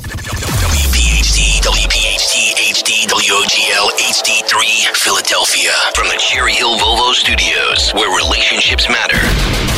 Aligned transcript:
WPHT, 0.00 1.60
WPHT, 1.60 2.54
HD, 2.72 3.06
WOGL, 3.08 3.90
HD3, 3.98 4.96
Philadelphia. 4.96 5.72
From 5.94 6.08
the 6.08 6.16
Cherry 6.18 6.54
Hill 6.54 6.78
Volvo 6.78 7.12
Studios, 7.12 7.92
where 7.92 8.08
relationships 8.16 8.88
matter. 8.88 9.20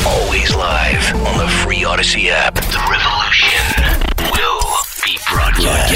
Always 0.06 0.55
live 0.55 1.14
on 1.27 1.38
the 1.38 1.48
free 1.64 1.83
Audacy 1.83 2.30
app. 2.30 2.55
The 2.55 2.80
revolution 2.88 3.58
will 4.38 4.62
be 5.05 5.19
broadcast. 5.30 5.91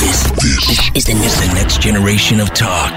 This, 0.00 0.22
this 0.40 0.90
is 0.94 1.04
the, 1.06 1.14
the 1.14 1.54
next 1.54 1.80
generation 1.80 2.38
of 2.38 2.52
talk. 2.52 2.94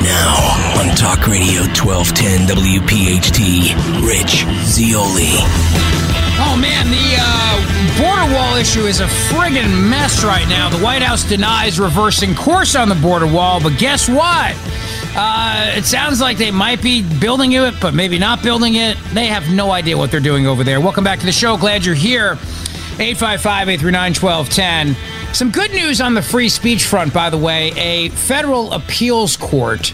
Now 0.00 0.80
on 0.80 0.96
Talk 0.96 1.26
Radio 1.28 1.62
1210 1.76 2.48
WPHT, 2.56 3.76
Rich 4.08 4.46
Zeoli. 4.64 5.36
Oh 6.40 6.56
man, 6.58 6.90
the 6.90 7.16
uh, 7.20 7.41
border 8.02 8.34
wall 8.34 8.56
issue 8.56 8.80
is 8.80 8.98
a 8.98 9.06
friggin' 9.06 9.88
mess 9.88 10.24
right 10.24 10.48
now. 10.48 10.68
The 10.68 10.82
White 10.82 11.02
House 11.02 11.22
denies 11.22 11.78
reversing 11.78 12.34
course 12.34 12.74
on 12.74 12.88
the 12.88 12.96
border 12.96 13.28
wall, 13.28 13.62
but 13.62 13.78
guess 13.78 14.08
what? 14.08 14.56
Uh, 15.14 15.72
it 15.76 15.84
sounds 15.84 16.20
like 16.20 16.36
they 16.36 16.50
might 16.50 16.82
be 16.82 17.02
building 17.20 17.52
it, 17.52 17.74
but 17.80 17.94
maybe 17.94 18.18
not 18.18 18.42
building 18.42 18.74
it. 18.74 18.96
They 19.12 19.26
have 19.26 19.48
no 19.52 19.70
idea 19.70 19.96
what 19.96 20.10
they're 20.10 20.18
doing 20.18 20.48
over 20.48 20.64
there. 20.64 20.80
Welcome 20.80 21.04
back 21.04 21.20
to 21.20 21.26
the 21.26 21.32
show. 21.32 21.56
Glad 21.56 21.84
you're 21.84 21.94
here. 21.94 22.32
855 22.98 23.68
839 23.68 24.14
1210. 24.14 25.32
Some 25.32 25.52
good 25.52 25.70
news 25.70 26.00
on 26.00 26.14
the 26.14 26.22
free 26.22 26.48
speech 26.48 26.84
front, 26.84 27.14
by 27.14 27.30
the 27.30 27.38
way. 27.38 27.70
A 27.76 28.08
federal 28.08 28.72
appeals 28.72 29.36
court 29.36 29.90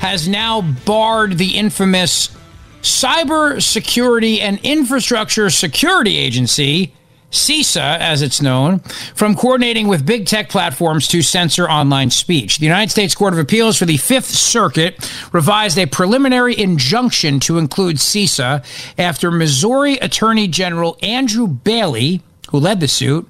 has 0.00 0.28
now 0.28 0.60
barred 0.60 1.38
the 1.38 1.56
infamous 1.56 2.36
Cyber 2.82 3.62
Security 3.62 4.42
and 4.42 4.60
Infrastructure 4.62 5.48
Security 5.48 6.18
Agency, 6.18 6.92
CISA, 7.30 7.98
as 7.98 8.22
it's 8.22 8.40
known, 8.40 8.78
from 9.14 9.34
coordinating 9.34 9.88
with 9.88 10.06
big 10.06 10.26
tech 10.26 10.48
platforms 10.48 11.08
to 11.08 11.22
censor 11.22 11.68
online 11.68 12.10
speech. 12.10 12.58
The 12.58 12.66
United 12.66 12.90
States 12.90 13.14
Court 13.14 13.32
of 13.32 13.38
Appeals 13.38 13.76
for 13.76 13.84
the 13.84 13.96
Fifth 13.96 14.26
Circuit 14.26 15.10
revised 15.32 15.78
a 15.78 15.86
preliminary 15.86 16.58
injunction 16.58 17.40
to 17.40 17.58
include 17.58 17.96
CISA 17.96 18.64
after 18.98 19.30
Missouri 19.30 19.94
Attorney 19.94 20.48
General 20.48 20.96
Andrew 21.02 21.46
Bailey, 21.46 22.22
who 22.50 22.58
led 22.58 22.80
the 22.80 22.88
suit, 22.88 23.28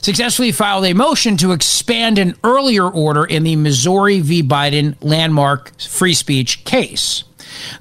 successfully 0.00 0.52
filed 0.52 0.84
a 0.84 0.92
motion 0.92 1.36
to 1.38 1.52
expand 1.52 2.18
an 2.18 2.36
earlier 2.44 2.88
order 2.88 3.24
in 3.24 3.42
the 3.42 3.56
Missouri 3.56 4.20
v. 4.20 4.42
Biden 4.42 4.96
landmark 5.00 5.78
free 5.80 6.14
speech 6.14 6.64
case. 6.64 7.24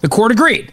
The 0.02 0.10
court 0.10 0.32
agreed 0.32 0.72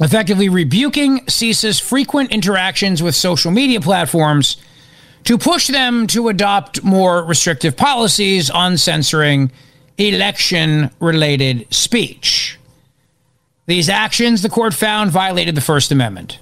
effectively 0.00 0.48
rebuking 0.48 1.20
CISA's 1.26 1.80
frequent 1.80 2.32
interactions 2.32 3.02
with 3.02 3.14
social 3.14 3.50
media 3.50 3.80
platforms 3.80 4.56
to 5.24 5.36
push 5.36 5.66
them 5.66 6.06
to 6.08 6.28
adopt 6.28 6.82
more 6.84 7.24
restrictive 7.24 7.76
policies 7.76 8.50
on 8.50 8.78
censoring 8.78 9.50
election 9.98 10.90
related 11.00 11.72
speech. 11.74 12.58
These 13.66 13.88
actions, 13.88 14.42
the 14.42 14.48
court 14.48 14.72
found, 14.72 15.10
violated 15.10 15.54
the 15.54 15.60
First 15.60 15.92
Amendment. 15.92 16.38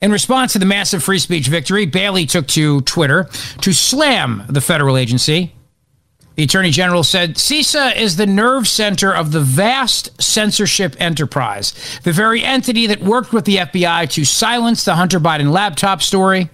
In 0.00 0.10
response 0.10 0.54
to 0.54 0.58
the 0.58 0.64
massive 0.64 1.04
free 1.04 1.18
speech 1.18 1.48
victory, 1.48 1.84
Bailey 1.84 2.24
took 2.24 2.46
to 2.48 2.80
Twitter 2.82 3.28
to 3.60 3.72
slam 3.74 4.44
the 4.48 4.62
federal 4.62 4.96
agency 4.96 5.52
the 6.40 6.44
Attorney 6.44 6.70
General 6.70 7.02
said 7.02 7.34
CISA 7.34 7.96
is 7.96 8.16
the 8.16 8.24
nerve 8.24 8.66
center 8.66 9.14
of 9.14 9.30
the 9.30 9.42
vast 9.42 10.22
censorship 10.22 10.96
enterprise, 10.98 11.74
the 12.02 12.14
very 12.14 12.42
entity 12.42 12.86
that 12.86 13.02
worked 13.02 13.34
with 13.34 13.44
the 13.44 13.56
FBI 13.56 14.08
to 14.12 14.24
silence 14.24 14.82
the 14.82 14.94
Hunter 14.94 15.20
Biden 15.20 15.52
laptop 15.52 16.00
story. 16.00 16.48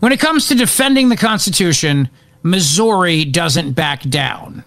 When 0.00 0.12
it 0.12 0.20
comes 0.20 0.48
to 0.48 0.54
defending 0.54 1.10
the 1.10 1.18
Constitution, 1.18 2.08
Missouri 2.42 3.26
doesn't 3.26 3.72
back 3.72 4.00
down. 4.08 4.64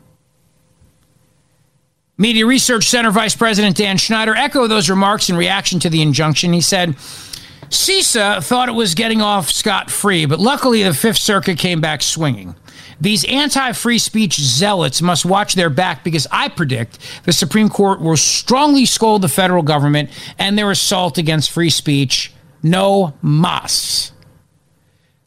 Media 2.19 2.45
Research 2.45 2.89
Center 2.89 3.09
Vice 3.09 3.35
President 3.35 3.75
Dan 3.75 3.97
Schneider 3.97 4.35
echoed 4.35 4.67
those 4.67 4.87
remarks 4.87 5.31
in 5.31 5.35
reaction 5.35 5.79
to 5.79 5.89
the 5.89 6.03
injunction. 6.03 6.53
He 6.53 6.61
said, 6.61 6.95
CISA 7.69 8.43
thought 8.43 8.69
it 8.69 8.73
was 8.73 8.93
getting 8.93 9.19
off 9.19 9.49
scot 9.49 9.89
free, 9.89 10.27
but 10.27 10.39
luckily 10.39 10.83
the 10.83 10.93
Fifth 10.93 11.17
Circuit 11.17 11.57
came 11.57 11.81
back 11.81 12.03
swinging. 12.03 12.55
These 12.99 13.25
anti 13.25 13.73
free 13.73 13.99
speech 13.99 14.39
zealots 14.39 15.01
must 15.01 15.25
watch 15.25 15.53
their 15.53 15.69
back 15.69 16.03
because 16.03 16.27
I 16.31 16.47
predict 16.49 16.99
the 17.23 17.33
Supreme 17.33 17.69
Court 17.69 18.01
will 18.01 18.17
strongly 18.17 18.85
scold 18.85 19.21
the 19.21 19.29
federal 19.29 19.63
government 19.63 20.09
and 20.39 20.57
their 20.57 20.71
assault 20.71 21.17
against 21.17 21.51
free 21.51 21.69
speech. 21.69 22.33
No 22.63 23.13
mas. 23.21 24.11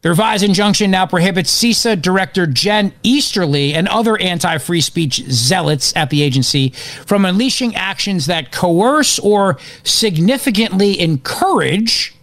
The 0.03 0.09
revised 0.09 0.43
injunction 0.43 0.91
now 0.91 1.05
prohibits 1.05 1.53
CISA 1.53 2.01
Director 2.01 2.47
Jen 2.47 2.95
Easterly 3.03 3.75
and 3.75 3.87
other 3.87 4.19
anti 4.19 4.57
free 4.59 4.81
speech 4.81 5.23
zealots 5.29 5.95
at 5.95 6.11
the 6.11 6.23
agency 6.23 6.71
from 7.05 7.25
unleashing 7.25 7.77
actions 7.77 8.27
that 8.27 8.51
coerce 8.51 9.19
or 9.19 9.59
significantly 9.85 10.99
encourage 10.99 12.15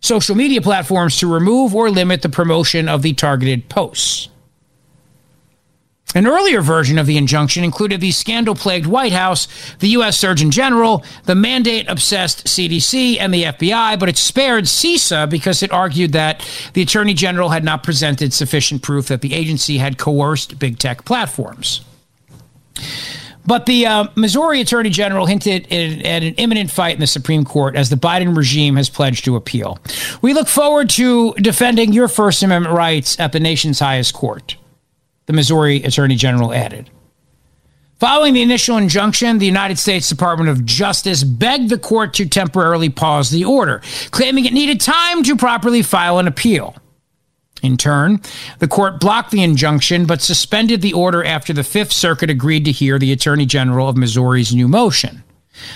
social 0.00 0.34
media 0.34 0.62
platforms 0.62 1.18
to 1.18 1.32
remove 1.32 1.74
or 1.74 1.90
limit 1.90 2.22
the 2.22 2.28
promotion 2.28 2.88
of 2.88 3.02
the 3.02 3.12
targeted 3.12 3.68
posts. 3.68 4.28
An 6.16 6.26
earlier 6.26 6.62
version 6.62 6.96
of 6.96 7.06
the 7.06 7.18
injunction 7.18 7.62
included 7.62 8.00
the 8.00 8.10
scandal 8.10 8.54
plagued 8.54 8.86
White 8.86 9.12
House, 9.12 9.48
the 9.80 9.88
U.S. 9.88 10.16
Surgeon 10.16 10.50
General, 10.50 11.04
the 11.24 11.34
mandate 11.34 11.84
obsessed 11.90 12.46
CDC, 12.46 13.18
and 13.20 13.34
the 13.34 13.42
FBI, 13.42 14.00
but 14.00 14.08
it 14.08 14.16
spared 14.16 14.64
CISA 14.64 15.28
because 15.28 15.62
it 15.62 15.70
argued 15.70 16.12
that 16.12 16.42
the 16.72 16.80
Attorney 16.80 17.12
General 17.12 17.50
had 17.50 17.64
not 17.64 17.82
presented 17.82 18.32
sufficient 18.32 18.80
proof 18.80 19.08
that 19.08 19.20
the 19.20 19.34
agency 19.34 19.76
had 19.76 19.98
coerced 19.98 20.58
big 20.58 20.78
tech 20.78 21.04
platforms. 21.04 21.82
But 23.44 23.66
the 23.66 23.84
uh, 23.84 24.08
Missouri 24.14 24.62
Attorney 24.62 24.88
General 24.88 25.26
hinted 25.26 25.70
at 25.70 26.22
an 26.22 26.34
imminent 26.36 26.70
fight 26.70 26.94
in 26.94 27.00
the 27.00 27.06
Supreme 27.06 27.44
Court 27.44 27.76
as 27.76 27.90
the 27.90 27.96
Biden 27.96 28.34
regime 28.34 28.76
has 28.76 28.88
pledged 28.88 29.26
to 29.26 29.36
appeal. 29.36 29.78
We 30.22 30.32
look 30.32 30.48
forward 30.48 30.88
to 30.90 31.34
defending 31.34 31.92
your 31.92 32.08
First 32.08 32.42
Amendment 32.42 32.74
rights 32.74 33.20
at 33.20 33.32
the 33.32 33.38
nation's 33.38 33.80
highest 33.80 34.14
court 34.14 34.56
the 35.26 35.32
Missouri 35.32 35.82
Attorney 35.82 36.16
General 36.16 36.52
added. 36.52 36.90
Following 37.98 38.34
the 38.34 38.42
initial 38.42 38.76
injunction, 38.76 39.38
the 39.38 39.46
United 39.46 39.78
States 39.78 40.08
Department 40.08 40.50
of 40.50 40.66
Justice 40.66 41.24
begged 41.24 41.70
the 41.70 41.78
court 41.78 42.12
to 42.14 42.28
temporarily 42.28 42.90
pause 42.90 43.30
the 43.30 43.44
order, 43.44 43.80
claiming 44.10 44.44
it 44.44 44.52
needed 44.52 44.80
time 44.80 45.22
to 45.22 45.34
properly 45.34 45.82
file 45.82 46.18
an 46.18 46.28
appeal. 46.28 46.76
In 47.62 47.78
turn, 47.78 48.20
the 48.58 48.68
court 48.68 49.00
blocked 49.00 49.30
the 49.30 49.42
injunction 49.42 50.04
but 50.04 50.20
suspended 50.20 50.82
the 50.82 50.92
order 50.92 51.24
after 51.24 51.54
the 51.54 51.64
Fifth 51.64 51.92
Circuit 51.92 52.28
agreed 52.28 52.66
to 52.66 52.72
hear 52.72 52.98
the 52.98 53.12
Attorney 53.12 53.46
General 53.46 53.88
of 53.88 53.96
Missouri's 53.96 54.54
new 54.54 54.68
motion. 54.68 55.24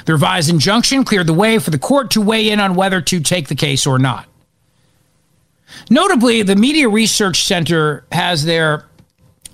The 0.04 0.12
revised 0.12 0.50
injunction 0.50 1.04
cleared 1.04 1.26
the 1.26 1.32
way 1.32 1.58
for 1.58 1.70
the 1.70 1.78
court 1.78 2.10
to 2.10 2.20
weigh 2.20 2.50
in 2.50 2.60
on 2.60 2.74
whether 2.74 3.00
to 3.00 3.20
take 3.20 3.48
the 3.48 3.54
case 3.54 3.86
or 3.86 3.98
not. 3.98 4.26
Notably, 5.88 6.42
the 6.42 6.56
Media 6.56 6.88
Research 6.88 7.44
Center 7.44 8.04
has 8.12 8.44
their 8.44 8.89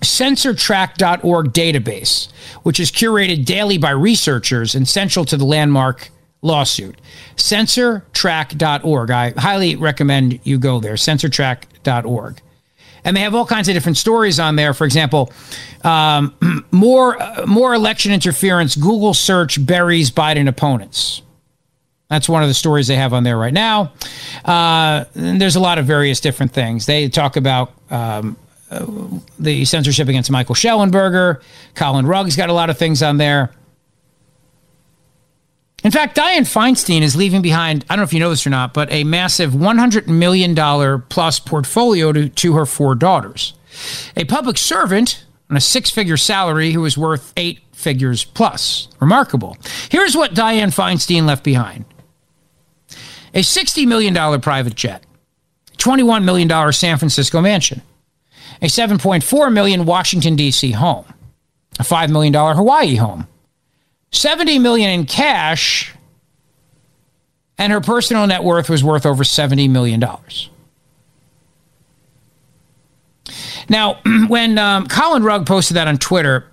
censortrack.org 0.07 1.53
database, 1.53 2.31
which 2.63 2.81
is 2.81 2.91
curated 2.91 3.45
daily 3.45 3.79
by 3.79 3.91
researchers 3.91 4.75
and 4.75 4.89
central 4.89 5.25
to 5.25 5.37
the 5.37 5.45
landmark 5.45 6.11
lawsuit. 6.43 7.01
Censortrack.org. 7.37 9.11
I 9.11 9.31
highly 9.31 9.77
recommend 9.77 10.41
you 10.45 10.59
go 10.59 10.81
there, 10.81 10.95
censortrack.org. 10.95 12.41
And 13.05 13.17
they 13.17 13.21
have 13.21 13.35
all 13.37 13.47
kinds 13.47 13.69
of 13.69 13.75
different 13.75 13.99
stories 13.99 14.41
on 14.41 14.57
there. 14.57 14.75
For 14.75 14.85
example, 14.85 15.33
um, 15.85 16.35
more 16.73 17.21
uh, 17.23 17.47
more 17.47 17.73
election 17.73 18.13
interference. 18.13 18.75
Google 18.75 19.15
search 19.15 19.65
buries 19.65 20.11
Biden 20.11 20.49
opponents. 20.49 21.23
That's 22.09 22.29
one 22.29 22.43
of 22.43 22.49
the 22.49 22.55
stories 22.55 22.87
they 22.87 22.97
have 22.97 23.13
on 23.13 23.25
there 23.25 23.37
right 23.37 23.53
now. 23.53 23.93
Uh, 24.45 25.05
there's 25.15 25.57
a 25.57 25.61
lot 25.61 25.79
of 25.79 25.87
various 25.87 26.21
different 26.21 26.53
things. 26.53 26.87
They 26.87 27.09
talk 27.09 27.37
about 27.37 27.73
um, 27.91 28.37
the 29.39 29.65
censorship 29.65 30.09
against 30.09 30.31
Michael 30.31 30.55
Shellenberger. 30.55 31.41
Colin 31.75 32.07
Rugg's 32.07 32.37
got 32.37 32.49
a 32.49 32.53
lot 32.53 32.71
of 32.71 32.79
things 32.79 33.03
on 33.03 33.17
there. 33.17 33.53
In 35.85 35.93
fact, 35.93 36.17
Dianne 36.17 36.41
Feinstein 36.41 37.03
is 37.03 37.15
leaving 37.15 37.43
behind, 37.43 37.85
I 37.89 37.95
don't 37.95 38.01
know 38.01 38.05
if 38.05 38.13
you 38.13 38.19
know 38.19 38.31
this 38.31 38.47
or 38.47 38.51
not, 38.51 38.75
but 38.75 38.91
a 38.91 39.05
massive 39.05 39.53
$100 39.53 40.09
million 40.09 41.03
plus 41.09 41.39
portfolio 41.39 42.13
to, 42.13 42.29
to 42.29 42.55
her 42.55 42.67
four 42.67 42.97
daughters. 42.97 43.55
A 44.17 44.25
public 44.25 44.59
servant 44.59 45.25
on 45.49 45.57
a 45.57 45.61
six 45.61 45.91
figure 45.91 46.17
salary 46.17 46.73
who 46.73 46.85
is 46.85 46.99
worth 46.99 47.33
eight 47.37 47.61
figures 47.73 48.25
plus. 48.25 48.89
Remarkable. 48.99 49.57
Here's 49.89 50.17
what 50.17 50.35
Dianne 50.35 50.75
Feinstein 50.75 51.25
left 51.25 51.45
behind 51.45 51.85
a 53.35 53.41
$60 53.41 53.87
million 53.87 54.41
private 54.41 54.75
jet, 54.75 55.05
$21 55.77 56.25
million 56.25 56.73
San 56.73 56.97
Francisco 56.97 57.41
mansion, 57.43 57.83
a 58.63 58.67
7.4 58.67 59.53
million 59.53 59.85
Washington 59.85 60.37
D.C. 60.37 60.73
home, 60.73 61.05
a 61.79 61.83
$5 61.83 62.11
million 62.11 62.33
Hawaii 62.35 62.97
home, 62.97 63.27
70 64.13 64.59
million 64.59 64.91
in 64.91 65.07
cash 65.07 65.95
and 67.59 67.73
her 67.73 67.81
personal 67.81 68.27
net 68.27 68.45
worth 68.45 68.69
was 68.69 68.83
worth 68.85 69.07
over 69.07 69.25
70 69.25 69.69
million 69.69 70.01
dollars 70.01 70.51
now 73.69 74.01
when 74.29 74.59
um, 74.59 74.87
colin 74.87 75.23
rugg 75.23 75.47
posted 75.47 75.77
that 75.77 75.89
on 75.89 75.99
twitter 75.99 76.51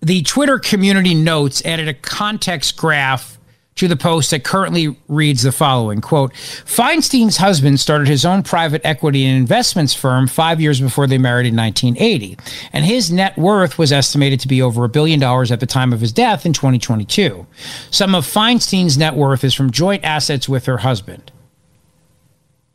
the 0.00 0.22
twitter 0.22 0.58
community 0.58 1.14
notes 1.14 1.64
added 1.64 1.88
a 1.88 1.94
context 1.94 2.76
graph 2.76 3.38
to 3.74 3.88
the 3.88 3.96
post 3.96 4.30
that 4.30 4.44
currently 4.44 4.96
reads 5.08 5.42
the 5.42 5.52
following 5.52 6.00
quote 6.00 6.32
feinstein's 6.34 7.38
husband 7.38 7.80
started 7.80 8.06
his 8.06 8.24
own 8.24 8.42
private 8.42 8.82
equity 8.84 9.24
and 9.24 9.38
investments 9.38 9.94
firm 9.94 10.26
five 10.26 10.60
years 10.60 10.80
before 10.80 11.06
they 11.06 11.18
married 11.18 11.46
in 11.46 11.56
1980 11.56 12.36
and 12.72 12.84
his 12.84 13.10
net 13.10 13.36
worth 13.38 13.78
was 13.78 13.92
estimated 13.92 14.38
to 14.40 14.48
be 14.48 14.60
over 14.60 14.84
a 14.84 14.88
billion 14.88 15.18
dollars 15.18 15.50
at 15.50 15.60
the 15.60 15.66
time 15.66 15.92
of 15.92 16.00
his 16.00 16.12
death 16.12 16.44
in 16.44 16.52
2022 16.52 17.46
some 17.90 18.14
of 18.14 18.26
feinstein's 18.26 18.98
net 18.98 19.14
worth 19.14 19.44
is 19.44 19.54
from 19.54 19.70
joint 19.70 20.04
assets 20.04 20.48
with 20.48 20.66
her 20.66 20.78
husband. 20.78 21.30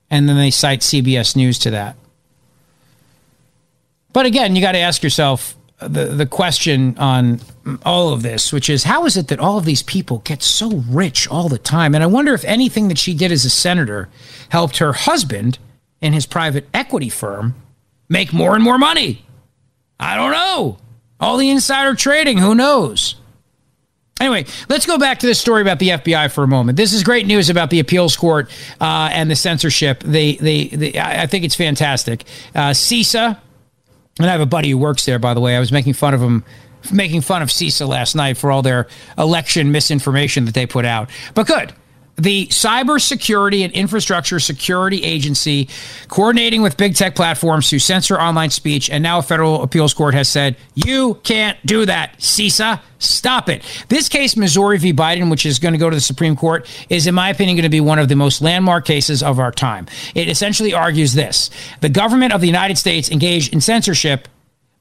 And 0.09 0.27
then 0.27 0.38
they 0.38 0.51
cite 0.51 0.81
cbs 0.81 1.35
news 1.35 1.59
to 1.59 1.71
that. 1.71 1.95
But 4.13 4.25
again 4.25 4.55
you 4.55 4.61
got 4.61 4.73
to 4.73 4.79
ask 4.79 5.03
yourself 5.03 5.55
the 5.79 6.06
the 6.06 6.25
question 6.25 6.97
on 6.97 7.39
all 7.85 8.12
of 8.13 8.24
this, 8.24 8.51
which 8.51 8.69
is 8.69 8.83
how 8.83 9.06
is 9.06 9.15
it 9.15 9.27
that 9.27 9.39
all 9.39 9.57
of 9.57 9.65
these 9.65 9.83
people 9.83 10.19
get 10.19 10.41
so 10.41 10.83
rich 10.89 11.27
all 11.27 11.50
the 11.50 11.59
time? 11.59 11.94
And 11.94 12.03
I 12.03 12.07
wonder 12.07 12.33
if 12.33 12.44
anything 12.45 12.88
that 12.88 12.97
she 12.97 13.13
did 13.13 13.31
as 13.31 13.45
a 13.45 13.50
senator 13.50 14.09
helped 14.50 14.77
her 14.77 14.94
husband 14.94 15.59
and 16.01 16.13
his 16.13 16.25
private 16.25 16.68
equity 16.74 17.09
firm 17.09 17.56
make 18.09 18.33
more 18.33 18.56
and 18.56 18.63
more 18.63 18.77
money. 18.77 19.25
I 20.00 20.15
don't 20.15 20.31
know. 20.31 20.77
All 21.19 21.38
the 21.38 21.50
insider 21.50 21.95
trading, 21.95 22.38
who 22.38 22.56
knows? 22.56 23.15
Anyway, 24.19 24.45
let's 24.68 24.85
go 24.85 24.97
back 24.97 25.19
to 25.19 25.27
this 25.27 25.39
story 25.39 25.62
about 25.62 25.77
the 25.77 25.89
FBI 25.89 26.31
for 26.31 26.44
a 26.44 26.47
moment. 26.47 26.75
This 26.75 26.91
is 26.91 27.03
great 27.03 27.27
news 27.27 27.50
about 27.50 27.69
the 27.69 27.79
appeals 27.79 28.18
court 28.18 28.50
uh, 28.81 29.09
and 29.12 29.29
the 29.29 29.35
censorship. 29.35 30.01
They, 30.03 30.35
they, 30.38 30.68
they, 30.69 31.00
I 31.00 31.27
think 31.27 31.45
it's 31.45 31.56
fantastic. 31.56 32.24
Uh, 32.56 32.71
CISA, 32.71 33.38
and 34.19 34.27
I 34.27 34.31
have 34.31 34.41
a 34.41 34.45
buddy 34.45 34.69
who 34.69 34.77
works 34.77 35.05
there, 35.05 35.19
by 35.19 35.33
the 35.33 35.39
way. 35.39 35.55
I 35.55 35.59
was 35.59 35.71
making 35.71 35.93
fun 35.93 36.13
of 36.13 36.21
him, 36.21 36.43
making 36.91 37.21
fun 37.21 37.41
of 37.41 37.49
CISA 37.49 37.87
last 37.87 38.15
night 38.15 38.37
for 38.37 38.51
all 38.51 38.61
their 38.61 38.87
election 39.17 39.71
misinformation 39.71 40.45
that 40.45 40.53
they 40.53 40.65
put 40.65 40.85
out. 40.85 41.09
But 41.33 41.47
good. 41.47 41.73
The 42.19 42.47
Cybersecurity 42.47 43.63
and 43.63 43.71
Infrastructure 43.73 44.39
Security 44.39 45.03
Agency, 45.03 45.69
coordinating 46.07 46.63
with 46.63 46.75
big 46.75 46.95
tech 46.95 47.15
platforms 47.15 47.69
to 47.69 47.77
censor 47.77 48.19
online 48.19 48.49
speech, 48.49 48.89
and 48.89 49.03
now 49.03 49.19
a 49.19 49.21
federal 49.21 49.61
appeals 49.61 49.93
court 49.93 50.15
has 50.15 50.27
said, 50.27 50.57
you 50.73 51.19
can't 51.23 51.63
do 51.63 51.85
that, 51.85 52.17
CISA. 52.17 52.81
Stop 52.97 53.49
it. 53.49 53.63
This 53.89 54.09
case, 54.09 54.35
Missouri 54.35 54.79
v. 54.79 54.93
Biden, 54.93 55.29
which 55.29 55.45
is 55.45 55.59
going 55.59 55.73
to 55.73 55.77
go 55.77 55.91
to 55.91 55.95
the 55.95 56.01
Supreme 56.01 56.35
Court, 56.35 56.67
is, 56.89 57.05
in 57.05 57.13
my 57.13 57.29
opinion, 57.29 57.55
going 57.55 57.63
to 57.63 57.69
be 57.69 57.81
one 57.81 57.99
of 57.99 58.07
the 58.07 58.15
most 58.15 58.41
landmark 58.41 58.85
cases 58.85 59.21
of 59.21 59.37
our 59.37 59.51
time. 59.51 59.85
It 60.15 60.27
essentially 60.27 60.73
argues 60.73 61.13
this 61.13 61.51
the 61.81 61.89
government 61.89 62.33
of 62.33 62.41
the 62.41 62.47
United 62.47 62.79
States 62.79 63.11
engaged 63.11 63.53
in 63.53 63.61
censorship 63.61 64.27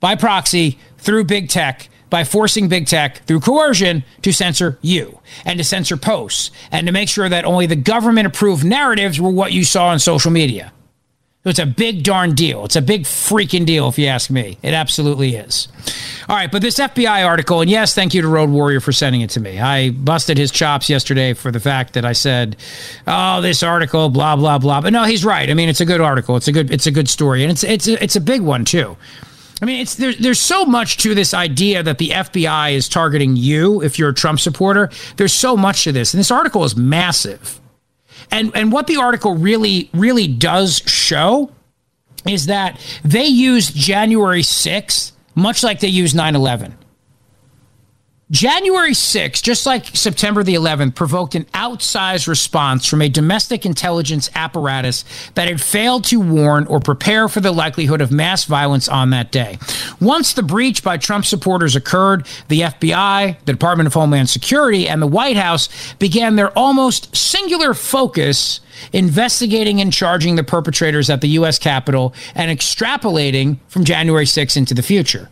by 0.00 0.14
proxy 0.14 0.78
through 0.96 1.24
big 1.24 1.50
tech 1.50 1.90
by 2.10 2.24
forcing 2.24 2.68
big 2.68 2.86
tech 2.86 3.24
through 3.26 3.40
coercion 3.40 4.04
to 4.22 4.32
censor 4.32 4.78
you 4.82 5.20
and 5.44 5.58
to 5.58 5.64
censor 5.64 5.96
posts 5.96 6.50
and 6.70 6.86
to 6.86 6.92
make 6.92 7.08
sure 7.08 7.28
that 7.28 7.44
only 7.44 7.66
the 7.66 7.76
government 7.76 8.26
approved 8.26 8.64
narratives 8.64 9.20
were 9.20 9.30
what 9.30 9.52
you 9.52 9.64
saw 9.64 9.88
on 9.88 9.98
social 9.98 10.30
media. 10.30 10.72
So 11.46 11.50
it's 11.50 11.58
a 11.60 11.66
big 11.66 12.02
darn 12.02 12.34
deal. 12.34 12.64
It's 12.64 12.74
a 12.74 12.82
big 12.82 13.04
freaking 13.04 13.64
deal, 13.66 13.88
if 13.88 14.00
you 14.00 14.08
ask 14.08 14.30
me. 14.30 14.58
It 14.62 14.74
absolutely 14.74 15.36
is. 15.36 15.68
All 16.28 16.34
right, 16.34 16.50
but 16.50 16.60
this 16.60 16.76
FBI 16.76 17.24
article, 17.24 17.60
and 17.60 17.70
yes, 17.70 17.94
thank 17.94 18.14
you 18.14 18.22
to 18.22 18.26
Road 18.26 18.50
Warrior 18.50 18.80
for 18.80 18.90
sending 18.90 19.20
it 19.20 19.30
to 19.30 19.40
me. 19.40 19.60
I 19.60 19.90
busted 19.90 20.38
his 20.38 20.50
chops 20.50 20.90
yesterday 20.90 21.34
for 21.34 21.52
the 21.52 21.60
fact 21.60 21.92
that 21.92 22.04
I 22.04 22.14
said, 22.14 22.56
"Oh, 23.06 23.40
this 23.42 23.62
article, 23.62 24.08
blah 24.08 24.34
blah 24.34 24.58
blah." 24.58 24.80
But 24.80 24.92
no, 24.92 25.04
he's 25.04 25.24
right. 25.24 25.48
I 25.48 25.54
mean, 25.54 25.68
it's 25.68 25.80
a 25.80 25.84
good 25.84 26.00
article. 26.00 26.34
It's 26.36 26.48
a 26.48 26.52
good. 26.52 26.72
It's 26.72 26.88
a 26.88 26.90
good 26.90 27.08
story, 27.08 27.44
and 27.44 27.52
it's 27.52 27.62
it's 27.62 27.86
it's 27.86 28.16
a 28.16 28.20
big 28.20 28.40
one 28.40 28.64
too. 28.64 28.96
I 29.62 29.64
mean, 29.64 29.80
it's 29.80 29.94
there, 29.94 30.12
there's 30.12 30.40
so 30.40 30.66
much 30.66 30.98
to 30.98 31.14
this 31.14 31.32
idea 31.32 31.82
that 31.82 31.98
the 31.98 32.10
FBI 32.10 32.74
is 32.74 32.88
targeting 32.88 33.36
you 33.36 33.82
if 33.82 33.98
you're 33.98 34.10
a 34.10 34.14
Trump 34.14 34.38
supporter. 34.38 34.90
There's 35.16 35.32
so 35.32 35.56
much 35.56 35.84
to 35.84 35.92
this, 35.92 36.12
and 36.12 36.18
this 36.18 36.30
article 36.30 36.64
is 36.64 36.76
massive. 36.76 37.60
And 38.30 38.52
and 38.54 38.70
what 38.70 38.86
the 38.86 38.96
article 38.96 39.34
really 39.34 39.88
really 39.94 40.26
does 40.28 40.82
show 40.86 41.50
is 42.26 42.46
that 42.46 42.78
they 43.04 43.26
used 43.26 43.74
January 43.74 44.42
6th 44.42 45.12
much 45.34 45.62
like 45.62 45.80
they 45.80 45.88
used 45.88 46.16
9/11. 46.16 46.72
January 48.28 48.90
6th, 48.90 49.40
just 49.40 49.66
like 49.66 49.86
September 49.86 50.42
the 50.42 50.56
11th, 50.56 50.96
provoked 50.96 51.36
an 51.36 51.44
outsized 51.54 52.26
response 52.26 52.84
from 52.84 53.00
a 53.00 53.08
domestic 53.08 53.64
intelligence 53.64 54.28
apparatus 54.34 55.04
that 55.34 55.46
had 55.46 55.60
failed 55.60 56.02
to 56.02 56.18
warn 56.18 56.66
or 56.66 56.80
prepare 56.80 57.28
for 57.28 57.40
the 57.40 57.52
likelihood 57.52 58.00
of 58.00 58.10
mass 58.10 58.44
violence 58.44 58.88
on 58.88 59.10
that 59.10 59.30
day. 59.30 59.58
Once 60.00 60.32
the 60.32 60.42
breach 60.42 60.82
by 60.82 60.96
Trump 60.96 61.24
supporters 61.24 61.76
occurred, 61.76 62.26
the 62.48 62.62
FBI, 62.62 63.38
the 63.44 63.52
Department 63.52 63.86
of 63.86 63.94
Homeland 63.94 64.28
Security, 64.28 64.88
and 64.88 65.00
the 65.00 65.06
White 65.06 65.36
House 65.36 65.68
began 66.00 66.34
their 66.34 66.50
almost 66.58 67.14
singular 67.14 67.74
focus 67.74 68.58
investigating 68.92 69.80
and 69.80 69.92
charging 69.92 70.34
the 70.34 70.42
perpetrators 70.42 71.08
at 71.10 71.20
the 71.20 71.28
U.S. 71.28 71.60
Capitol 71.60 72.12
and 72.34 72.50
extrapolating 72.50 73.58
from 73.68 73.84
January 73.84 74.24
6th 74.24 74.56
into 74.56 74.74
the 74.74 74.82
future. 74.82 75.30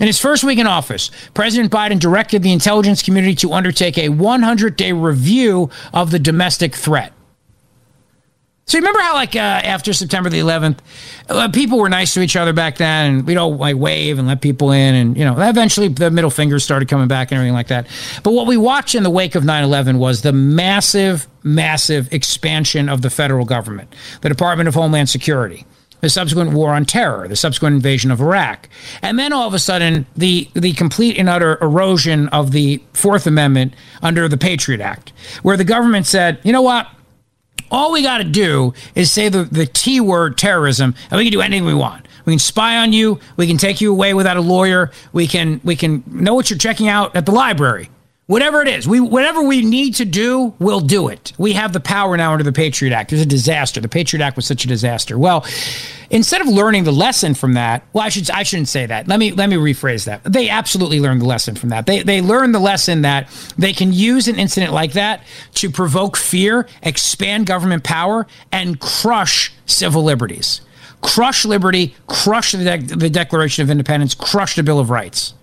In 0.00 0.06
his 0.06 0.18
first 0.18 0.42
week 0.42 0.58
in 0.58 0.66
office, 0.66 1.10
President 1.34 1.70
Biden 1.70 2.00
directed 2.00 2.42
the 2.42 2.52
intelligence 2.52 3.02
community 3.02 3.34
to 3.36 3.52
undertake 3.52 3.96
a 3.96 4.08
100 4.08 4.76
day 4.76 4.92
review 4.92 5.70
of 5.92 6.10
the 6.10 6.18
domestic 6.18 6.74
threat. 6.74 7.12
So 8.66 8.78
remember 8.78 9.00
how, 9.00 9.14
like, 9.14 9.36
uh, 9.36 9.38
after 9.38 9.92
September 9.92 10.30
the 10.30 10.38
11th, 10.38 10.78
uh, 11.28 11.48
people 11.48 11.78
were 11.78 11.90
nice 11.90 12.14
to 12.14 12.22
each 12.22 12.34
other 12.34 12.54
back 12.54 12.78
then, 12.78 13.14
and 13.14 13.26
we'd 13.26 13.36
all 13.36 13.54
like 13.54 13.76
wave 13.76 14.18
and 14.18 14.26
let 14.26 14.40
people 14.40 14.72
in, 14.72 14.94
and 14.94 15.16
you 15.18 15.24
know, 15.24 15.36
eventually 15.38 15.88
the 15.88 16.10
middle 16.10 16.30
fingers 16.30 16.64
started 16.64 16.88
coming 16.88 17.06
back 17.06 17.30
and 17.30 17.36
everything 17.36 17.52
like 17.52 17.68
that. 17.68 17.86
But 18.22 18.32
what 18.32 18.46
we 18.46 18.56
watched 18.56 18.94
in 18.94 19.02
the 19.02 19.10
wake 19.10 19.34
of 19.34 19.44
9/11 19.44 19.98
was 19.98 20.22
the 20.22 20.32
massive, 20.32 21.28
massive 21.42 22.10
expansion 22.10 22.88
of 22.88 23.02
the 23.02 23.10
federal 23.10 23.44
government, 23.44 23.94
the 24.22 24.30
Department 24.30 24.66
of 24.66 24.74
Homeland 24.74 25.10
Security, 25.10 25.66
the 26.04 26.10
subsequent 26.10 26.52
war 26.52 26.74
on 26.74 26.84
terror, 26.84 27.26
the 27.26 27.34
subsequent 27.34 27.74
invasion 27.74 28.10
of 28.10 28.20
Iraq, 28.20 28.68
and 29.00 29.18
then 29.18 29.32
all 29.32 29.48
of 29.48 29.54
a 29.54 29.58
sudden 29.58 30.04
the 30.14 30.48
the 30.52 30.74
complete 30.74 31.16
and 31.16 31.30
utter 31.30 31.56
erosion 31.62 32.28
of 32.28 32.52
the 32.52 32.82
Fourth 32.92 33.26
Amendment 33.26 33.74
under 34.02 34.28
the 34.28 34.36
Patriot 34.36 34.82
Act, 34.82 35.14
where 35.42 35.56
the 35.56 35.64
government 35.64 36.06
said, 36.06 36.38
you 36.44 36.52
know 36.52 36.62
what. 36.62 36.88
All 37.70 37.90
we 37.90 38.02
got 38.02 38.18
to 38.18 38.24
do 38.24 38.74
is 38.94 39.10
say 39.10 39.30
the, 39.30 39.44
the 39.44 39.66
T 39.66 39.98
word 39.98 40.36
terrorism, 40.36 40.94
and 41.10 41.18
we 41.18 41.24
can 41.24 41.32
do 41.32 41.40
anything 41.40 41.64
we 41.64 41.74
want. 41.74 42.06
We 42.26 42.34
can 42.34 42.38
spy 42.38 42.76
on 42.76 42.92
you. 42.92 43.18
We 43.36 43.46
can 43.46 43.56
take 43.56 43.80
you 43.80 43.90
away 43.90 44.12
without 44.12 44.36
a 44.36 44.42
lawyer. 44.42 44.92
We 45.12 45.26
can 45.26 45.60
we 45.64 45.74
can 45.74 46.04
know 46.06 46.34
what 46.34 46.50
you're 46.50 46.58
checking 46.58 46.88
out 46.88 47.16
at 47.16 47.24
the 47.24 47.32
library. 47.32 47.88
Whatever 48.26 48.62
it 48.62 48.68
is, 48.68 48.88
we 48.88 49.00
whatever 49.00 49.42
we 49.42 49.62
need 49.62 49.96
to 49.96 50.06
do, 50.06 50.54
we'll 50.58 50.80
do 50.80 51.08
it. 51.08 51.34
We 51.36 51.52
have 51.52 51.74
the 51.74 51.80
power 51.80 52.16
now 52.16 52.32
under 52.32 52.42
the 52.42 52.52
Patriot 52.52 52.94
Act. 52.94 53.12
It 53.12 53.16
was 53.16 53.22
a 53.22 53.26
disaster. 53.26 53.82
The 53.82 53.88
Patriot 53.88 54.24
Act 54.24 54.36
was 54.36 54.46
such 54.46 54.64
a 54.64 54.68
disaster. 54.68 55.18
Well, 55.18 55.44
instead 56.10 56.40
of 56.40 56.48
learning 56.48 56.84
the 56.84 56.92
lesson 56.92 57.34
from 57.34 57.54
that, 57.54 57.86
well, 57.92 58.04
I 58.04 58.08
should 58.08 58.30
I 58.30 58.42
shouldn't 58.42 58.68
say 58.68 58.86
that. 58.86 59.08
Let 59.08 59.18
me 59.18 59.32
let 59.32 59.48
me 59.48 59.56
rephrase 59.56 60.04
that. 60.06 60.22
They 60.24 60.48
absolutely 60.48 61.00
learned 61.00 61.20
the 61.20 61.26
lesson 61.26 61.54
from 61.54 61.70
that. 61.70 61.86
They 61.86 62.02
they 62.02 62.20
learned 62.20 62.54
the 62.54 62.60
lesson 62.60 63.02
that 63.02 63.28
they 63.58 63.72
can 63.72 63.92
use 63.92 64.28
an 64.28 64.38
incident 64.38 64.72
like 64.72 64.92
that 64.92 65.22
to 65.54 65.70
provoke 65.70 66.16
fear, 66.16 66.68
expand 66.82 67.46
government 67.46 67.84
power, 67.84 68.26
and 68.52 68.80
crush 68.80 69.52
civil 69.66 70.02
liberties, 70.02 70.60
crush 71.00 71.44
liberty, 71.44 71.94
crush 72.06 72.52
the, 72.52 72.64
de- 72.64 72.96
the 72.96 73.10
Declaration 73.10 73.62
of 73.62 73.70
Independence, 73.70 74.14
crush 74.14 74.56
the 74.56 74.62
Bill 74.62 74.78
of 74.78 74.90
Rights. 74.90 75.34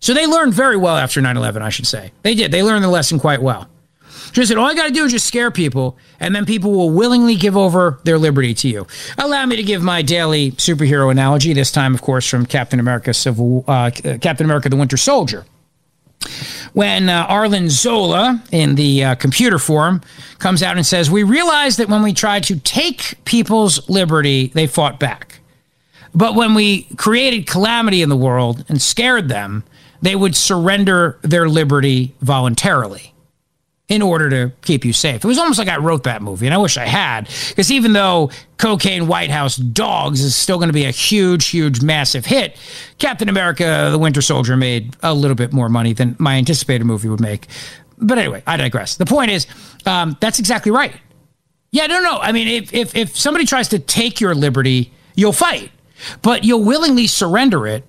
So 0.00 0.14
they 0.14 0.26
learned 0.26 0.54
very 0.54 0.76
well 0.76 0.96
after 0.96 1.20
9/11, 1.20 1.62
I 1.62 1.68
should 1.68 1.86
say. 1.86 2.12
They 2.22 2.34
did. 2.34 2.50
They 2.52 2.62
learned 2.62 2.84
the 2.84 2.88
lesson 2.88 3.18
quite 3.18 3.42
well. 3.42 3.68
Just 4.32 4.48
said, 4.48 4.58
all 4.58 4.66
I 4.66 4.74
got 4.74 4.86
to 4.86 4.92
do 4.92 5.04
is 5.04 5.12
just 5.12 5.26
scare 5.26 5.50
people, 5.50 5.98
and 6.20 6.34
then 6.34 6.44
people 6.44 6.72
will 6.72 6.90
willingly 6.90 7.34
give 7.34 7.56
over 7.56 7.98
their 8.04 8.18
liberty 8.18 8.54
to 8.54 8.68
you. 8.68 8.86
Allow 9.18 9.46
me 9.46 9.56
to 9.56 9.62
give 9.62 9.82
my 9.82 10.02
daily 10.02 10.52
superhero 10.52 11.10
analogy. 11.10 11.52
This 11.52 11.72
time, 11.72 11.94
of 11.94 12.02
course, 12.02 12.28
from 12.28 12.46
Captain 12.46 12.78
America: 12.78 13.12
Civil 13.12 13.64
uh, 13.66 13.90
Captain 13.90 14.44
America: 14.44 14.68
The 14.68 14.76
Winter 14.76 14.96
Soldier. 14.96 15.44
When 16.72 17.08
uh, 17.08 17.26
Arlen 17.28 17.70
Zola, 17.70 18.42
in 18.52 18.74
the 18.74 19.04
uh, 19.04 19.14
computer 19.14 19.58
form, 19.58 20.02
comes 20.38 20.62
out 20.62 20.76
and 20.76 20.86
says, 20.86 21.10
"We 21.10 21.22
realized 21.22 21.78
that 21.78 21.88
when 21.88 22.02
we 22.02 22.12
tried 22.12 22.44
to 22.44 22.60
take 22.60 23.24
people's 23.24 23.88
liberty, 23.88 24.48
they 24.54 24.66
fought 24.66 25.00
back, 25.00 25.40
but 26.14 26.34
when 26.34 26.54
we 26.54 26.84
created 26.96 27.46
calamity 27.46 28.02
in 28.02 28.08
the 28.10 28.16
world 28.16 28.64
and 28.68 28.80
scared 28.80 29.28
them, 29.28 29.64
they 30.02 30.14
would 30.14 30.36
surrender 30.36 31.18
their 31.22 31.48
liberty 31.48 32.14
voluntarily." 32.20 33.14
In 33.90 34.02
order 34.02 34.30
to 34.30 34.52
keep 34.62 34.84
you 34.84 34.92
safe. 34.92 35.24
It 35.24 35.28
was 35.28 35.36
almost 35.36 35.58
like 35.58 35.68
I 35.68 35.76
wrote 35.76 36.04
that 36.04 36.22
movie, 36.22 36.46
and 36.46 36.54
I 36.54 36.58
wish 36.58 36.78
I 36.78 36.86
had, 36.86 37.28
because 37.48 37.72
even 37.72 37.92
though 37.92 38.30
Cocaine 38.56 39.08
White 39.08 39.30
House 39.30 39.56
Dogs 39.56 40.20
is 40.20 40.36
still 40.36 40.58
going 40.58 40.68
to 40.68 40.72
be 40.72 40.84
a 40.84 40.92
huge, 40.92 41.48
huge, 41.48 41.82
massive 41.82 42.24
hit, 42.24 42.56
Captain 42.98 43.28
America 43.28 43.88
The 43.90 43.98
Winter 43.98 44.22
Soldier 44.22 44.56
made 44.56 44.96
a 45.02 45.12
little 45.12 45.34
bit 45.34 45.52
more 45.52 45.68
money 45.68 45.92
than 45.92 46.14
my 46.20 46.36
anticipated 46.36 46.84
movie 46.84 47.08
would 47.08 47.20
make. 47.20 47.48
But 47.98 48.18
anyway, 48.18 48.44
I 48.46 48.56
digress. 48.56 48.96
The 48.96 49.06
point 49.06 49.32
is, 49.32 49.48
um, 49.84 50.16
that's 50.20 50.38
exactly 50.38 50.70
right. 50.70 50.94
Yeah, 51.72 51.86
no, 51.88 52.00
no. 52.00 52.18
I 52.18 52.30
mean, 52.30 52.46
if, 52.46 52.72
if, 52.72 52.94
if 52.94 53.18
somebody 53.18 53.44
tries 53.44 53.68
to 53.68 53.80
take 53.80 54.20
your 54.20 54.36
liberty, 54.36 54.92
you'll 55.16 55.32
fight, 55.32 55.72
but 56.22 56.44
you'll 56.44 56.64
willingly 56.64 57.08
surrender 57.08 57.66
it 57.66 57.84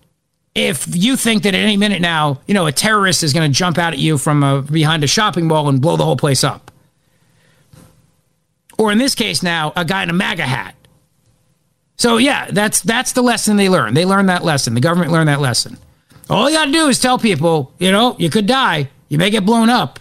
if 0.54 0.86
you 0.94 1.16
think 1.16 1.44
that 1.44 1.54
at 1.54 1.60
any 1.62 1.78
minute 1.78 2.02
now, 2.02 2.42
you 2.48 2.54
know, 2.54 2.68
a 2.68 2.72
terrorist 2.72 3.24
is 3.24 3.34
going 3.34 3.50
to 3.50 3.58
jump 3.58 3.78
out 3.78 3.94
at 3.94 4.00
you 4.00 4.18
from 4.18 4.44
a, 4.44 4.62
behind 4.62 5.04
a 5.04 5.08
shopping 5.08 5.48
mall 5.48 5.70
and 5.70 5.82
blow 5.82 5.96
the 5.96 6.04
whole 6.04 6.18
place 6.18 6.44
up. 6.44 6.72
Or 8.78 8.92
in 8.92 8.98
this 8.98 9.16
case 9.16 9.44
now, 9.44 9.72
a 9.76 9.86
guy 9.86 10.04
in 10.04 10.10
a 10.10 10.14
MAGA 10.14 10.44
hat. 10.44 10.76
So 11.98 12.18
yeah, 12.18 12.50
that's 12.50 12.82
that's 12.82 13.12
the 13.12 13.22
lesson 13.22 13.58
they 13.58 13.70
learned. 13.70 13.96
They 13.96 14.06
learned 14.06 14.30
that 14.30 14.44
lesson. 14.44 14.74
The 14.74 14.82
government 14.82 15.12
learned 15.12 15.30
that 15.30 15.40
lesson. 15.40 15.78
All 16.32 16.50
you 16.50 16.56
got 16.56 16.66
to 16.66 16.72
do 16.72 16.88
is 16.88 17.00
tell 17.00 17.20
people, 17.20 17.74
you 17.78 17.92
know, 17.92 18.16
you 18.18 18.30
could 18.30 18.48
die. 18.48 18.90
You 19.10 19.18
may 19.18 19.30
get 19.30 19.46
blown 19.46 19.70
up. 19.70 20.00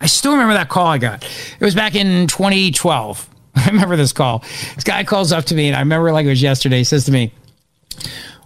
I 0.00 0.06
still 0.06 0.32
remember 0.32 0.54
that 0.54 0.68
call 0.68 0.86
I 0.86 0.98
got. 0.98 1.24
It 1.24 1.64
was 1.64 1.74
back 1.74 1.94
in 1.94 2.28
2012. 2.28 3.28
I 3.56 3.66
remember 3.66 3.96
this 3.96 4.12
call. 4.12 4.38
This 4.74 4.84
guy 4.84 5.04
calls 5.04 5.32
up 5.32 5.44
to 5.46 5.54
me, 5.54 5.66
and 5.66 5.76
I 5.76 5.80
remember 5.80 6.12
like 6.12 6.24
it 6.24 6.30
was 6.30 6.40
yesterday. 6.40 6.78
He 6.78 6.84
says 6.84 7.04
to 7.06 7.12
me, 7.12 7.32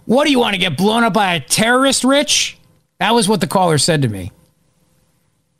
what 0.05 0.25
do 0.25 0.31
you 0.31 0.39
want 0.39 0.53
to 0.53 0.59
get 0.59 0.77
blown 0.77 1.03
up 1.03 1.13
by 1.13 1.35
a 1.35 1.39
terrorist, 1.39 2.03
Rich? 2.03 2.57
That 2.99 3.13
was 3.13 3.27
what 3.27 3.41
the 3.41 3.47
caller 3.47 3.77
said 3.77 4.01
to 4.03 4.07
me. 4.07 4.31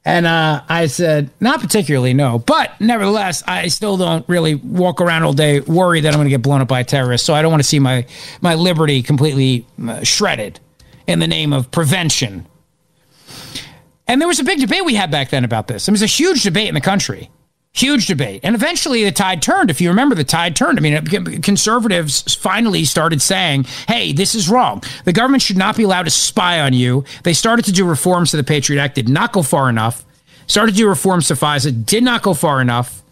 And 0.05 0.25
uh, 0.25 0.63
I 0.67 0.87
said, 0.87 1.29
not 1.39 1.61
particularly, 1.61 2.13
no. 2.13 2.37
But 2.39 2.79
nevertheless, 2.81 3.41
I 3.47 3.69
still 3.69 3.95
don't 3.95 4.27
really 4.27 4.55
walk 4.55 4.99
around 4.99 5.23
all 5.23 5.31
day 5.31 5.61
worried 5.61 6.01
that 6.01 6.09
I'm 6.09 6.17
going 6.17 6.25
to 6.25 6.29
get 6.29 6.41
blown 6.41 6.59
up 6.59 6.67
by 6.67 6.81
a 6.81 6.83
terrorist. 6.83 7.25
So 7.25 7.33
I 7.33 7.41
don't 7.41 7.51
want 7.51 7.63
to 7.63 7.67
see 7.67 7.79
my, 7.79 8.05
my 8.41 8.55
liberty 8.55 9.01
completely 9.01 9.65
uh, 9.81 10.03
shredded 10.03 10.59
in 11.07 11.19
the 11.19 11.27
name 11.27 11.53
of 11.53 11.71
prevention. 11.71 12.45
And 14.07 14.19
there 14.19 14.27
was 14.27 14.39
a 14.39 14.43
big 14.43 14.59
debate 14.59 14.83
we 14.83 14.95
had 14.95 15.09
back 15.09 15.29
then 15.29 15.45
about 15.45 15.67
this. 15.67 15.85
There 15.85 15.93
was 15.93 16.01
a 16.01 16.07
huge 16.07 16.43
debate 16.43 16.67
in 16.67 16.73
the 16.73 16.81
country. 16.81 17.29
Huge 17.75 18.05
debate. 18.05 18.41
And 18.43 18.53
eventually 18.53 19.03
the 19.03 19.11
tide 19.11 19.41
turned. 19.41 19.71
If 19.71 19.81
you 19.81 19.89
remember, 19.89 20.13
the 20.13 20.23
tide 20.23 20.55
turned. 20.55 20.77
I 20.77 20.81
mean, 20.81 21.41
conservatives 21.41 22.35
finally 22.35 22.85
started 22.85 23.19
saying, 23.21 23.63
hey, 23.87 24.13
this 24.13 24.35
is 24.35 24.47
wrong. 24.47 24.83
The 25.05 25.13
government 25.13 25.41
should 25.41 25.57
not 25.57 25.75
be 25.75 25.83
allowed 25.83 26.03
to 26.03 26.11
spy 26.11 26.61
on 26.61 26.73
you. 26.73 27.03
They 27.23 27.33
started 27.33 27.65
to 27.65 27.71
do 27.71 27.83
reforms 27.83 28.31
to 28.31 28.37
the 28.37 28.43
Patriot 28.43 28.79
Act, 28.79 28.95
did 28.95 29.09
not 29.09 29.33
go 29.33 29.41
far 29.41 29.69
enough. 29.69 30.05
Started 30.45 30.73
to 30.73 30.77
do 30.77 30.87
reforms 30.87 31.27
to 31.29 31.33
FISA, 31.33 31.85
did 31.85 32.03
not 32.03 32.21
go 32.21 32.33
far 32.33 32.61
enough. 32.61 33.02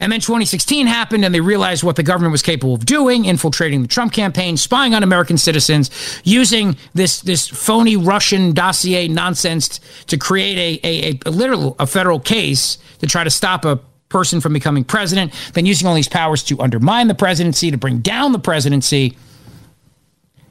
And 0.00 0.12
then 0.12 0.20
2016 0.20 0.86
happened, 0.86 1.24
and 1.24 1.34
they 1.34 1.40
realized 1.40 1.82
what 1.82 1.96
the 1.96 2.04
government 2.04 2.30
was 2.30 2.42
capable 2.42 2.74
of 2.74 2.86
doing, 2.86 3.24
infiltrating 3.24 3.82
the 3.82 3.88
Trump 3.88 4.12
campaign, 4.12 4.56
spying 4.56 4.94
on 4.94 5.02
American 5.02 5.36
citizens, 5.36 5.90
using 6.22 6.76
this 6.94 7.20
this 7.20 7.48
phony 7.48 7.96
Russian 7.96 8.52
dossier 8.52 9.08
nonsense 9.08 9.80
to 10.06 10.16
create 10.16 10.80
a, 10.84 10.86
a, 10.86 11.10
a, 11.10 11.18
a 11.26 11.30
literal 11.30 11.74
a 11.80 11.86
federal 11.86 12.20
case 12.20 12.78
to 13.00 13.08
try 13.08 13.24
to 13.24 13.30
stop 13.30 13.64
a 13.64 13.80
person 14.08 14.40
from 14.40 14.52
becoming 14.52 14.84
president, 14.84 15.32
then 15.54 15.66
using 15.66 15.88
all 15.88 15.94
these 15.94 16.08
powers 16.08 16.44
to 16.44 16.60
undermine 16.60 17.08
the 17.08 17.14
presidency, 17.14 17.70
to 17.72 17.76
bring 17.76 17.98
down 17.98 18.30
the 18.30 18.38
presidency. 18.38 19.16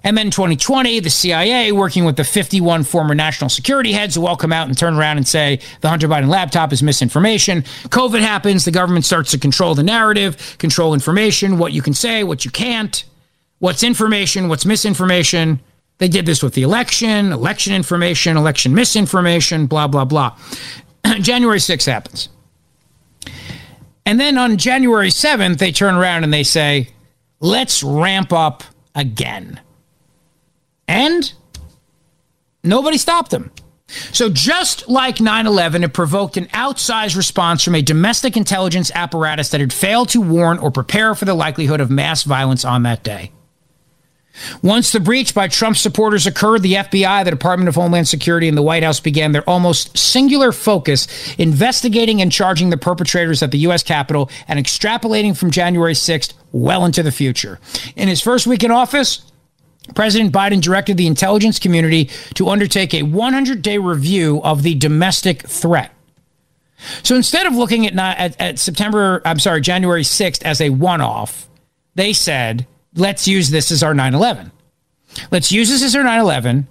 And 0.08 0.18
then 0.18 0.32
2020, 0.32 1.02
the 1.02 1.10
CIA, 1.10 1.74
working 1.74 2.06
with 2.06 2.16
the 2.16 2.24
51 2.24 2.86
former 2.86 3.14
national 3.14 3.50
security 3.50 3.92
heads, 3.92 4.16
who 4.16 4.26
all 4.26 4.38
come 4.38 4.54
out 4.54 4.70
and 4.70 4.78
turn 4.78 4.94
around 4.94 5.18
and 5.18 5.28
say 5.28 5.60
the 5.82 5.90
Hunter 5.90 6.08
Biden 6.08 6.30
laptop 6.30 6.72
is 6.72 6.82
misinformation. 6.82 7.64
COVID 7.90 8.22
happens. 8.22 8.64
The 8.64 8.72
government 8.72 9.04
starts 9.04 9.32
to 9.32 9.38
control 9.38 9.76
the 9.76 9.84
narrative, 9.84 10.56
control 10.60 10.94
information, 10.94 11.58
what 11.58 11.74
you 11.74 11.82
can 11.82 11.94
say, 11.94 12.24
what 12.24 12.46
you 12.46 12.52
can't, 12.52 13.04
what's 13.60 13.84
information, 13.84 14.48
what's 14.48 14.66
misinformation. 14.66 15.60
They 15.98 16.08
did 16.08 16.26
this 16.26 16.42
with 16.42 16.54
the 16.54 16.64
election, 16.64 17.34
election 17.34 17.74
information, 17.74 18.38
election 18.38 18.74
misinformation, 18.74 19.66
blah, 19.66 19.88
blah, 19.88 20.06
blah. 20.06 20.38
January 21.20 21.60
6th 21.60 21.86
happens. 21.86 22.30
And 24.06 24.22
then 24.22 24.38
on 24.38 24.56
January 24.56 25.10
7th, 25.10 25.58
they 25.58 25.74
turn 25.74 25.96
around 25.96 26.24
and 26.24 26.32
they 26.32 26.44
say, 26.44 26.94
let's 27.42 27.84
ramp 27.84 28.32
up 28.32 28.64
again. 28.96 29.60
And 30.88 31.32
nobody 32.63 32.98
stopped 32.98 33.32
them. 33.32 33.51
So, 34.12 34.29
just 34.29 34.89
like 34.89 35.22
9 35.22 35.48
11, 35.48 35.84
it 35.84 35.94
provoked 35.94 36.36
an 36.36 36.48
outsized 36.48 37.15
response 37.15 37.63
from 37.63 37.75
a 37.75 37.82
domestic 37.82 38.36
intelligence 38.36 38.91
apparatus 38.94 39.50
that 39.50 39.62
had 39.62 39.72
failed 39.72 40.10
to 40.10 40.20
warn 40.20 40.58
or 40.58 40.72
prepare 40.72 41.15
for 41.15 41.24
the 41.24 41.34
likelihood 41.34 41.79
of 41.79 41.89
mass 41.89 42.24
violence 42.24 42.65
on 42.65 42.84
that 42.84 43.03
day. 43.03 43.32
Once 44.62 44.91
the 44.91 45.00
breach 45.00 45.34
by 45.34 45.48
Trump 45.48 45.77
supporters 45.77 46.27
occurred, 46.27 46.62
the 46.62 46.74
FBI, 46.74 47.24
the 47.24 47.32
Department 47.32 47.70
of 47.70 47.75
Homeland 47.75 48.08
Security, 48.08 48.48
and 48.48 48.58
the 48.58 48.62
White 48.62 48.84
House 48.84 49.00
began 49.00 49.32
their 49.32 49.48
almost 49.50 49.98
singular 49.98 50.51
focus 50.51 51.08
investigating 51.38 52.22
and 52.22 52.32
charging 52.32 52.70
the 52.70 52.77
perpetrators 52.77 53.41
at 53.41 53.51
the 53.51 53.60
U.S. 53.60 53.84
Capitol 53.84 54.29
and 54.48 54.60
extrapolating 54.60 55.36
from 55.36 55.50
January 55.50 55.94
6th 55.94 56.34
well 56.51 56.86
into 56.86 57.03
the 57.03 57.12
future. 57.12 57.60
In 57.96 58.08
his 58.08 58.22
first 58.22 58.46
week 58.46 58.63
in 58.63 58.72
office, 58.72 59.22
President 59.96 60.34
Biden 60.34 60.62
directed 60.62 60.98
the 60.98 61.08
intelligence 61.08 61.60
community 61.60 62.10
to 62.36 62.50
undertake 62.50 62.94
a 62.94 63.03
100 63.03 63.62
day 63.62 63.77
review 63.77 64.41
of 64.44 64.63
the 64.63 64.75
domestic 64.75 65.48
threat. 65.48 65.91
So 67.03 67.15
instead 67.15 67.48
of 67.48 67.56
looking 67.56 67.88
at, 67.88 67.96
at, 67.96 68.39
at 68.39 68.60
September, 68.60 69.22
I'm 69.25 69.39
sorry, 69.39 69.62
January 69.62 70.03
6th 70.03 70.44
as 70.44 70.62
a 70.62 70.70
one 70.70 71.01
off, 71.01 71.50
they 71.96 72.13
said, 72.13 72.67
let's 72.96 73.27
use 73.27 73.50
this 73.50 73.72
as 73.72 73.82
our 73.82 73.94
9 73.94 74.13
11. 74.13 74.51
Let's 75.32 75.51
use 75.51 75.70
this 75.70 75.84
as 75.84 75.96
our 75.96 76.03
9 76.03 76.20
11. 76.20 76.67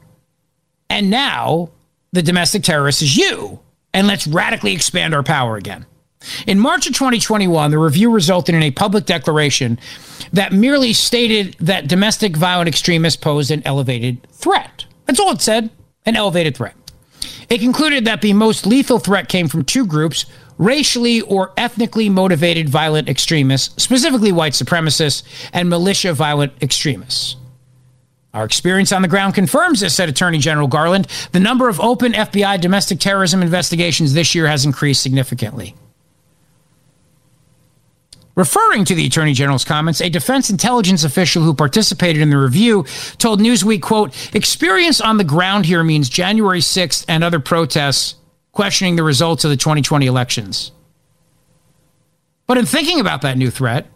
And 0.88 1.10
now 1.10 1.70
the 2.12 2.22
domestic 2.22 2.62
terrorist 2.62 3.02
is 3.02 3.16
you. 3.16 3.60
And 3.92 4.06
let's 4.06 4.26
radically 4.26 4.72
expand 4.72 5.14
our 5.14 5.22
power 5.22 5.56
again. 5.56 5.86
In 6.46 6.58
March 6.58 6.86
of 6.86 6.94
2021, 6.94 7.70
the 7.70 7.78
review 7.78 8.10
resulted 8.10 8.54
in 8.54 8.62
a 8.62 8.70
public 8.70 9.06
declaration 9.06 9.78
that 10.32 10.52
merely 10.52 10.92
stated 10.92 11.56
that 11.60 11.88
domestic 11.88 12.36
violent 12.36 12.68
extremists 12.68 13.20
posed 13.20 13.50
an 13.50 13.62
elevated 13.64 14.26
threat. 14.32 14.84
That's 15.06 15.20
all 15.20 15.32
it 15.32 15.40
said 15.40 15.70
an 16.04 16.16
elevated 16.16 16.56
threat. 16.56 16.74
It 17.48 17.58
concluded 17.58 18.04
that 18.04 18.22
the 18.22 18.32
most 18.32 18.66
lethal 18.66 18.98
threat 18.98 19.28
came 19.28 19.48
from 19.48 19.64
two 19.64 19.86
groups 19.86 20.26
racially 20.58 21.20
or 21.20 21.52
ethnically 21.56 22.08
motivated 22.08 22.68
violent 22.68 23.08
extremists, 23.08 23.82
specifically 23.82 24.32
white 24.32 24.52
supremacists 24.52 25.22
and 25.52 25.68
militia 25.68 26.12
violent 26.12 26.52
extremists. 26.62 27.36
Our 28.34 28.44
experience 28.44 28.92
on 28.92 29.02
the 29.02 29.08
ground 29.08 29.34
confirms 29.34 29.80
this, 29.80 29.94
said 29.94 30.08
Attorney 30.08 30.38
General 30.38 30.68
Garland. 30.68 31.06
The 31.32 31.40
number 31.40 31.68
of 31.68 31.80
open 31.80 32.12
FBI 32.12 32.60
domestic 32.60 33.00
terrorism 33.00 33.42
investigations 33.42 34.12
this 34.12 34.34
year 34.34 34.46
has 34.46 34.64
increased 34.64 35.02
significantly. 35.02 35.74
Referring 38.36 38.84
to 38.84 38.94
the 38.94 39.06
Attorney 39.06 39.32
General's 39.32 39.64
comments, 39.64 40.02
a 40.02 40.10
defense 40.10 40.50
intelligence 40.50 41.04
official 41.04 41.42
who 41.42 41.54
participated 41.54 42.20
in 42.20 42.28
the 42.28 42.36
review 42.36 42.84
told 43.16 43.40
Newsweek, 43.40 43.80
quote, 43.80 44.14
experience 44.34 45.00
on 45.00 45.16
the 45.16 45.24
ground 45.24 45.64
here 45.64 45.82
means 45.82 46.10
January 46.10 46.60
6th 46.60 47.06
and 47.08 47.24
other 47.24 47.40
protests 47.40 48.14
questioning 48.52 48.96
the 48.96 49.02
results 49.02 49.44
of 49.44 49.50
the 49.50 49.56
2020 49.56 50.06
elections. 50.06 50.70
But 52.46 52.58
in 52.58 52.66
thinking 52.66 53.00
about 53.00 53.22
that 53.22 53.38
new 53.38 53.50
threat, 53.50 53.86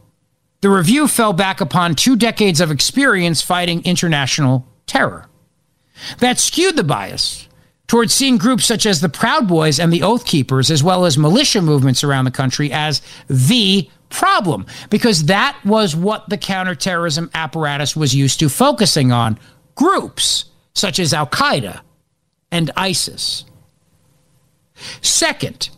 The 0.63 0.69
review 0.69 1.09
fell 1.09 1.33
back 1.33 1.63
upon 1.63 1.95
two 1.95 2.17
decades 2.17 2.61
of 2.61 2.71
experience 2.71 3.41
fighting 3.41 3.83
international 3.85 4.67
terror. 4.87 5.27
That 6.19 6.39
skewed 6.39 6.77
the 6.77 6.85
bias 6.85 7.49
towards 7.87 8.13
seeing 8.13 8.37
groups 8.37 8.67
such 8.67 8.85
as 8.85 9.01
the 9.01 9.09
Proud 9.09 9.49
Boys 9.49 9.81
and 9.81 9.91
the 9.93 10.03
Oath 10.03 10.27
Keepers, 10.27 10.71
as 10.71 10.83
well 10.83 11.07
as 11.07 11.17
militia 11.17 11.63
movements 11.63 12.05
around 12.05 12.27
the 12.27 12.31
country, 12.31 12.71
as 12.71 13.01
the 13.27 13.89
problem, 14.11 14.67
because 14.91 15.25
that 15.25 15.59
was 15.65 15.97
what 15.97 16.29
the 16.29 16.37
counterterrorism 16.37 17.31
apparatus 17.33 17.97
was 17.97 18.15
used 18.15 18.39
to 18.41 18.49
focusing 18.49 19.11
on 19.11 19.39
groups 19.75 20.45
such 20.75 20.99
as 20.99 21.15
Al 21.15 21.27
Qaeda 21.27 21.81
and 22.51 22.71
ISIS. 22.77 23.45
Second, 25.01 25.71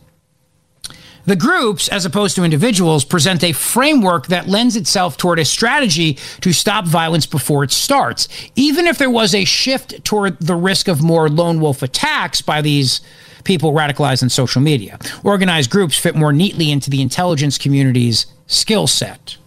the 1.25 1.35
groups, 1.35 1.87
as 1.87 2.05
opposed 2.05 2.35
to 2.35 2.43
individuals, 2.43 3.05
present 3.05 3.43
a 3.43 3.53
framework 3.53 4.27
that 4.27 4.47
lends 4.47 4.75
itself 4.75 5.15
toward 5.15 5.39
a 5.39 5.45
strategy 5.45 6.15
to 6.41 6.51
stop 6.51 6.85
violence 6.85 7.25
before 7.25 7.63
it 7.63 7.71
starts. 7.71 8.27
Even 8.55 8.87
if 8.87 8.97
there 8.97 9.09
was 9.09 9.33
a 9.33 9.45
shift 9.45 10.03
toward 10.03 10.37
the 10.39 10.55
risk 10.55 10.89
of 10.89 11.01
more 11.01 11.29
lone 11.29 11.61
wolf 11.61 11.81
attacks 11.81 12.41
by 12.41 12.61
these 12.61 12.99
people 13.43 13.73
radicalized 13.73 14.23
in 14.23 14.29
social 14.29 14.61
media, 14.61 14.99
organized 15.23 15.69
groups 15.69 15.97
fit 15.97 16.15
more 16.15 16.33
neatly 16.33 16.71
into 16.71 16.89
the 16.89 17.01
intelligence 17.01 17.57
community's 17.57 18.25
skill 18.47 18.87
set. 18.87 19.37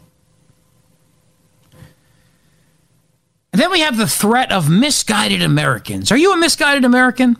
And 3.52 3.62
then 3.62 3.70
we 3.70 3.80
have 3.80 3.96
the 3.96 4.06
threat 4.06 4.52
of 4.52 4.68
misguided 4.68 5.40
Americans. 5.40 6.12
Are 6.12 6.18
you 6.18 6.32
a 6.32 6.36
misguided 6.36 6.84
American? 6.84 7.36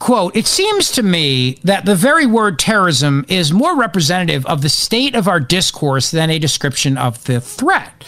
quote, 0.00 0.34
it 0.34 0.46
seems 0.46 0.90
to 0.90 1.02
me 1.04 1.58
that 1.62 1.84
the 1.84 1.94
very 1.94 2.26
word 2.26 2.58
terrorism 2.58 3.24
is 3.28 3.52
more 3.52 3.76
representative 3.76 4.44
of 4.46 4.62
the 4.62 4.68
state 4.68 5.14
of 5.14 5.28
our 5.28 5.38
discourse 5.38 6.10
than 6.10 6.30
a 6.30 6.38
description 6.38 6.98
of 6.98 7.22
the 7.24 7.40
threat, 7.40 8.04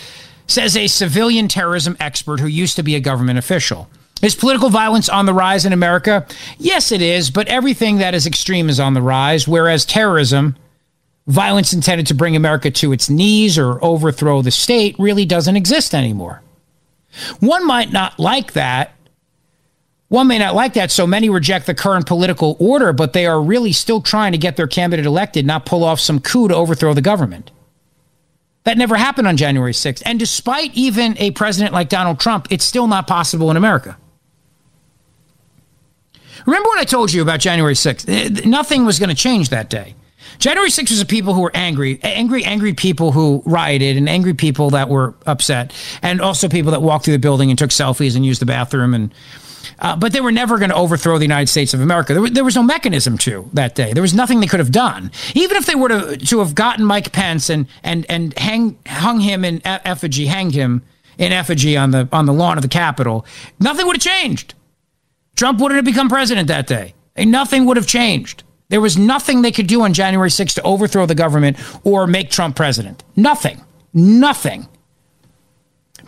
says 0.49 0.77
a 0.77 0.89
civilian 0.89 1.47
terrorism 1.47 1.97
expert 2.01 2.41
who 2.41 2.47
used 2.47 2.75
to 2.75 2.83
be 2.83 2.97
a 2.97 3.01
government 3.01 3.39
official. 3.39 3.89
Is 4.23 4.35
political 4.35 4.71
violence 4.71 5.09
on 5.09 5.27
the 5.27 5.35
rise 5.35 5.67
in 5.67 5.73
America? 5.73 6.27
Yes, 6.59 6.93
it 6.93 7.03
is, 7.03 7.31
but 7.31 7.49
everything 7.49 7.99
that 7.99 8.15
is 8.15 8.27
extreme 8.27 8.69
is 8.69 8.81
on 8.81 8.95
the 8.95 9.03
rise, 9.03 9.49
whereas 9.49 9.85
terrorism, 9.85 10.57
violence 11.27 11.73
intended 11.73 12.07
to 12.07 12.15
bring 12.15 12.37
America 12.37 12.71
to 12.71 12.93
its 12.93 13.11
knees 13.11 13.59
or 13.59 13.83
overthrow 13.85 14.41
the 14.41 14.51
state, 14.51 14.97
really 14.99 15.27
doesn't 15.27 15.57
exist 15.57 15.95
anymore. 15.95 16.41
One 17.41 17.67
might 17.67 17.93
not 17.93 18.19
like 18.19 18.53
that 18.53 18.95
one 20.13 20.27
may 20.27 20.37
not 20.37 20.55
like 20.55 20.75
that, 20.75 20.91
so 20.91 21.07
many 21.07 21.31
reject 21.31 21.65
the 21.65 21.75
current 21.75 22.07
political 22.07 22.55
order, 22.61 22.93
but 22.93 23.15
they 23.15 23.25
are 23.25 23.41
really 23.41 23.73
still 23.73 24.03
trying 24.03 24.33
to 24.33 24.39
get 24.39 24.57
their 24.57 24.67
candidate 24.67 25.07
elected, 25.07 25.47
not 25.47 25.65
pull 25.65 25.83
off 25.83 26.01
some 26.01 26.21
coup 26.21 26.49
to 26.49 26.55
overthrow 26.55 26.93
the 26.93 27.01
government. 27.01 27.51
That 28.65 28.77
never 28.77 28.97
happened 28.97 29.27
on 29.27 29.39
January 29.39 29.73
6th. 29.73 30.03
And 30.05 30.19
despite 30.19 30.75
even 30.75 31.17
a 31.17 31.31
president 31.31 31.73
like 31.73 31.89
Donald 31.89 32.21
Trump, 32.21 32.49
it's 32.51 32.63
still 32.63 32.89
not 32.89 33.07
possible 33.07 33.51
in 33.51 33.57
America. 33.57 33.97
Remember 36.47 36.69
what 36.69 36.79
I 36.79 36.85
told 36.85 37.13
you 37.13 37.23
about 37.23 37.41
January 37.41 37.75
6th? 37.75 38.09
Eh, 38.09 38.49
nothing 38.49 38.85
was 38.85 38.99
going 38.99 39.09
to 39.09 39.15
change 39.15 39.51
that 39.51 39.71
day. 39.71 39.95
January 40.39 40.71
6th 40.71 40.91
was 40.91 40.99
the 40.99 41.07
people 41.07 41.35
who 41.35 41.41
were 41.41 41.53
angry, 41.55 42.01
angry, 42.03 42.45
angry 42.45 42.73
people 42.73 43.13
who 43.13 43.43
rioted, 43.45 43.97
and 43.97 44.09
angry 44.09 44.35
people 44.35 44.71
that 44.71 44.89
were 44.89 45.15
upset, 45.27 45.73
and 46.03 46.21
also 46.21 46.49
people 46.49 46.73
that 46.73 46.83
walked 46.83 47.05
through 47.05 47.15
the 47.15 47.19
building 47.19 47.51
and 47.51 47.59
took 47.59 47.71
selfies 47.71 48.17
and 48.17 48.27
used 48.27 48.41
the 48.41 48.47
bathroom 48.47 48.95
and 48.95 49.15
uh, 49.79 49.97
but 49.97 50.13
they 50.13 50.21
were 50.21 50.33
never 50.33 50.59
going 50.59 50.71
to 50.71 50.77
overthrow 50.77 51.19
the 51.19 51.25
United 51.25 51.49
States 51.49 51.75
of 51.75 51.81
America. 51.81 52.15
There, 52.15 52.29
there, 52.29 52.45
was 52.45 52.55
no 52.55 52.63
mechanism 52.63 53.19
to 53.19 53.49
that 53.53 53.75
day. 53.75 53.93
There 53.93 54.03
was 54.03 54.15
nothing 54.15 54.41
they 54.41 54.47
could 54.47 54.61
have 54.61 54.73
done. 54.73 55.11
Even 55.35 55.57
if 55.57 55.67
they 55.67 55.75
were 55.75 55.89
to, 55.89 56.17
to 56.17 56.39
have 56.41 56.55
gotten 56.55 56.85
Mike 56.85 57.13
Pence 57.13 57.51
and 57.51 57.67
and 57.83 58.05
and 58.09 58.37
hang, 58.39 58.79
hung 58.87 59.21
him 59.21 59.45
in 59.45 59.61
effigy, 59.65 60.27
hanged 60.27 60.55
him 60.55 60.83
in 61.19 61.33
effigy 61.33 61.77
on 61.77 61.91
the 61.91 62.09
on 62.13 62.27
the 62.27 62.33
lawn 62.33 62.59
of 62.59 62.63
the 62.63 62.69
Capitol, 62.69 63.27
nothing 63.61 63.87
would 63.87 63.97
have 63.97 64.03
changed. 64.03 64.55
Trump 65.37 65.61
wouldn't 65.61 65.77
have 65.77 65.85
become 65.85 66.09
president 66.09 66.49
that 66.49 66.67
day. 66.67 66.95
And 67.17 67.31
nothing 67.31 67.65
would 67.67 67.77
have 67.77 67.87
changed. 67.87 68.43
There 68.69 68.81
was 68.81 68.97
nothing 68.97 69.43
they 69.43 69.53
could 69.53 69.67
do 69.67 69.83
on 69.83 69.93
January 69.93 70.31
6th 70.31 70.55
to 70.55 70.63
overthrow 70.63 71.05
the 71.05 71.15
government 71.15 71.59
or 71.85 72.07
make 72.07 72.31
Trump 72.31 72.57
president. 72.57 73.05
Nothing. 73.17 73.63
Nothing. 73.93 74.67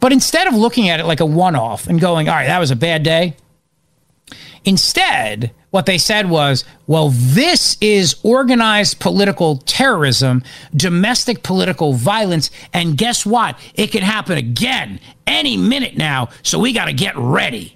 But 0.00 0.12
instead 0.12 0.46
of 0.46 0.54
looking 0.54 0.88
at 0.88 1.00
it 1.00 1.04
like 1.04 1.20
a 1.20 1.26
one 1.26 1.56
off 1.56 1.86
and 1.86 2.00
going, 2.00 2.28
all 2.28 2.34
right, 2.34 2.46
that 2.46 2.58
was 2.58 2.70
a 2.70 2.76
bad 2.76 3.02
day, 3.02 3.36
Instead, 4.64 5.52
what 5.70 5.84
they 5.84 5.98
said 5.98 6.30
was, 6.30 6.64
well, 6.86 7.10
this 7.12 7.76
is 7.80 8.16
organized 8.22 8.98
political 8.98 9.58
terrorism, 9.58 10.42
domestic 10.74 11.42
political 11.42 11.92
violence, 11.92 12.50
and 12.72 12.96
guess 12.96 13.26
what? 13.26 13.58
It 13.74 13.88
can 13.88 14.02
happen 14.02 14.38
again 14.38 15.00
any 15.26 15.56
minute 15.56 15.96
now, 15.96 16.30
so 16.42 16.58
we 16.58 16.72
got 16.72 16.86
to 16.86 16.92
get 16.92 17.16
ready. 17.16 17.73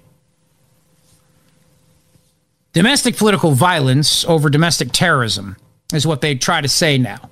Domestic 2.73 3.17
political 3.17 3.51
violence 3.51 4.23
over 4.25 4.49
domestic 4.49 4.91
terrorism 4.91 5.57
is 5.93 6.05
what 6.05 6.21
they 6.21 6.35
try 6.35 6.61
to 6.61 6.67
say 6.67 6.97
now. 6.97 7.29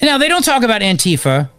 Now, 0.00 0.18
they 0.18 0.28
don't 0.28 0.44
talk 0.44 0.62
about 0.62 0.80
Antifa. 0.80 1.50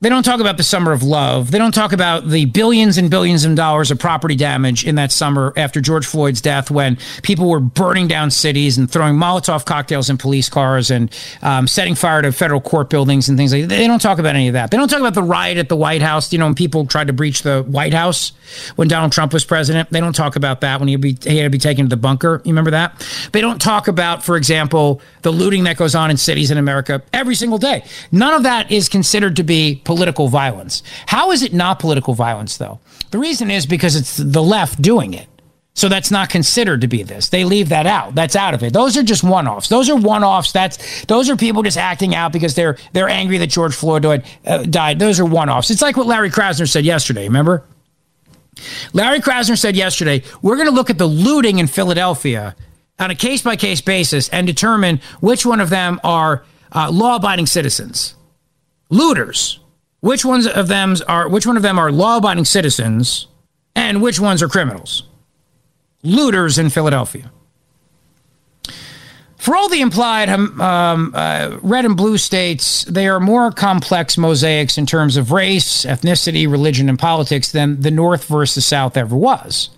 They 0.00 0.10
don't 0.10 0.22
talk 0.22 0.38
about 0.38 0.56
the 0.56 0.62
summer 0.62 0.92
of 0.92 1.02
love. 1.02 1.50
They 1.50 1.58
don't 1.58 1.74
talk 1.74 1.92
about 1.92 2.28
the 2.28 2.44
billions 2.44 2.98
and 2.98 3.10
billions 3.10 3.44
of 3.44 3.56
dollars 3.56 3.90
of 3.90 3.98
property 3.98 4.36
damage 4.36 4.86
in 4.86 4.94
that 4.94 5.10
summer 5.10 5.52
after 5.56 5.80
George 5.80 6.06
Floyd's 6.06 6.40
death 6.40 6.70
when 6.70 6.98
people 7.24 7.48
were 7.48 7.58
burning 7.58 8.06
down 8.06 8.30
cities 8.30 8.78
and 8.78 8.88
throwing 8.88 9.16
Molotov 9.16 9.64
cocktails 9.64 10.08
in 10.08 10.16
police 10.16 10.48
cars 10.48 10.92
and 10.92 11.12
um, 11.42 11.66
setting 11.66 11.96
fire 11.96 12.22
to 12.22 12.30
federal 12.30 12.60
court 12.60 12.90
buildings 12.90 13.28
and 13.28 13.36
things 13.36 13.52
like 13.52 13.62
that. 13.62 13.68
They 13.70 13.88
don't 13.88 14.00
talk 14.00 14.20
about 14.20 14.36
any 14.36 14.46
of 14.46 14.52
that. 14.52 14.70
They 14.70 14.76
don't 14.76 14.86
talk 14.86 15.00
about 15.00 15.14
the 15.14 15.22
riot 15.22 15.58
at 15.58 15.68
the 15.68 15.74
White 15.74 16.00
House, 16.00 16.32
you 16.32 16.38
know, 16.38 16.46
when 16.46 16.54
people 16.54 16.86
tried 16.86 17.08
to 17.08 17.12
breach 17.12 17.42
the 17.42 17.64
White 17.64 17.92
House 17.92 18.30
when 18.76 18.86
Donald 18.86 19.10
Trump 19.10 19.32
was 19.32 19.44
president. 19.44 19.90
They 19.90 20.00
don't 20.00 20.14
talk 20.14 20.36
about 20.36 20.60
that 20.60 20.78
when 20.78 20.88
he, 20.88 20.94
be, 20.94 21.18
he 21.22 21.38
had 21.38 21.42
to 21.42 21.50
be 21.50 21.58
taken 21.58 21.86
to 21.86 21.88
the 21.88 21.96
bunker. 21.96 22.40
You 22.44 22.52
remember 22.52 22.70
that? 22.70 23.04
They 23.32 23.40
don't 23.40 23.60
talk 23.60 23.88
about, 23.88 24.24
for 24.24 24.36
example, 24.36 25.00
the 25.22 25.32
looting 25.32 25.64
that 25.64 25.76
goes 25.76 25.96
on 25.96 26.12
in 26.12 26.16
cities 26.16 26.52
in 26.52 26.58
America 26.58 27.02
every 27.12 27.34
single 27.34 27.58
day. 27.58 27.84
None 28.12 28.32
of 28.32 28.44
that 28.44 28.70
is 28.70 28.88
considered 28.88 29.34
to 29.36 29.42
be 29.42 29.82
political 29.88 30.28
violence. 30.28 30.82
How 31.06 31.32
is 31.32 31.42
it 31.42 31.54
not 31.54 31.78
political 31.78 32.12
violence, 32.12 32.58
though? 32.58 32.78
The 33.10 33.18
reason 33.18 33.50
is 33.50 33.64
because 33.64 33.96
it's 33.96 34.18
the 34.18 34.42
left 34.42 34.82
doing 34.82 35.14
it. 35.14 35.26
So 35.72 35.88
that's 35.88 36.10
not 36.10 36.28
considered 36.28 36.82
to 36.82 36.88
be 36.88 37.02
this. 37.02 37.30
They 37.30 37.44
leave 37.44 37.70
that 37.70 37.86
out. 37.86 38.14
That's 38.14 38.36
out 38.36 38.52
of 38.52 38.62
it. 38.62 38.74
Those 38.74 38.98
are 38.98 39.02
just 39.02 39.24
one-offs. 39.24 39.68
Those 39.68 39.88
are 39.88 39.96
one-offs. 39.96 40.52
That's 40.52 41.06
those 41.06 41.30
are 41.30 41.36
people 41.36 41.62
just 41.62 41.78
acting 41.78 42.14
out 42.14 42.32
because 42.32 42.54
they're 42.54 42.76
they're 42.92 43.08
angry 43.08 43.38
that 43.38 43.46
George 43.46 43.74
Floyd 43.74 44.02
died. 44.02 44.24
Uh, 44.44 44.64
died. 44.64 44.98
Those 44.98 45.20
are 45.20 45.24
one-offs. 45.24 45.70
It's 45.70 45.80
like 45.80 45.96
what 45.96 46.06
Larry 46.06 46.30
Krasner 46.30 46.68
said 46.68 46.84
yesterday. 46.84 47.24
Remember? 47.24 47.64
Larry 48.92 49.20
Krasner 49.20 49.56
said 49.56 49.74
yesterday, 49.74 50.22
we're 50.42 50.56
going 50.56 50.68
to 50.68 50.74
look 50.74 50.90
at 50.90 50.98
the 50.98 51.06
looting 51.06 51.60
in 51.60 51.66
Philadelphia 51.66 52.56
on 52.98 53.10
a 53.10 53.14
case-by-case 53.14 53.80
basis 53.80 54.28
and 54.30 54.46
determine 54.46 55.00
which 55.20 55.46
one 55.46 55.60
of 55.60 55.70
them 55.70 55.98
are 56.02 56.44
uh, 56.72 56.90
law-abiding 56.90 57.46
citizens, 57.46 58.16
looters, 58.90 59.60
which 60.00 60.24
ones 60.24 60.46
of 60.46 60.68
them 60.68 60.96
are 61.06 61.28
which 61.28 61.46
one 61.46 61.56
of 61.56 61.62
them 61.62 61.78
are 61.78 61.90
law-abiding 61.90 62.44
citizens 62.44 63.26
and 63.74 64.02
which 64.02 64.20
ones 64.20 64.42
are 64.42 64.48
criminals? 64.48 65.04
Looters 66.02 66.58
in 66.58 66.70
Philadelphia. 66.70 67.30
For 69.38 69.54
all 69.54 69.68
the 69.68 69.80
implied 69.80 70.28
um, 70.28 70.60
um, 70.60 71.12
uh, 71.14 71.58
red 71.62 71.84
and 71.84 71.96
blue 71.96 72.18
states, 72.18 72.82
they 72.84 73.06
are 73.06 73.20
more 73.20 73.52
complex 73.52 74.18
mosaics 74.18 74.76
in 74.76 74.84
terms 74.84 75.16
of 75.16 75.30
race, 75.30 75.84
ethnicity, 75.84 76.50
religion, 76.50 76.88
and 76.88 76.98
politics 76.98 77.52
than 77.52 77.80
the 77.80 77.90
North 77.92 78.24
versus 78.24 78.66
South 78.66 78.96
ever 78.96 79.16
was. 79.16 79.70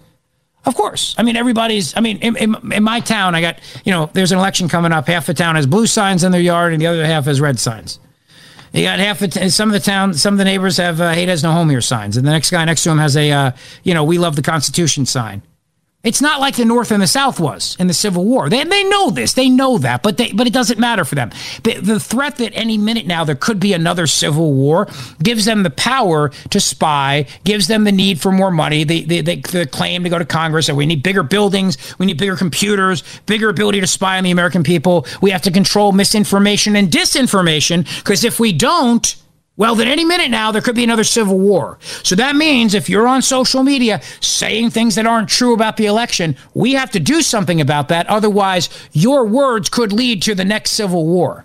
Of 0.65 0.75
course. 0.75 1.15
I 1.19 1.23
mean, 1.23 1.37
everybody's, 1.37 1.97
I 1.97 2.01
mean, 2.01 2.19
in, 2.19 2.37
in, 2.37 2.73
in, 2.73 2.83
my 2.83 3.01
town, 3.01 3.35
I 3.35 3.41
got, 3.41 3.61
you 3.85 3.93
know, 3.93 4.11
there's 4.13 4.33
an 4.33 4.39
election 4.39 4.69
coming 4.69 4.93
up. 4.93 5.07
Half 5.07 5.27
the 5.27 5.35
town 5.35 5.57
has 5.57 5.67
blue 5.67 5.87
signs 5.87 6.25
in 6.25 6.33
their 6.33 6.41
yard 6.41 6.73
and 6.73 6.81
the 6.81 6.87
other 6.87 7.05
half 7.05 7.27
has 7.27 7.41
red 7.41 7.59
signs. 7.59 7.99
You 8.73 8.85
got 8.85 9.01
half 9.01 9.19
the 9.19 9.51
some 9.51 9.69
of 9.69 9.73
the 9.73 9.81
town, 9.81 10.15
some 10.15 10.35
of 10.35 10.39
the 10.39 10.45
neighbors 10.45 10.77
have 10.77 11.01
uh, 11.01 11.13
"Hate 11.13 11.29
has 11.29 11.43
no 11.43 11.53
home 11.53 11.71
here" 11.71 11.81
signs, 11.81 12.17
and 12.17 12.27
the 12.27 12.31
next 12.31 12.51
guy 12.51 12.65
next 12.65 12.85
to 12.85 12.91
him 12.91 12.99
has 12.99 13.17
a, 13.17 13.31
uh, 13.31 13.51
you 13.83 13.95
know, 13.95 14.05
"We 14.05 14.19
love 14.19 14.37
the 14.37 14.43
Constitution" 14.43 15.07
sign. 15.07 15.43
It's 16.03 16.23
not 16.23 16.41
like 16.41 16.57
the 16.57 16.65
North 16.65 16.91
and 16.93 17.03
the 17.03 17.07
South 17.07 17.39
was 17.39 17.77
in 17.79 17.87
the 17.87 17.93
Civil 17.93 18.25
War. 18.25 18.49
They, 18.49 18.65
they 18.65 18.85
know 18.85 19.11
this. 19.11 19.35
They 19.35 19.51
know 19.51 19.77
that, 19.79 20.03
but 20.03 20.17
they, 20.17 20.33
but 20.33 20.47
it 20.47 20.53
doesn't 20.53 20.81
matter 20.81 21.05
for 21.05 21.15
them. 21.15 21.31
The, 21.63 21.75
the 21.75 22.01
threat 22.01 22.37
that 22.37 22.55
any 22.55 22.79
minute 22.79 23.07
now 23.07 23.25
there 23.25 23.35
could 23.35 23.61
be 23.61 23.75
another 23.75 24.07
Civil 24.07 24.55
War 24.55 24.89
gives 25.23 25.45
them 25.45 25.63
the 25.63 25.69
power 25.69 26.31
to 26.31 26.59
spy, 26.59 27.27
gives 27.45 27.67
them 27.67 27.85
the 27.85 27.93
need 27.93 28.19
for 28.19 28.33
more 28.33 28.51
money, 28.51 28.83
the, 28.85 29.05
the, 29.05 29.21
the, 29.21 29.41
the 29.43 29.67
claim 29.67 30.03
to 30.05 30.09
go 30.09 30.19
to 30.19 30.25
Congress 30.25 30.71
and 30.71 30.79
we 30.79 30.87
need 30.87 31.03
bigger 31.03 31.23
buildings, 31.23 31.77
we 31.99 32.07
need 32.07 32.17
bigger 32.17 32.37
computers, 32.37 33.03
bigger 33.27 33.51
ability 33.51 33.83
to 33.83 33.87
spy 33.87 34.17
on 34.17 34.25
the 34.25 34.31
American 34.31 34.63
people. 34.63 35.07
We 35.21 35.33
have 35.33 35.43
to 35.43 35.51
control 35.51 35.93
misinformation 35.93 36.77
and 36.77 36.89
disinformation 36.89 37.85
because 37.99 38.25
if 38.25 38.41
we 38.41 38.55
don't, 38.55 39.17
well, 39.61 39.75
then 39.75 39.89
any 39.89 40.07
minute 40.07 40.31
now, 40.31 40.51
there 40.53 40.63
could 40.63 40.75
be 40.75 40.85
another 40.85 41.05
civil 41.05 41.39
war. 41.39 41.79
So 42.03 42.15
that 42.15 42.35
means 42.35 42.73
if 42.73 42.89
you're 42.89 43.07
on 43.07 43.21
social 43.21 43.63
media 43.63 44.01
saying 44.21 44.71
things 44.71 44.95
that 44.95 45.05
aren't 45.05 45.29
true 45.29 45.53
about 45.53 45.77
the 45.77 45.85
election, 45.85 46.35
we 46.55 46.73
have 46.73 46.91
to 46.93 46.99
do 46.99 47.21
something 47.21 47.61
about 47.61 47.89
that. 47.89 48.07
Otherwise, 48.07 48.71
your 48.93 49.27
words 49.27 49.69
could 49.69 49.93
lead 49.93 50.23
to 50.23 50.35
the 50.35 50.47
next 50.47 50.71
civil 50.71 51.05
war. 51.05 51.45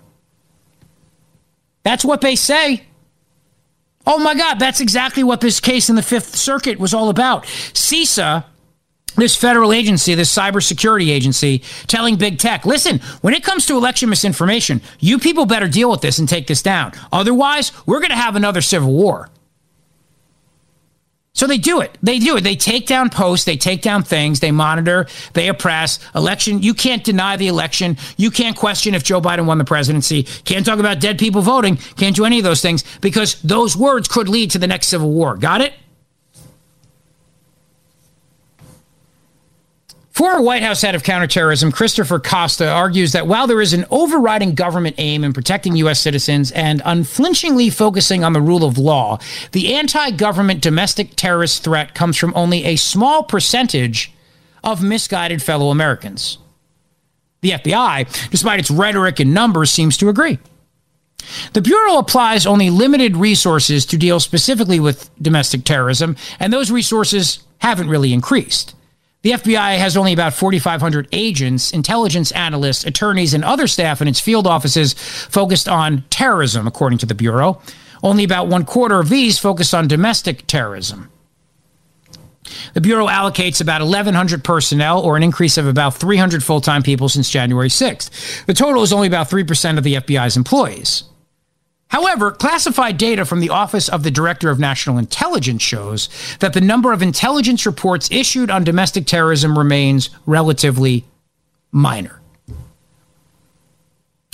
That's 1.82 2.06
what 2.06 2.22
they 2.22 2.36
say. 2.36 2.86
Oh 4.06 4.18
my 4.18 4.34
God, 4.34 4.58
that's 4.58 4.80
exactly 4.80 5.22
what 5.22 5.42
this 5.42 5.60
case 5.60 5.90
in 5.90 5.96
the 5.96 6.02
Fifth 6.02 6.36
Circuit 6.36 6.78
was 6.78 6.94
all 6.94 7.10
about. 7.10 7.44
CISA, 7.44 8.46
this 9.16 9.36
federal 9.36 9.72
agency, 9.72 10.14
this 10.14 10.34
cybersecurity 10.34 11.08
agency, 11.08 11.62
telling 11.86 12.16
big 12.16 12.38
tech, 12.38 12.64
listen, 12.64 13.00
when 13.20 13.34
it 13.34 13.42
comes 13.44 13.66
to 13.66 13.76
election 13.76 14.08
misinformation, 14.08 14.80
you 15.00 15.18
people 15.18 15.46
better 15.46 15.68
deal 15.68 15.90
with 15.90 16.00
this 16.00 16.18
and 16.18 16.28
take 16.28 16.46
this 16.46 16.62
down. 16.62 16.92
Otherwise, 17.12 17.72
we're 17.86 18.00
going 18.00 18.10
to 18.10 18.16
have 18.16 18.36
another 18.36 18.60
civil 18.60 18.92
war. 18.92 19.30
So 21.36 21.46
they 21.46 21.58
do 21.58 21.82
it. 21.82 21.98
They 22.02 22.18
do 22.18 22.38
it. 22.38 22.44
They 22.44 22.56
take 22.56 22.86
down 22.86 23.10
posts, 23.10 23.44
they 23.44 23.58
take 23.58 23.82
down 23.82 24.04
things, 24.04 24.40
they 24.40 24.52
monitor, 24.52 25.06
they 25.34 25.48
oppress. 25.48 25.98
Election, 26.14 26.62
you 26.62 26.72
can't 26.72 27.04
deny 27.04 27.36
the 27.36 27.48
election. 27.48 27.98
You 28.16 28.30
can't 28.30 28.56
question 28.56 28.94
if 28.94 29.04
Joe 29.04 29.20
Biden 29.20 29.44
won 29.44 29.58
the 29.58 29.64
presidency. 29.64 30.22
Can't 30.22 30.64
talk 30.64 30.78
about 30.78 30.98
dead 30.98 31.18
people 31.18 31.42
voting. 31.42 31.76
Can't 31.76 32.16
do 32.16 32.24
any 32.24 32.38
of 32.38 32.44
those 32.44 32.62
things 32.62 32.84
because 33.02 33.34
those 33.42 33.76
words 33.76 34.08
could 34.08 34.30
lead 34.30 34.52
to 34.52 34.58
the 34.58 34.66
next 34.66 34.86
civil 34.88 35.10
war. 35.10 35.36
Got 35.36 35.60
it? 35.60 35.74
Former 40.16 40.40
White 40.40 40.62
House 40.62 40.80
head 40.80 40.94
of 40.94 41.02
counterterrorism 41.02 41.70
Christopher 41.70 42.18
Costa 42.18 42.70
argues 42.70 43.12
that 43.12 43.26
while 43.26 43.46
there 43.46 43.60
is 43.60 43.74
an 43.74 43.84
overriding 43.90 44.54
government 44.54 44.94
aim 44.96 45.22
in 45.22 45.34
protecting 45.34 45.76
U.S. 45.76 46.00
citizens 46.00 46.50
and 46.52 46.80
unflinchingly 46.86 47.68
focusing 47.68 48.24
on 48.24 48.32
the 48.32 48.40
rule 48.40 48.64
of 48.64 48.78
law, 48.78 49.18
the 49.52 49.74
anti 49.74 50.10
government 50.12 50.62
domestic 50.62 51.16
terrorist 51.16 51.62
threat 51.62 51.94
comes 51.94 52.16
from 52.16 52.32
only 52.34 52.64
a 52.64 52.76
small 52.76 53.24
percentage 53.24 54.10
of 54.64 54.82
misguided 54.82 55.42
fellow 55.42 55.68
Americans. 55.68 56.38
The 57.42 57.50
FBI, 57.50 58.30
despite 58.30 58.58
its 58.58 58.70
rhetoric 58.70 59.20
and 59.20 59.34
numbers, 59.34 59.70
seems 59.70 59.98
to 59.98 60.08
agree. 60.08 60.38
The 61.52 61.60
Bureau 61.60 61.98
applies 61.98 62.46
only 62.46 62.70
limited 62.70 63.18
resources 63.18 63.84
to 63.84 63.98
deal 63.98 64.18
specifically 64.18 64.80
with 64.80 65.10
domestic 65.20 65.64
terrorism, 65.64 66.16
and 66.40 66.54
those 66.54 66.70
resources 66.70 67.40
haven't 67.58 67.90
really 67.90 68.14
increased. 68.14 68.72
The 69.22 69.32
FBI 69.32 69.78
has 69.78 69.96
only 69.96 70.12
about 70.12 70.34
4,500 70.34 71.08
agents, 71.10 71.72
intelligence 71.72 72.30
analysts, 72.32 72.84
attorneys, 72.84 73.34
and 73.34 73.44
other 73.44 73.66
staff 73.66 74.00
in 74.00 74.08
its 74.08 74.20
field 74.20 74.46
offices 74.46 74.92
focused 74.92 75.68
on 75.68 76.04
terrorism, 76.10 76.66
according 76.66 76.98
to 76.98 77.06
the 77.06 77.14
Bureau. 77.14 77.60
Only 78.02 78.24
about 78.24 78.46
one 78.46 78.64
quarter 78.64 79.00
of 79.00 79.08
these 79.08 79.38
focus 79.38 79.74
on 79.74 79.88
domestic 79.88 80.46
terrorism. 80.46 81.10
The 82.74 82.80
Bureau 82.80 83.08
allocates 83.08 83.60
about 83.60 83.80
1,100 83.80 84.44
personnel, 84.44 85.00
or 85.00 85.16
an 85.16 85.22
increase 85.22 85.58
of 85.58 85.66
about 85.66 85.94
300 85.94 86.44
full 86.44 86.60
time 86.60 86.82
people 86.82 87.08
since 87.08 87.28
January 87.28 87.68
6th. 87.68 88.44
The 88.46 88.54
total 88.54 88.82
is 88.82 88.92
only 88.92 89.08
about 89.08 89.28
3% 89.28 89.78
of 89.78 89.84
the 89.84 89.94
FBI's 89.94 90.36
employees. 90.36 91.04
However, 91.88 92.32
classified 92.32 92.98
data 92.98 93.24
from 93.24 93.40
the 93.40 93.50
Office 93.50 93.88
of 93.88 94.02
the 94.02 94.10
Director 94.10 94.50
of 94.50 94.58
National 94.58 94.98
Intelligence 94.98 95.62
shows 95.62 96.08
that 96.40 96.52
the 96.52 96.60
number 96.60 96.92
of 96.92 97.02
intelligence 97.02 97.64
reports 97.64 98.10
issued 98.10 98.50
on 98.50 98.64
domestic 98.64 99.06
terrorism 99.06 99.56
remains 99.56 100.10
relatively 100.26 101.04
minor. 101.70 102.20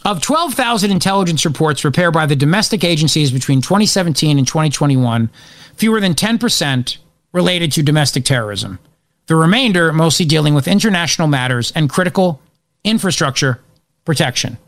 Of 0.04 0.20
12,000 0.20 0.90
intelligence 0.90 1.44
reports 1.44 1.82
prepared 1.82 2.12
by 2.12 2.26
the 2.26 2.34
domestic 2.34 2.82
agencies 2.82 3.30
between 3.30 3.60
2017 3.60 4.38
and 4.38 4.46
2021, 4.46 5.30
fewer 5.74 6.00
than 6.00 6.14
10% 6.14 6.96
related 7.32 7.70
to 7.72 7.82
domestic 7.82 8.24
terrorism. 8.24 8.78
The 9.26 9.36
remainder 9.36 9.92
mostly 9.92 10.26
dealing 10.26 10.54
with 10.54 10.66
international 10.66 11.28
matters 11.28 11.70
and 11.76 11.88
critical 11.88 12.40
infrastructure 12.82 13.60
protection. 14.04 14.58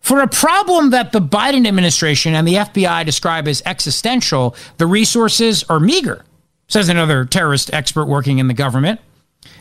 For 0.00 0.20
a 0.20 0.28
problem 0.28 0.90
that 0.90 1.12
the 1.12 1.20
Biden 1.20 1.66
administration 1.66 2.34
and 2.34 2.48
the 2.48 2.54
FBI 2.54 3.04
describe 3.04 3.46
as 3.46 3.62
existential, 3.66 4.56
the 4.78 4.86
resources 4.86 5.62
are 5.68 5.78
meager, 5.78 6.24
says 6.68 6.88
another 6.88 7.24
terrorist 7.24 7.72
expert 7.72 8.06
working 8.06 8.38
in 8.38 8.48
the 8.48 8.54
government. 8.54 9.00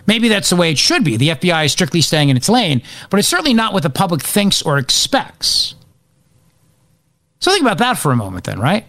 Maybe 0.07 0.27
that's 0.27 0.49
the 0.49 0.55
way 0.55 0.71
it 0.71 0.77
should 0.77 1.03
be. 1.03 1.17
The 1.17 1.29
FBI 1.29 1.65
is 1.65 1.71
strictly 1.71 2.01
staying 2.01 2.29
in 2.29 2.37
its 2.37 2.49
lane, 2.49 2.81
but 3.09 3.19
it's 3.19 3.27
certainly 3.27 3.53
not 3.53 3.73
what 3.73 3.83
the 3.83 3.89
public 3.89 4.21
thinks 4.21 4.61
or 4.61 4.77
expects. 4.77 5.75
So 7.39 7.51
think 7.51 7.61
about 7.61 7.77
that 7.77 7.97
for 7.97 8.11
a 8.11 8.15
moment, 8.15 8.45
then, 8.45 8.59
right? 8.59 8.85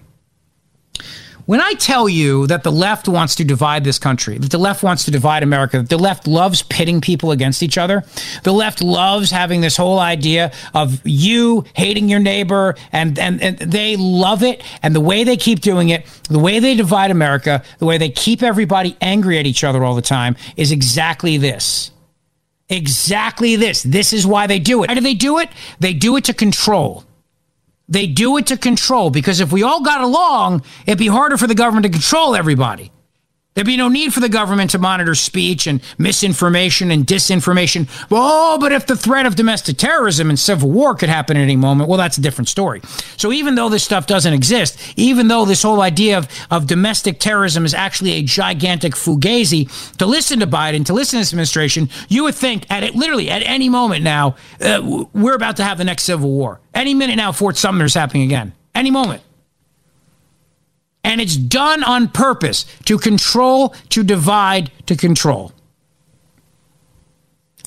When 1.50 1.60
I 1.60 1.72
tell 1.72 2.08
you 2.08 2.46
that 2.46 2.62
the 2.62 2.70
left 2.70 3.08
wants 3.08 3.34
to 3.34 3.44
divide 3.44 3.82
this 3.82 3.98
country, 3.98 4.38
that 4.38 4.52
the 4.52 4.58
left 4.58 4.84
wants 4.84 5.04
to 5.06 5.10
divide 5.10 5.42
America, 5.42 5.78
that 5.78 5.88
the 5.88 5.98
left 5.98 6.28
loves 6.28 6.62
pitting 6.62 7.00
people 7.00 7.32
against 7.32 7.60
each 7.60 7.76
other, 7.76 8.04
the 8.44 8.52
left 8.52 8.80
loves 8.80 9.32
having 9.32 9.60
this 9.60 9.76
whole 9.76 9.98
idea 9.98 10.52
of 10.74 11.04
you 11.04 11.64
hating 11.74 12.08
your 12.08 12.20
neighbor, 12.20 12.76
and, 12.92 13.18
and, 13.18 13.42
and 13.42 13.58
they 13.58 13.96
love 13.96 14.44
it. 14.44 14.62
And 14.80 14.94
the 14.94 15.00
way 15.00 15.24
they 15.24 15.36
keep 15.36 15.58
doing 15.58 15.88
it, 15.88 16.06
the 16.28 16.38
way 16.38 16.60
they 16.60 16.76
divide 16.76 17.10
America, 17.10 17.64
the 17.80 17.86
way 17.86 17.98
they 17.98 18.10
keep 18.10 18.44
everybody 18.44 18.96
angry 19.00 19.36
at 19.36 19.44
each 19.44 19.64
other 19.64 19.82
all 19.82 19.96
the 19.96 20.02
time 20.02 20.36
is 20.56 20.70
exactly 20.70 21.36
this. 21.36 21.90
Exactly 22.68 23.56
this. 23.56 23.82
This 23.82 24.12
is 24.12 24.24
why 24.24 24.46
they 24.46 24.60
do 24.60 24.84
it. 24.84 24.88
Why 24.88 24.94
do 24.94 25.00
they 25.00 25.14
do 25.14 25.40
it? 25.40 25.48
They 25.80 25.94
do 25.94 26.16
it 26.16 26.22
to 26.26 26.32
control. 26.32 27.04
They 27.90 28.06
do 28.06 28.36
it 28.38 28.46
to 28.46 28.56
control 28.56 29.10
because 29.10 29.40
if 29.40 29.52
we 29.52 29.64
all 29.64 29.82
got 29.82 30.00
along, 30.00 30.62
it'd 30.86 30.98
be 30.98 31.08
harder 31.08 31.36
for 31.36 31.48
the 31.48 31.56
government 31.56 31.84
to 31.84 31.90
control 31.90 32.36
everybody. 32.36 32.92
There'd 33.54 33.66
be 33.66 33.76
no 33.76 33.88
need 33.88 34.14
for 34.14 34.20
the 34.20 34.28
government 34.28 34.70
to 34.70 34.78
monitor 34.78 35.16
speech 35.16 35.66
and 35.66 35.80
misinformation 35.98 36.92
and 36.92 37.04
disinformation. 37.04 37.88
Oh, 38.08 38.58
but 38.60 38.70
if 38.70 38.86
the 38.86 38.96
threat 38.96 39.26
of 39.26 39.34
domestic 39.34 39.76
terrorism 39.76 40.30
and 40.30 40.38
civil 40.38 40.70
war 40.70 40.94
could 40.94 41.08
happen 41.08 41.36
at 41.36 41.40
any 41.40 41.56
moment, 41.56 41.88
well, 41.88 41.98
that's 41.98 42.16
a 42.16 42.20
different 42.20 42.48
story. 42.48 42.80
So 43.16 43.32
even 43.32 43.56
though 43.56 43.68
this 43.68 43.82
stuff 43.82 44.06
doesn't 44.06 44.32
exist, 44.32 44.78
even 44.96 45.26
though 45.26 45.44
this 45.44 45.62
whole 45.62 45.80
idea 45.80 46.16
of, 46.18 46.28
of 46.52 46.68
domestic 46.68 47.18
terrorism 47.18 47.64
is 47.64 47.74
actually 47.74 48.12
a 48.12 48.22
gigantic 48.22 48.94
fugazi, 48.94 49.96
to 49.96 50.06
listen 50.06 50.38
to 50.38 50.46
Biden, 50.46 50.86
to 50.86 50.92
listen 50.92 51.18
to 51.18 51.22
this 51.22 51.32
administration, 51.32 51.88
you 52.08 52.22
would 52.22 52.36
think 52.36 52.70
at 52.70 52.84
it, 52.84 52.94
literally 52.94 53.30
at 53.30 53.42
any 53.42 53.68
moment 53.68 54.04
now, 54.04 54.36
uh, 54.60 55.06
we're 55.12 55.34
about 55.34 55.56
to 55.56 55.64
have 55.64 55.76
the 55.76 55.84
next 55.84 56.04
civil 56.04 56.30
war. 56.30 56.60
Any 56.72 56.94
minute 56.94 57.16
now, 57.16 57.32
Fort 57.32 57.56
Sumner's 57.56 57.94
happening 57.94 58.22
again. 58.22 58.52
Any 58.76 58.92
moment. 58.92 59.22
And 61.02 61.20
it's 61.20 61.36
done 61.36 61.82
on 61.82 62.08
purpose 62.08 62.66
to 62.84 62.98
control, 62.98 63.74
to 63.90 64.02
divide, 64.02 64.70
to 64.86 64.96
control. 64.96 65.52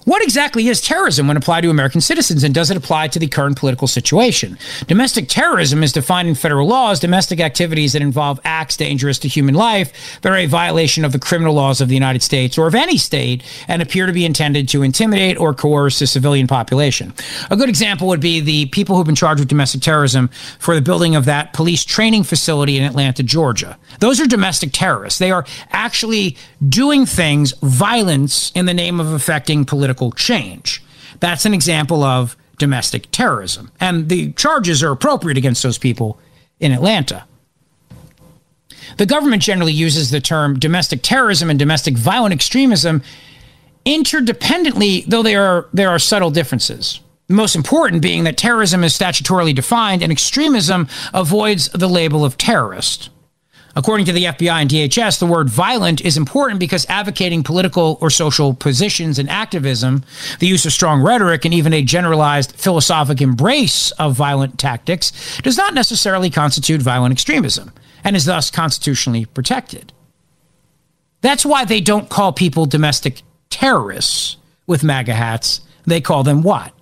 What 0.05 0.21
exactly 0.21 0.67
is 0.67 0.81
terrorism 0.81 1.27
when 1.27 1.37
applied 1.37 1.61
to 1.61 1.69
American 1.69 2.01
citizens, 2.01 2.43
and 2.43 2.53
does 2.53 2.69
it 2.69 2.75
apply 2.75 3.07
to 3.09 3.19
the 3.19 3.27
current 3.27 3.57
political 3.57 3.87
situation? 3.87 4.57
Domestic 4.87 5.29
terrorism 5.29 5.81
is 5.81 5.93
defined 5.93 6.27
in 6.27 6.35
federal 6.35 6.67
law 6.67 6.91
as 6.91 6.99
domestic 6.99 7.39
activities 7.39 7.93
that 7.93 8.01
involve 8.01 8.39
acts 8.43 8.75
dangerous 8.75 9.17
to 9.19 9.29
human 9.29 9.55
life 9.55 10.19
that 10.21 10.31
are 10.31 10.37
a 10.37 10.45
violation 10.45 11.05
of 11.05 11.13
the 11.13 11.19
criminal 11.19 11.53
laws 11.53 11.79
of 11.79 11.87
the 11.87 11.93
United 11.93 12.21
States 12.21 12.57
or 12.57 12.67
of 12.67 12.75
any 12.75 12.97
state 12.97 13.43
and 13.69 13.81
appear 13.81 14.05
to 14.05 14.11
be 14.11 14.25
intended 14.25 14.67
to 14.69 14.83
intimidate 14.83 15.37
or 15.39 15.53
coerce 15.53 15.99
the 15.99 16.07
civilian 16.07 16.47
population. 16.47 17.13
A 17.49 17.55
good 17.55 17.69
example 17.69 18.09
would 18.09 18.19
be 18.19 18.41
the 18.41 18.65
people 18.67 18.97
who've 18.97 19.05
been 19.05 19.15
charged 19.15 19.39
with 19.39 19.47
domestic 19.47 19.81
terrorism 19.81 20.29
for 20.59 20.75
the 20.75 20.81
building 20.81 21.15
of 21.15 21.23
that 21.25 21.53
police 21.53 21.85
training 21.85 22.23
facility 22.23 22.77
in 22.77 22.83
Atlanta, 22.83 23.23
Georgia. 23.23 23.77
Those 23.99 24.19
are 24.19 24.27
domestic 24.27 24.71
terrorists. 24.73 25.19
They 25.19 25.31
are 25.31 25.45
actually 25.71 26.35
doing 26.67 27.05
things, 27.05 27.53
violence, 27.61 28.51
in 28.53 28.65
the 28.65 28.73
name 28.73 28.99
of 28.99 29.13
affecting 29.13 29.63
political 29.63 29.92
political 29.93 30.11
change. 30.11 30.83
That's 31.19 31.45
an 31.45 31.53
example 31.53 32.03
of 32.03 32.35
domestic 32.57 33.09
terrorism. 33.11 33.71
And 33.79 34.09
the 34.09 34.31
charges 34.33 34.83
are 34.83 34.91
appropriate 34.91 35.37
against 35.37 35.63
those 35.63 35.77
people 35.77 36.19
in 36.59 36.71
Atlanta. 36.71 37.25
The 38.97 39.05
government 39.05 39.41
generally 39.41 39.73
uses 39.73 40.11
the 40.11 40.19
term 40.19 40.59
domestic 40.59 41.01
terrorism 41.01 41.49
and 41.49 41.57
domestic 41.57 41.97
violent 41.97 42.33
extremism 42.33 43.01
interdependently, 43.85 45.05
though 45.05 45.23
there 45.23 45.43
are, 45.43 45.69
there 45.73 45.89
are 45.89 45.99
subtle 45.99 46.31
differences. 46.31 46.99
The 47.27 47.33
most 47.33 47.55
important 47.55 48.01
being 48.01 48.25
that 48.25 48.37
terrorism 48.37 48.83
is 48.83 48.97
statutorily 48.97 49.55
defined 49.55 50.03
and 50.03 50.11
extremism 50.11 50.87
avoids 51.13 51.69
the 51.69 51.89
label 51.89 52.23
of 52.23 52.37
terrorist. 52.37 53.09
According 53.75 54.05
to 54.05 54.13
the 54.13 54.25
FBI 54.25 54.61
and 54.61 54.69
DHS, 54.69 55.17
the 55.17 55.25
word 55.25 55.49
violent 55.49 55.99
is 56.01 56.15
important 56.15 56.59
because 56.59 56.85
advocating 56.89 57.41
political 57.41 57.97
or 58.01 58.11
social 58.11 58.53
positions 58.53 59.17
and 59.17 59.27
activism, 59.29 60.03
the 60.39 60.47
use 60.47 60.65
of 60.65 60.73
strong 60.73 61.01
rhetoric, 61.01 61.43
and 61.43 61.53
even 61.53 61.73
a 61.73 61.81
generalized 61.81 62.51
philosophic 62.51 63.19
embrace 63.19 63.89
of 63.91 64.15
violent 64.15 64.59
tactics 64.59 65.11
does 65.41 65.57
not 65.57 65.73
necessarily 65.73 66.29
constitute 66.29 66.81
violent 66.81 67.13
extremism 67.13 67.73
and 68.03 68.15
is 68.15 68.25
thus 68.25 68.51
constitutionally 68.51 69.25
protected. 69.25 69.91
That's 71.21 71.45
why 71.45 71.65
they 71.65 71.81
don't 71.81 72.09
call 72.09 72.31
people 72.31 72.65
domestic 72.65 73.23
terrorists 73.49 74.37
with 74.67 74.83
MAGA 74.83 75.13
hats. 75.13 75.61
They 75.85 76.01
call 76.01 76.23
them 76.23 76.43
what? 76.43 76.73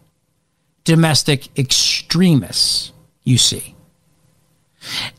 Domestic 0.83 1.57
extremists, 1.57 2.91
you 3.23 3.37
see. 3.37 3.75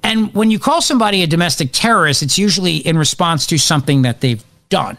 And 0.02 0.32
when 0.34 0.50
you 0.50 0.58
call 0.58 0.82
somebody 0.82 1.22
a 1.22 1.26
domestic 1.26 1.70
terrorist, 1.72 2.22
it's 2.22 2.38
usually 2.38 2.76
in 2.76 2.98
response 2.98 3.46
to 3.46 3.58
something 3.58 4.02
that 4.02 4.20
they've 4.20 4.44
done. 4.68 4.98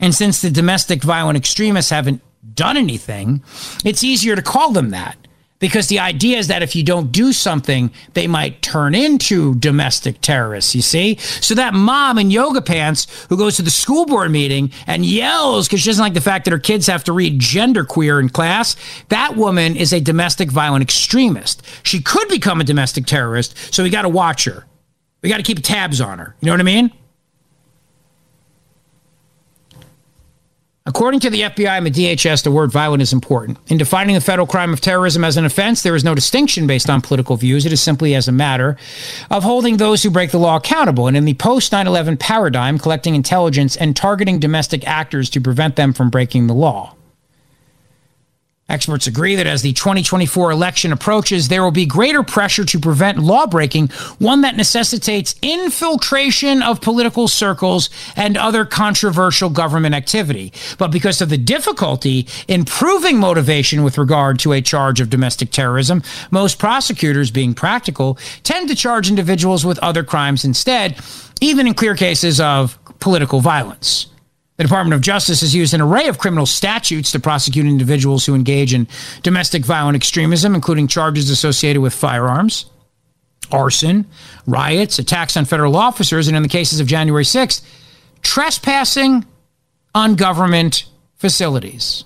And 0.00 0.14
since 0.14 0.42
the 0.42 0.50
domestic 0.50 1.02
violent 1.02 1.36
extremists 1.36 1.90
haven't 1.90 2.20
done 2.54 2.76
anything, 2.76 3.42
it's 3.84 4.04
easier 4.04 4.36
to 4.36 4.42
call 4.42 4.72
them 4.72 4.90
that. 4.90 5.16
Because 5.58 5.86
the 5.88 5.98
idea 5.98 6.38
is 6.38 6.48
that 6.48 6.62
if 6.62 6.74
you 6.76 6.82
don't 6.82 7.12
do 7.12 7.32
something, 7.32 7.90
they 8.14 8.26
might 8.26 8.60
turn 8.60 8.94
into 8.94 9.54
domestic 9.54 10.20
terrorists, 10.20 10.74
you 10.74 10.82
see? 10.82 11.16
So 11.16 11.54
that 11.54 11.74
mom 11.74 12.18
in 12.18 12.30
yoga 12.30 12.60
pants 12.60 13.06
who 13.28 13.36
goes 13.36 13.56
to 13.56 13.62
the 13.62 13.70
school 13.70 14.04
board 14.04 14.30
meeting 14.30 14.72
and 14.86 15.06
yells 15.06 15.66
because 15.66 15.80
she 15.80 15.88
doesn't 15.88 16.02
like 16.02 16.14
the 16.14 16.20
fact 16.20 16.44
that 16.44 16.50
her 16.50 16.58
kids 16.58 16.86
have 16.86 17.04
to 17.04 17.12
read 17.12 17.40
genderqueer 17.40 18.20
in 18.20 18.28
class, 18.28 18.76
that 19.08 19.36
woman 19.36 19.76
is 19.76 19.92
a 19.92 20.00
domestic 20.00 20.50
violent 20.50 20.82
extremist. 20.82 21.62
She 21.82 22.02
could 22.02 22.28
become 22.28 22.60
a 22.60 22.64
domestic 22.64 23.06
terrorist, 23.06 23.56
so 23.72 23.82
we 23.82 23.90
got 23.90 24.02
to 24.02 24.08
watch 24.08 24.44
her. 24.44 24.64
We 25.22 25.28
got 25.30 25.38
to 25.38 25.42
keep 25.42 25.60
tabs 25.62 26.00
on 26.00 26.18
her. 26.18 26.36
You 26.40 26.46
know 26.46 26.52
what 26.52 26.60
I 26.60 26.64
mean? 26.64 26.92
According 30.86 31.20
to 31.20 31.30
the 31.30 31.40
FBI 31.40 31.78
and 31.78 31.86
the 31.86 31.90
DHS, 31.90 32.42
the 32.42 32.50
word 32.50 32.70
violent 32.70 33.00
is 33.00 33.14
important. 33.14 33.56
In 33.68 33.78
defining 33.78 34.14
the 34.14 34.20
federal 34.20 34.46
crime 34.46 34.70
of 34.70 34.82
terrorism 34.82 35.24
as 35.24 35.38
an 35.38 35.46
offense, 35.46 35.82
there 35.82 35.94
is 35.94 36.04
no 36.04 36.14
distinction 36.14 36.66
based 36.66 36.90
on 36.90 37.00
political 37.00 37.38
views. 37.38 37.64
It 37.64 37.72
is 37.72 37.80
simply 37.80 38.14
as 38.14 38.28
a 38.28 38.32
matter 38.32 38.76
of 39.30 39.44
holding 39.44 39.78
those 39.78 40.02
who 40.02 40.10
break 40.10 40.30
the 40.30 40.38
law 40.38 40.56
accountable. 40.56 41.06
And 41.06 41.16
in 41.16 41.24
the 41.24 41.32
post 41.32 41.72
9 41.72 41.86
11 41.86 42.18
paradigm, 42.18 42.78
collecting 42.78 43.14
intelligence 43.14 43.78
and 43.78 43.96
targeting 43.96 44.38
domestic 44.38 44.86
actors 44.86 45.30
to 45.30 45.40
prevent 45.40 45.76
them 45.76 45.94
from 45.94 46.10
breaking 46.10 46.48
the 46.48 46.54
law. 46.54 46.93
Experts 48.66 49.06
agree 49.06 49.36
that 49.36 49.46
as 49.46 49.60
the 49.60 49.74
2024 49.74 50.50
election 50.50 50.90
approaches, 50.90 51.48
there 51.48 51.62
will 51.62 51.70
be 51.70 51.84
greater 51.84 52.22
pressure 52.22 52.64
to 52.64 52.78
prevent 52.78 53.18
lawbreaking, 53.18 53.88
one 54.18 54.40
that 54.40 54.56
necessitates 54.56 55.34
infiltration 55.42 56.62
of 56.62 56.80
political 56.80 57.28
circles 57.28 57.90
and 58.16 58.38
other 58.38 58.64
controversial 58.64 59.50
government 59.50 59.94
activity. 59.94 60.50
But 60.78 60.90
because 60.90 61.20
of 61.20 61.28
the 61.28 61.36
difficulty 61.36 62.26
in 62.48 62.64
proving 62.64 63.18
motivation 63.18 63.82
with 63.82 63.98
regard 63.98 64.38
to 64.40 64.54
a 64.54 64.62
charge 64.62 64.98
of 64.98 65.10
domestic 65.10 65.50
terrorism, 65.50 66.02
most 66.30 66.58
prosecutors, 66.58 67.30
being 67.30 67.52
practical, 67.52 68.16
tend 68.44 68.70
to 68.70 68.74
charge 68.74 69.10
individuals 69.10 69.66
with 69.66 69.78
other 69.80 70.02
crimes 70.02 70.42
instead, 70.42 70.98
even 71.42 71.66
in 71.66 71.74
clear 71.74 71.94
cases 71.94 72.40
of 72.40 72.78
political 72.98 73.40
violence. 73.40 74.06
The 74.56 74.62
Department 74.62 74.94
of 74.94 75.00
Justice 75.00 75.40
has 75.40 75.54
used 75.54 75.74
an 75.74 75.80
array 75.80 76.06
of 76.06 76.18
criminal 76.18 76.46
statutes 76.46 77.10
to 77.12 77.20
prosecute 77.20 77.66
individuals 77.66 78.24
who 78.24 78.34
engage 78.34 78.72
in 78.72 78.86
domestic 79.22 79.64
violent 79.64 79.96
extremism, 79.96 80.54
including 80.54 80.86
charges 80.86 81.28
associated 81.28 81.82
with 81.82 81.92
firearms, 81.92 82.66
arson, 83.50 84.06
riots, 84.46 84.98
attacks 85.00 85.36
on 85.36 85.44
federal 85.44 85.76
officers, 85.76 86.28
and 86.28 86.36
in 86.36 86.42
the 86.42 86.48
cases 86.48 86.78
of 86.78 86.86
January 86.86 87.24
6th, 87.24 87.62
trespassing 88.22 89.26
on 89.92 90.14
government 90.14 90.86
facilities. 91.16 92.04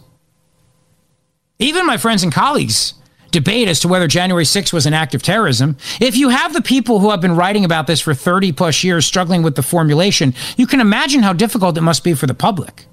Even 1.58 1.86
my 1.86 1.98
friends 1.98 2.22
and 2.22 2.32
colleagues 2.32 2.94
debate 3.30 3.68
as 3.68 3.80
to 3.80 3.88
whether 3.88 4.06
January 4.06 4.44
6th 4.44 4.72
was 4.72 4.86
an 4.86 4.94
act 4.94 5.14
of 5.14 5.22
terrorism. 5.22 5.76
If 6.00 6.16
you 6.16 6.30
have 6.30 6.52
the 6.52 6.62
people 6.62 7.00
who 7.00 7.10
have 7.10 7.20
been 7.20 7.36
writing 7.36 7.64
about 7.64 7.86
this 7.86 8.00
for 8.00 8.14
30 8.14 8.52
plus 8.52 8.82
years 8.82 9.06
struggling 9.06 9.42
with 9.42 9.54
the 9.54 9.62
formulation, 9.62 10.34
you 10.56 10.66
can 10.66 10.80
imagine 10.80 11.22
how 11.22 11.32
difficult 11.32 11.76
it 11.76 11.82
must 11.82 12.04
be 12.04 12.14
for 12.14 12.26
the 12.26 12.34
public. 12.34 12.86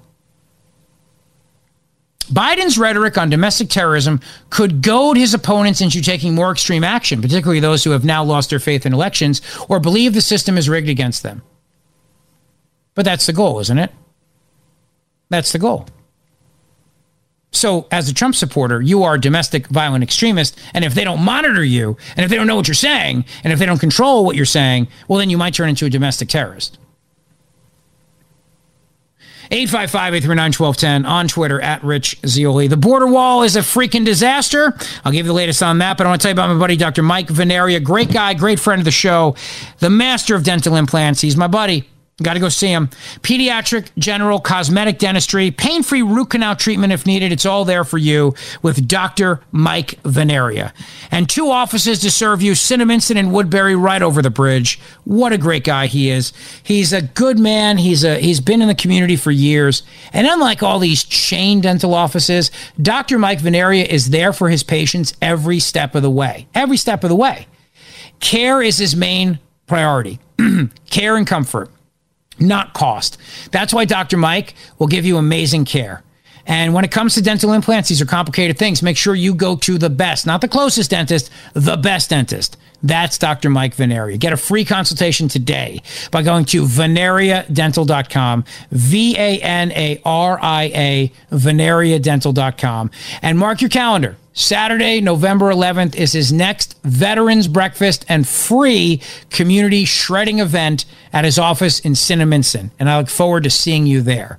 Biden's 2.30 2.76
rhetoric 2.76 3.16
on 3.16 3.30
domestic 3.30 3.68
terrorism 3.68 4.20
could 4.50 4.82
goad 4.82 5.16
his 5.16 5.32
opponents 5.32 5.80
into 5.80 6.02
taking 6.02 6.34
more 6.34 6.50
extreme 6.50 6.82
action, 6.82 7.22
particularly 7.22 7.60
those 7.60 7.84
who 7.84 7.90
have 7.90 8.04
now 8.04 8.24
lost 8.24 8.50
their 8.50 8.58
faith 8.58 8.84
in 8.84 8.92
elections 8.92 9.40
or 9.68 9.78
believe 9.78 10.12
the 10.12 10.20
system 10.20 10.58
is 10.58 10.68
rigged 10.68 10.88
against 10.88 11.22
them. 11.22 11.42
But 12.94 13.04
that's 13.04 13.26
the 13.26 13.32
goal, 13.32 13.60
isn't 13.60 13.78
it? 13.78 13.92
That's 15.28 15.52
the 15.52 15.58
goal. 15.58 15.86
So, 17.56 17.86
as 17.90 18.08
a 18.08 18.14
Trump 18.14 18.34
supporter, 18.34 18.80
you 18.80 19.02
are 19.02 19.14
a 19.14 19.20
domestic 19.20 19.66
violent 19.68 20.04
extremist. 20.04 20.58
And 20.74 20.84
if 20.84 20.94
they 20.94 21.04
don't 21.04 21.22
monitor 21.22 21.64
you, 21.64 21.96
and 22.16 22.24
if 22.24 22.30
they 22.30 22.36
don't 22.36 22.46
know 22.46 22.56
what 22.56 22.68
you're 22.68 22.74
saying, 22.74 23.24
and 23.44 23.52
if 23.52 23.58
they 23.58 23.66
don't 23.66 23.78
control 23.78 24.24
what 24.24 24.36
you're 24.36 24.44
saying, 24.44 24.88
well, 25.08 25.18
then 25.18 25.30
you 25.30 25.38
might 25.38 25.54
turn 25.54 25.68
into 25.68 25.86
a 25.86 25.90
domestic 25.90 26.28
terrorist. 26.28 26.78
855 29.50 30.14
839 30.14 30.52
1210 30.52 31.06
on 31.06 31.28
Twitter 31.28 31.60
at 31.60 31.82
Rich 31.84 32.18
Zeoli. 32.26 32.66
The 32.66 32.76
border 32.76 33.06
wall 33.06 33.44
is 33.44 33.54
a 33.54 33.60
freaking 33.60 34.04
disaster. 34.04 34.76
I'll 35.04 35.12
give 35.12 35.26
you 35.26 35.30
the 35.30 35.32
latest 35.32 35.62
on 35.62 35.78
that, 35.78 35.96
but 35.96 36.06
I 36.06 36.10
want 36.10 36.20
to 36.20 36.24
tell 36.24 36.30
you 36.30 36.34
about 36.34 36.52
my 36.52 36.58
buddy, 36.58 36.76
Dr. 36.76 37.02
Mike 37.02 37.28
Vanaria. 37.28 37.82
Great 37.82 38.12
guy, 38.12 38.34
great 38.34 38.58
friend 38.58 38.80
of 38.80 38.84
the 38.84 38.90
show, 38.90 39.36
the 39.78 39.90
master 39.90 40.34
of 40.34 40.42
dental 40.42 40.74
implants. 40.74 41.20
He's 41.20 41.36
my 41.36 41.46
buddy. 41.46 41.88
Got 42.22 42.32
to 42.32 42.40
go 42.40 42.48
see 42.48 42.68
him. 42.68 42.88
Pediatric, 43.20 43.90
general, 43.98 44.40
cosmetic 44.40 44.98
dentistry, 44.98 45.50
pain 45.50 45.82
free 45.82 46.00
root 46.00 46.30
canal 46.30 46.56
treatment 46.56 46.94
if 46.94 47.04
needed. 47.04 47.30
It's 47.30 47.44
all 47.44 47.66
there 47.66 47.84
for 47.84 47.98
you 47.98 48.32
with 48.62 48.88
Dr. 48.88 49.42
Mike 49.52 50.02
Vanaria. 50.02 50.72
And 51.10 51.28
two 51.28 51.50
offices 51.50 52.00
to 52.00 52.10
serve 52.10 52.40
you 52.40 52.52
Cinnaminson 52.52 53.16
and 53.16 53.34
Woodbury 53.34 53.76
right 53.76 54.00
over 54.00 54.22
the 54.22 54.30
bridge. 54.30 54.80
What 55.04 55.34
a 55.34 55.38
great 55.38 55.62
guy 55.62 55.88
he 55.88 56.08
is. 56.08 56.32
He's 56.62 56.94
a 56.94 57.02
good 57.02 57.38
man. 57.38 57.76
He's, 57.76 58.02
a, 58.02 58.18
he's 58.18 58.40
been 58.40 58.62
in 58.62 58.68
the 58.68 58.74
community 58.74 59.16
for 59.16 59.30
years. 59.30 59.82
And 60.14 60.26
unlike 60.26 60.62
all 60.62 60.78
these 60.78 61.04
chain 61.04 61.60
dental 61.60 61.92
offices, 61.92 62.50
Dr. 62.80 63.18
Mike 63.18 63.40
Vanaria 63.40 63.84
is 63.84 64.08
there 64.08 64.32
for 64.32 64.48
his 64.48 64.62
patients 64.62 65.12
every 65.20 65.58
step 65.58 65.94
of 65.94 66.00
the 66.00 66.10
way. 66.10 66.48
Every 66.54 66.78
step 66.78 67.04
of 67.04 67.10
the 67.10 67.16
way. 67.16 67.46
Care 68.20 68.62
is 68.62 68.78
his 68.78 68.96
main 68.96 69.38
priority. 69.66 70.18
Care 70.88 71.18
and 71.18 71.26
comfort 71.26 71.70
not 72.38 72.74
cost. 72.74 73.18
That's 73.50 73.72
why 73.72 73.84
Dr. 73.84 74.16
Mike 74.16 74.54
will 74.78 74.86
give 74.86 75.04
you 75.04 75.16
amazing 75.16 75.64
care. 75.64 76.02
And 76.46 76.72
when 76.72 76.84
it 76.84 76.90
comes 76.90 77.14
to 77.14 77.22
dental 77.22 77.52
implants, 77.52 77.88
these 77.88 78.00
are 78.00 78.06
complicated 78.06 78.56
things. 78.58 78.82
Make 78.82 78.96
sure 78.96 79.14
you 79.14 79.34
go 79.34 79.56
to 79.56 79.78
the 79.78 79.90
best, 79.90 80.26
not 80.26 80.40
the 80.40 80.48
closest 80.48 80.90
dentist, 80.90 81.30
the 81.54 81.76
best 81.76 82.10
dentist. 82.10 82.56
That's 82.82 83.18
Dr. 83.18 83.50
Mike 83.50 83.74
Vanaria. 83.74 84.18
Get 84.18 84.32
a 84.32 84.36
free 84.36 84.64
consultation 84.64 85.28
today 85.28 85.82
by 86.10 86.22
going 86.22 86.44
to 86.46 86.62
vanariadental.com, 86.62 88.44
V 88.70 89.16
A 89.16 89.38
N 89.40 89.72
A 89.72 90.00
R 90.04 90.38
I 90.40 90.64
A, 90.64 91.12
vanariadental.com, 91.32 92.90
and 93.22 93.38
mark 93.38 93.60
your 93.60 93.70
calendar. 93.70 94.16
Saturday, 94.34 95.00
November 95.00 95.50
11th 95.50 95.96
is 95.96 96.12
his 96.12 96.30
next 96.30 96.78
Veterans 96.82 97.48
Breakfast 97.48 98.04
and 98.06 98.28
free 98.28 99.00
community 99.30 99.86
shredding 99.86 100.40
event 100.40 100.84
at 101.10 101.24
his 101.24 101.38
office 101.38 101.80
in 101.80 101.92
Cinnaminson. 101.92 102.70
And 102.78 102.90
I 102.90 102.98
look 102.98 103.08
forward 103.08 103.44
to 103.44 103.50
seeing 103.50 103.86
you 103.86 104.02
there. 104.02 104.38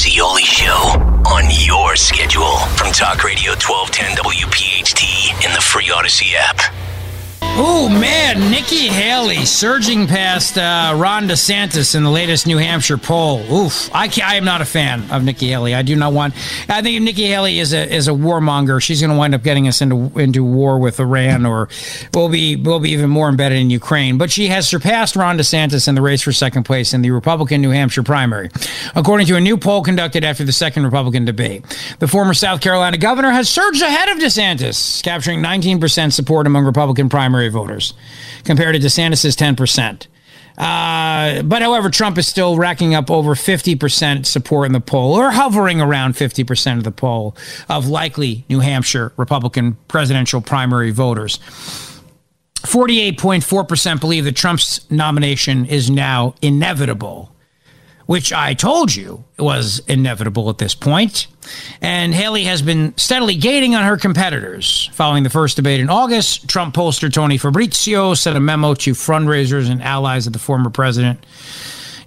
The 0.00 0.08
Zeoli 0.08 0.44
Show 0.44 0.96
on 1.26 1.44
your 1.50 1.94
schedule 1.94 2.56
from 2.74 2.90
Talk 2.90 3.22
Radio 3.22 3.50
1210 3.52 4.16
WPHT 4.16 5.44
in 5.44 5.52
the 5.52 5.60
free 5.60 5.88
Audacy 5.88 6.32
app. 6.36 6.89
Oh 7.62 7.88
man, 7.90 8.50
Nikki 8.50 8.86
Haley 8.88 9.44
surging 9.44 10.06
past 10.06 10.56
uh, 10.56 10.94
Ron 10.96 11.24
DeSantis 11.28 11.94
in 11.94 12.04
the 12.04 12.10
latest 12.10 12.46
New 12.46 12.56
Hampshire 12.56 12.96
poll. 12.96 13.40
Oof, 13.52 13.90
I, 13.94 14.08
I 14.24 14.36
am 14.36 14.44
not 14.44 14.62
a 14.62 14.64
fan 14.64 15.10
of 15.10 15.24
Nikki 15.24 15.48
Haley. 15.48 15.74
I 15.74 15.82
do 15.82 15.94
not 15.94 16.12
want. 16.12 16.34
I 16.70 16.80
think 16.80 17.02
Nikki 17.02 17.26
Haley 17.26 17.58
is 17.58 17.74
a 17.74 17.92
is 17.92 18.08
a 18.08 18.12
warmonger. 18.12 18.80
She's 18.80 19.00
going 19.00 19.10
to 19.10 19.16
wind 19.16 19.34
up 19.34 19.42
getting 19.42 19.68
us 19.68 19.82
into 19.82 20.10
into 20.18 20.42
war 20.42 20.78
with 20.78 21.00
Iran, 21.00 21.44
or 21.44 21.68
we'll 22.14 22.30
be 22.30 22.56
we'll 22.56 22.80
be 22.80 22.90
even 22.92 23.10
more 23.10 23.28
embedded 23.28 23.58
in 23.58 23.68
Ukraine. 23.68 24.16
But 24.16 24.30
she 24.30 24.46
has 24.46 24.66
surpassed 24.66 25.16
Ron 25.16 25.36
DeSantis 25.36 25.86
in 25.86 25.94
the 25.96 26.02
race 26.02 26.22
for 26.22 26.32
second 26.32 26.62
place 26.62 26.94
in 26.94 27.02
the 27.02 27.10
Republican 27.10 27.60
New 27.60 27.70
Hampshire 27.70 28.04
primary, 28.04 28.48
according 28.94 29.26
to 29.26 29.36
a 29.36 29.40
new 29.40 29.58
poll 29.58 29.82
conducted 29.82 30.24
after 30.24 30.44
the 30.44 30.52
second 30.52 30.84
Republican 30.84 31.24
debate. 31.26 31.64
The 31.98 32.08
former 32.08 32.32
South 32.32 32.60
Carolina 32.62 32.96
governor 32.96 33.30
has 33.30 33.50
surged 33.50 33.82
ahead 33.82 34.08
of 34.08 34.18
DeSantis, 34.18 35.02
capturing 35.02 35.42
19 35.42 35.80
percent 35.80 36.14
support 36.14 36.46
among 36.46 36.64
Republican 36.64 37.08
primary 37.10 37.39
voters, 37.48 37.94
compared 38.44 38.74
to 38.74 38.80
DeSantis' 38.80 39.36
10%. 39.36 40.06
Uh, 40.58 41.42
but 41.42 41.62
however, 41.62 41.88
Trump 41.88 42.18
is 42.18 42.28
still 42.28 42.58
racking 42.58 42.94
up 42.94 43.10
over 43.10 43.34
50% 43.34 44.26
support 44.26 44.66
in 44.66 44.72
the 44.72 44.80
poll, 44.80 45.14
or 45.14 45.30
hovering 45.30 45.80
around 45.80 46.14
50% 46.14 46.76
of 46.76 46.84
the 46.84 46.92
poll 46.92 47.34
of 47.68 47.88
likely 47.88 48.44
New 48.48 48.60
Hampshire 48.60 49.12
Republican 49.16 49.78
presidential 49.88 50.40
primary 50.40 50.90
voters. 50.90 51.38
48.4% 52.56 54.00
believe 54.00 54.24
that 54.24 54.36
Trump's 54.36 54.90
nomination 54.90 55.64
is 55.64 55.90
now 55.90 56.34
inevitable 56.42 57.34
which 58.10 58.32
I 58.32 58.54
told 58.54 58.92
you 58.92 59.22
was 59.38 59.82
inevitable 59.86 60.50
at 60.50 60.58
this 60.58 60.74
point. 60.74 61.28
And 61.80 62.12
Haley 62.12 62.42
has 62.42 62.60
been 62.60 62.92
steadily 62.96 63.36
gaining 63.36 63.76
on 63.76 63.84
her 63.84 63.96
competitors. 63.96 64.90
Following 64.94 65.22
the 65.22 65.30
first 65.30 65.54
debate 65.54 65.78
in 65.78 65.88
August, 65.88 66.48
Trump 66.48 66.74
pollster 66.74 67.12
Tony 67.12 67.38
Fabrizio 67.38 68.14
sent 68.14 68.36
a 68.36 68.40
memo 68.40 68.74
to 68.74 68.94
fundraisers 68.94 69.70
and 69.70 69.80
allies 69.80 70.26
of 70.26 70.32
the 70.32 70.40
former 70.40 70.70
president, 70.70 71.24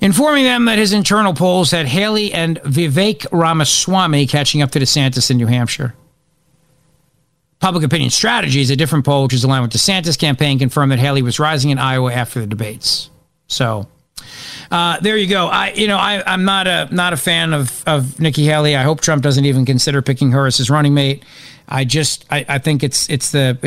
informing 0.01 0.43
them 0.43 0.65
that 0.65 0.77
his 0.77 0.91
internal 0.91 1.33
polls 1.33 1.71
had 1.71 1.85
Haley 1.85 2.33
and 2.33 2.59
Vivek 2.63 3.25
Ramaswamy 3.31 4.27
catching 4.27 4.61
up 4.61 4.71
to 4.71 4.79
DeSantis 4.81 5.31
in 5.31 5.37
New 5.37 5.47
Hampshire. 5.47 5.95
Public 7.61 7.85
Opinion 7.85 8.09
Strategies, 8.09 8.69
a 8.71 8.75
different 8.75 9.05
poll 9.05 9.23
which 9.23 9.33
is 9.33 9.45
aligned 9.45 9.61
with 9.61 9.71
DeSantis' 9.71 10.19
campaign, 10.19 10.59
confirmed 10.59 10.91
that 10.91 10.99
Haley 10.99 11.21
was 11.21 11.39
rising 11.39 11.71
in 11.71 11.79
Iowa 11.79 12.11
after 12.11 12.41
the 12.41 12.47
debates. 12.47 13.09
So 13.47 13.87
uh, 14.71 14.99
there 14.99 15.17
you 15.17 15.27
go. 15.27 15.47
I, 15.47 15.71
you 15.73 15.87
know, 15.87 15.97
I, 15.97 16.23
I'm 16.25 16.45
not 16.45 16.67
a 16.67 16.87
not 16.91 17.13
a 17.13 17.17
fan 17.17 17.53
of 17.53 17.83
of 17.87 18.19
Nikki 18.19 18.45
Haley. 18.45 18.75
I 18.75 18.83
hope 18.83 19.01
Trump 19.01 19.23
doesn't 19.23 19.45
even 19.45 19.65
consider 19.65 20.01
picking 20.01 20.31
her 20.31 20.47
as 20.47 20.57
his 20.57 20.69
running 20.69 20.93
mate. 20.93 21.23
I 21.67 21.85
just, 21.85 22.25
I, 22.29 22.45
I 22.49 22.57
think 22.59 22.83
it's 22.83 23.09
it's 23.09 23.31
the 23.31 23.57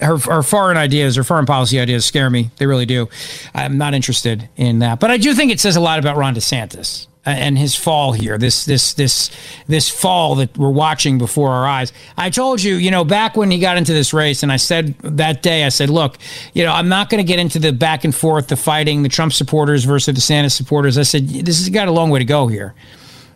her 0.00 0.18
her 0.18 0.42
foreign 0.42 0.76
ideas, 0.76 1.16
her 1.16 1.24
foreign 1.24 1.46
policy 1.46 1.78
ideas 1.78 2.04
scare 2.04 2.30
me. 2.30 2.50
They 2.56 2.66
really 2.66 2.86
do. 2.86 3.08
I'm 3.54 3.76
not 3.76 3.94
interested 3.94 4.48
in 4.56 4.78
that, 4.80 5.00
but 5.00 5.10
I 5.10 5.18
do 5.18 5.34
think 5.34 5.52
it 5.52 5.60
says 5.60 5.76
a 5.76 5.80
lot 5.80 5.98
about 5.98 6.16
Ron 6.16 6.34
DeSantis 6.34 7.06
and 7.24 7.56
his 7.56 7.74
fall 7.74 8.12
here 8.12 8.36
this 8.36 8.64
this 8.64 8.94
this 8.94 9.30
this 9.68 9.88
fall 9.88 10.34
that 10.34 10.56
we're 10.58 10.70
watching 10.70 11.18
before 11.18 11.50
our 11.50 11.66
eyes 11.66 11.92
i 12.16 12.28
told 12.28 12.60
you 12.60 12.74
you 12.74 12.90
know 12.90 13.04
back 13.04 13.36
when 13.36 13.50
he 13.50 13.58
got 13.58 13.76
into 13.76 13.92
this 13.92 14.12
race 14.12 14.42
and 14.42 14.50
i 14.50 14.56
said 14.56 14.94
that 14.98 15.42
day 15.42 15.64
i 15.64 15.68
said 15.68 15.88
look 15.88 16.18
you 16.52 16.64
know 16.64 16.72
i'm 16.72 16.88
not 16.88 17.08
going 17.08 17.24
to 17.24 17.26
get 17.26 17.38
into 17.38 17.58
the 17.58 17.72
back 17.72 18.04
and 18.04 18.14
forth 18.14 18.48
the 18.48 18.56
fighting 18.56 19.02
the 19.02 19.08
trump 19.08 19.32
supporters 19.32 19.84
versus 19.84 20.16
DeSantis 20.16 20.52
supporters 20.52 20.98
i 20.98 21.02
said 21.02 21.28
this 21.28 21.58
has 21.58 21.68
got 21.68 21.86
a 21.86 21.92
long 21.92 22.10
way 22.10 22.18
to 22.18 22.24
go 22.24 22.48
here 22.48 22.74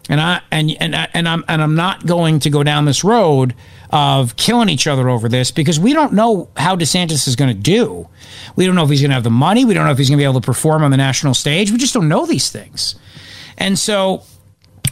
and 0.08 0.20
i 0.20 0.40
and 0.50 0.76
and, 0.80 0.94
and 0.94 1.28
i'm 1.28 1.44
and 1.46 1.62
i'm 1.62 1.76
not 1.76 2.04
going 2.06 2.40
to 2.40 2.50
go 2.50 2.64
down 2.64 2.86
this 2.86 3.04
road 3.04 3.54
of 3.90 4.34
killing 4.34 4.68
each 4.68 4.88
other 4.88 5.08
over 5.08 5.28
this 5.28 5.52
because 5.52 5.78
we 5.78 5.92
don't 5.92 6.12
know 6.12 6.48
how 6.56 6.74
DeSantis 6.74 7.28
is 7.28 7.36
going 7.36 7.54
to 7.54 7.60
do. 7.62 8.08
We 8.56 8.66
don't 8.66 8.74
know 8.74 8.82
if 8.82 8.90
he's 8.90 9.00
going 9.00 9.10
to 9.10 9.14
have 9.14 9.22
the 9.22 9.30
money. 9.30 9.64
We 9.64 9.74
don't 9.74 9.84
know 9.84 9.92
if 9.92 9.98
he's 9.98 10.08
going 10.08 10.18
to 10.18 10.20
be 10.20 10.24
able 10.24 10.40
to 10.40 10.44
perform 10.44 10.82
on 10.82 10.90
the 10.90 10.96
national 10.96 11.34
stage. 11.34 11.70
We 11.70 11.78
just 11.78 11.94
don't 11.94 12.08
know 12.08 12.26
these 12.26 12.50
things. 12.50 12.96
And 13.58 13.78
so 13.78 14.22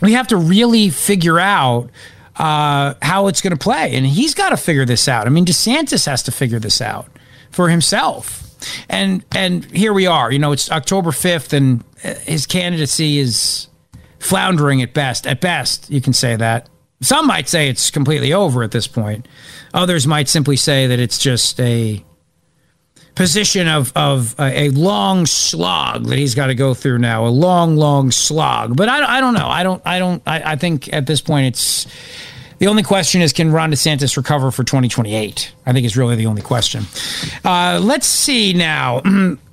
we 0.00 0.12
have 0.12 0.28
to 0.28 0.36
really 0.36 0.90
figure 0.90 1.38
out 1.38 1.90
uh, 2.36 2.94
how 3.02 3.28
it's 3.28 3.40
going 3.40 3.52
to 3.52 3.58
play. 3.58 3.94
And 3.94 4.06
he's 4.06 4.34
got 4.34 4.50
to 4.50 4.56
figure 4.56 4.84
this 4.84 5.08
out. 5.08 5.26
I 5.26 5.30
mean, 5.30 5.44
DeSantis 5.44 6.06
has 6.06 6.22
to 6.24 6.32
figure 6.32 6.58
this 6.58 6.80
out 6.80 7.06
for 7.50 7.68
himself. 7.68 8.42
And 8.88 9.24
and 9.34 9.64
here 9.66 9.92
we 9.92 10.06
are. 10.06 10.32
You 10.32 10.38
know, 10.38 10.52
it's 10.52 10.70
October 10.70 11.10
5th 11.10 11.52
and 11.52 11.84
uh, 12.02 12.14
his 12.20 12.46
candidacy 12.46 13.18
is 13.18 13.68
floundering 14.18 14.80
at 14.82 14.94
best. 14.94 15.26
At 15.26 15.40
best, 15.40 15.90
you 15.90 16.00
can 16.00 16.12
say 16.12 16.34
that. 16.36 16.68
Some 17.02 17.26
might 17.26 17.48
say 17.48 17.68
it's 17.68 17.90
completely 17.90 18.32
over 18.32 18.62
at 18.62 18.70
this 18.70 18.86
point. 18.86 19.28
Others 19.74 20.06
might 20.06 20.28
simply 20.28 20.56
say 20.56 20.86
that 20.86 20.98
it's 20.98 21.18
just 21.18 21.60
a 21.60 22.02
position 23.14 23.68
of 23.68 23.92
of 23.96 24.34
a, 24.38 24.64
a, 24.64 24.68
long 24.70 25.26
slog 25.26 26.06
that 26.06 26.18
he's 26.18 26.34
got 26.34 26.48
to 26.48 26.54
go 26.54 26.74
through 26.74 26.98
now, 26.98 27.26
a 27.26 27.28
long, 27.28 27.76
long 27.76 28.10
slog. 28.10 28.76
But 28.76 28.88
I, 28.88 29.18
I 29.18 29.20
don't 29.20 29.34
know. 29.34 29.46
I 29.46 29.62
don't. 29.62 29.82
I 29.84 29.98
don't. 29.98 30.22
I, 30.26 30.52
I 30.52 30.56
think 30.56 30.92
at 30.92 31.06
this 31.06 31.20
point, 31.20 31.46
it's 31.46 31.86
the 32.58 32.66
only 32.66 32.82
question 32.82 33.22
is 33.22 33.32
can 33.32 33.52
Ron 33.52 33.70
DeSantis 33.70 34.16
recover 34.16 34.50
for 34.50 34.64
2028? 34.64 35.52
I 35.66 35.72
think 35.72 35.86
is 35.86 35.96
really 35.96 36.16
the 36.16 36.26
only 36.26 36.42
question. 36.42 36.84
Uh, 37.44 37.80
let's 37.82 38.06
see 38.06 38.52
now. 38.52 39.00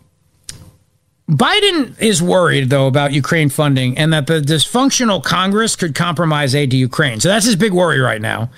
Biden 1.32 2.00
is 2.02 2.22
worried, 2.22 2.70
though, 2.70 2.88
about 2.88 3.14
Ukraine 3.14 3.48
funding 3.48 3.98
and 3.98 4.12
that 4.12 4.28
the 4.28 4.42
dysfunctional 4.42 5.24
Congress 5.24 5.78
could 5.78 5.96
compromise 5.96 6.54
aid 6.54 6.72
to 6.72 6.78
Ukraine. 6.78 7.22
So 7.22 7.30
that's 7.30 7.46
his 7.46 7.56
big 7.56 7.72
worry 7.72 8.00
right 8.00 8.20
now. 8.20 8.50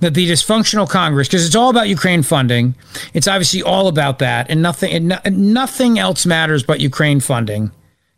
That 0.00 0.14
the 0.14 0.26
dysfunctional 0.26 0.88
Congress, 0.88 1.28
because 1.28 1.44
it's 1.44 1.54
all 1.54 1.68
about 1.68 1.90
Ukraine 1.90 2.22
funding, 2.22 2.74
it's 3.12 3.28
obviously 3.28 3.62
all 3.62 3.86
about 3.86 4.18
that, 4.20 4.50
and 4.50 4.62
nothing, 4.62 5.12
and 5.12 5.52
nothing 5.52 5.98
else 5.98 6.24
matters 6.24 6.62
but 6.62 6.80
Ukraine 6.80 7.20
funding. 7.20 7.70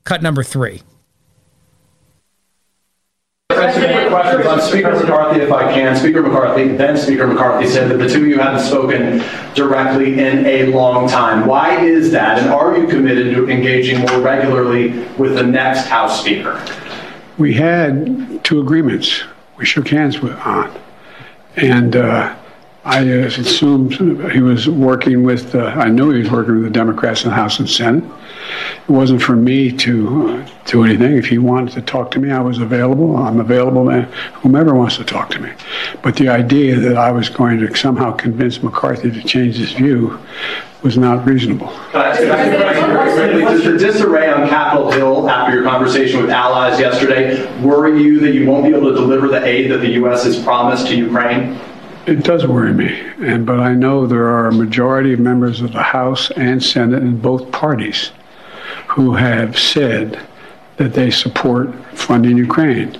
Cut 0.05 0.23
number 0.23 0.45
three 0.45 0.83
questions 4.15 4.47
on 4.47 4.61
Speaker 4.61 4.93
McCarthy, 4.93 5.41
if 5.41 5.51
I 5.51 5.73
can. 5.73 5.97
Speaker 5.97 6.23
McCarthy, 6.23 6.69
then 6.69 6.97
Speaker 6.97 7.27
McCarthy 7.27 7.67
said 7.67 7.91
that 7.91 7.97
the 7.97 8.09
two 8.09 8.23
of 8.23 8.29
you 8.29 8.39
haven't 8.39 8.65
spoken 8.65 9.25
directly 9.55 10.21
in 10.21 10.47
a 10.47 10.67
long 10.67 11.09
time. 11.09 11.47
Why 11.47 11.85
is 11.85 12.13
that? 12.13 12.39
And 12.39 12.51
are 12.51 12.79
you 12.79 12.87
committed 12.87 13.35
to 13.35 13.51
engaging 13.51 13.99
more 14.03 14.21
regularly 14.21 14.91
with 15.19 15.35
the 15.35 15.43
next 15.43 15.87
House 15.87 16.21
Speaker? 16.21 16.65
We 17.39 17.55
had 17.55 18.45
two 18.45 18.61
agreements 18.61 19.25
we 19.57 19.65
shook 19.65 19.89
hands 19.89 20.21
with 20.21 20.39
on. 20.47 20.73
And 21.57 21.97
uh, 21.97 22.37
I 22.87 23.01
assumed 23.01 23.95
he 24.31 24.43
was 24.43 24.69
working 24.69 25.23
with, 25.23 25.55
uh, 25.55 25.65
I 25.65 25.89
knew 25.89 26.11
he 26.11 26.19
was 26.19 26.31
working 26.31 26.57
with 26.57 26.65
the 26.65 26.71
Democrats 26.71 27.25
in 27.25 27.31
the 27.31 27.35
House 27.35 27.59
and 27.59 27.69
Senate. 27.69 28.05
It 28.87 28.91
wasn't 28.91 29.23
for 29.23 29.35
me 29.35 29.73
to 29.73 30.29
uh, 30.29 30.49
do 30.67 30.85
anything. 30.85 31.17
If 31.17 31.25
he 31.27 31.39
wanted 31.39 31.73
to 31.75 31.81
talk 31.81 32.11
to 32.11 32.19
me, 32.19 32.31
I 32.31 32.41
was 32.41 32.59
available. 32.59 33.17
I'm 33.17 33.41
available 33.41 33.87
to 33.87 34.03
whomever 34.43 34.75
wants 34.75 34.99
to 34.99 35.05
talk 35.05 35.31
to 35.31 35.39
me. 35.39 35.51
But 36.03 36.17
the 36.17 36.29
idea 36.29 36.79
that 36.79 36.99
I 36.99 37.11
was 37.11 37.31
going 37.31 37.59
to 37.61 37.75
somehow 37.75 38.13
convince 38.13 38.63
McCarthy 38.63 39.11
to 39.11 39.23
change 39.23 39.57
his 39.57 39.73
view 39.73 40.21
was 40.83 40.99
not 40.99 41.25
reasonable. 41.25 41.73
Does 41.93 42.19
the 43.65 43.79
disarray 43.79 44.31
on 44.31 44.47
Capitol 44.51 44.93
Hill 44.93 45.31
after 45.31 45.55
your 45.55 45.65
conversation 45.65 46.21
with 46.21 46.29
allies 46.29 46.79
yesterday 46.79 47.51
worry 47.63 48.03
you 48.03 48.21
that 48.21 48.35
you 48.35 48.47
won't 48.47 48.67
be 48.67 48.75
able 48.75 48.91
to 48.91 48.95
deliver 48.95 49.29
the 49.29 49.43
aid 49.43 49.71
that 49.71 49.79
the 49.79 49.93
U.S. 49.93 50.25
has 50.25 50.39
promised 50.43 50.87
to 50.89 50.97
Ukraine? 50.97 51.59
It 52.07 52.23
does 52.23 52.47
worry 52.47 52.75
me, 52.75 53.01
and 53.21 53.47
but 53.47 53.61
I 53.61 53.75
know 53.75 54.07
there 54.07 54.29
are 54.29 54.49
a 54.49 54.53
majority 54.53 55.15
of 55.15 55.21
members 55.21 55.63
of 55.63 55.73
the 55.73 55.83
House 55.83 56.31
and 56.33 56.63
Senate 56.63 57.03
in 57.03 57.19
both 57.19 57.51
parties 57.51 58.11
who 58.89 59.15
have 59.15 59.59
said 59.59 60.21
that 60.77 60.93
they 60.93 61.11
support 61.11 61.75
funding 61.97 62.37
Ukraine. 62.37 62.99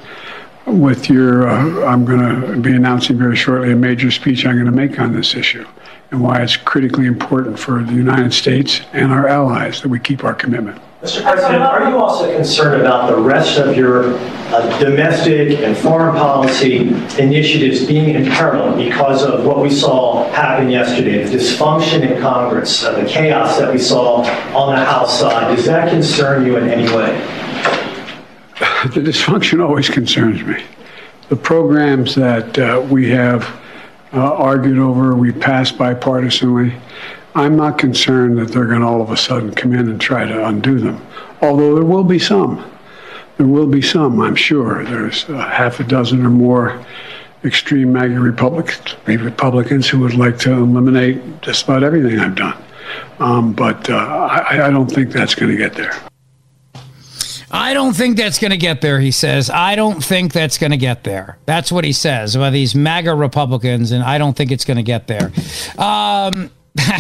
With 0.67 1.11
your, 1.11 1.47
uh, 1.47 1.85
I'm 1.85 2.07
going 2.07 2.41
to 2.41 2.57
be 2.61 2.75
announcing 2.75 3.19
very 3.19 3.37
shortly 3.37 3.73
a 3.73 3.77
major 3.77 4.11
speech 4.11 4.47
I'm 4.47 4.55
going 4.55 4.65
to 4.65 4.73
make 4.73 4.99
on 4.99 5.13
this 5.13 5.35
issue 5.35 5.67
and 6.11 6.23
why 6.23 6.41
it's 6.41 6.57
critically 6.57 7.07
important 7.07 7.59
for 7.59 7.83
the 7.83 7.93
United 7.93 8.33
States 8.33 8.81
and 8.95 9.13
our 9.13 9.29
allies 9.29 9.83
that 9.83 9.89
we 9.89 10.01
keep 10.01 10.25
our 10.25 10.35
commitment. 10.35 10.81
Mr. 11.05 11.23
President, 11.23 11.63
are 11.63 11.91
you 11.91 11.99
also 11.99 12.35
concerned 12.35 12.81
about 12.81 13.11
the 13.11 13.17
rest 13.17 13.59
of 13.59 13.77
your 13.77 14.17
uh, 14.17 14.79
domestic 14.79 15.59
and 15.59 15.77
foreign 15.77 16.17
policy 16.17 16.79
initiatives 17.19 17.85
being 17.85 18.15
in 18.15 18.25
peril 18.31 18.75
because 18.75 19.23
of 19.23 19.45
what 19.45 19.61
we 19.61 19.69
saw 19.69 20.27
happen 20.33 20.71
yesterday, 20.71 21.23
the 21.23 21.37
dysfunction 21.37 22.11
in 22.11 22.23
Congress, 22.23 22.83
uh, 22.83 22.99
the 22.99 23.05
chaos 23.07 23.59
that 23.59 23.71
we 23.71 23.79
saw 23.79 24.23
on 24.57 24.75
the 24.75 24.83
House 24.83 25.21
side? 25.21 25.55
Does 25.55 25.67
that 25.67 25.91
concern 25.91 26.47
you 26.47 26.57
in 26.57 26.71
any 26.71 26.85
way? 26.85 27.13
The 28.95 29.01
dysfunction 29.01 29.63
always 29.63 29.91
concerns 29.91 30.43
me. 30.43 30.65
The 31.29 31.37
programs 31.37 32.15
that 32.15 32.59
uh, 32.59 32.81
we 32.89 33.11
have 33.11 33.43
uh, 34.15 34.35
argued 34.35 34.79
over, 34.79 35.15
we 35.15 35.33
passed 35.33 35.77
bipartisanly. 35.77 36.79
I'm 37.35 37.57
not 37.57 37.79
concerned 37.79 38.39
that 38.39 38.49
they're 38.49 38.67
going 38.67 38.81
to 38.81 38.87
all 38.87 39.03
of 39.03 39.11
a 39.11 39.17
sudden 39.17 39.53
come 39.55 39.73
in 39.73 39.89
and 39.89 40.01
try 40.01 40.25
to 40.25 40.47
undo 40.47 40.79
them, 40.79 41.05
although 41.43 41.75
there 41.75 41.85
will 41.85 42.05
be 42.05 42.19
some. 42.19 42.71
There 43.37 43.47
will 43.47 43.67
be 43.67 43.83
some, 43.83 44.21
I'm 44.21 44.37
sure. 44.37 44.85
There's 44.85 45.29
a 45.29 45.43
half 45.43 45.81
a 45.81 45.85
dozen 45.85 46.25
or 46.25 46.31
more 46.31 46.85
extreme 47.45 47.93
MAGA 47.93 48.21
Republicans, 48.21 48.97
Republicans 49.07 49.89
who 49.89 49.99
would 50.01 50.15
like 50.15 50.39
to 50.41 50.53
eliminate 50.53 51.43
just 51.43 51.65
about 51.65 51.83
everything 51.83 52.21
I've 52.21 52.37
done. 52.37 52.63
Um, 53.19 53.53
but 53.53 53.91
uh, 53.91 53.97
I, 53.97 54.67
I 54.67 54.71
don't 54.71 54.91
think 54.91 55.11
that's 55.11 55.35
going 55.35 55.51
to 55.51 55.59
get 55.59 55.75
there. 55.75 55.93
I 57.55 57.73
don't 57.73 57.95
think 57.95 58.17
that's 58.17 58.41
going 58.41 58.51
to 58.51 58.57
get 58.57 58.81
there, 58.81 58.99
he 58.99 59.13
says. 59.13 59.49
I 59.49 59.77
don't 59.77 60.05
think 60.05 60.33
that's 60.33 60.59
going 60.59 60.73
to 60.73 60.77
get 60.77 61.05
there. 61.05 61.39
That's 61.47 61.71
what 61.71 61.85
he 61.85 61.93
says 61.93 62.35
about 62.35 62.53
these 62.53 62.75
MAGA 62.75 63.15
Republicans, 63.15 63.93
and 63.93 64.03
I 64.03 64.19
don't 64.19 64.37
think 64.37 64.51
it's 64.51 64.65
going 64.65 64.79
to 64.79 64.83
get 64.83 65.07
there. 65.07 65.31
Um, 65.79 66.51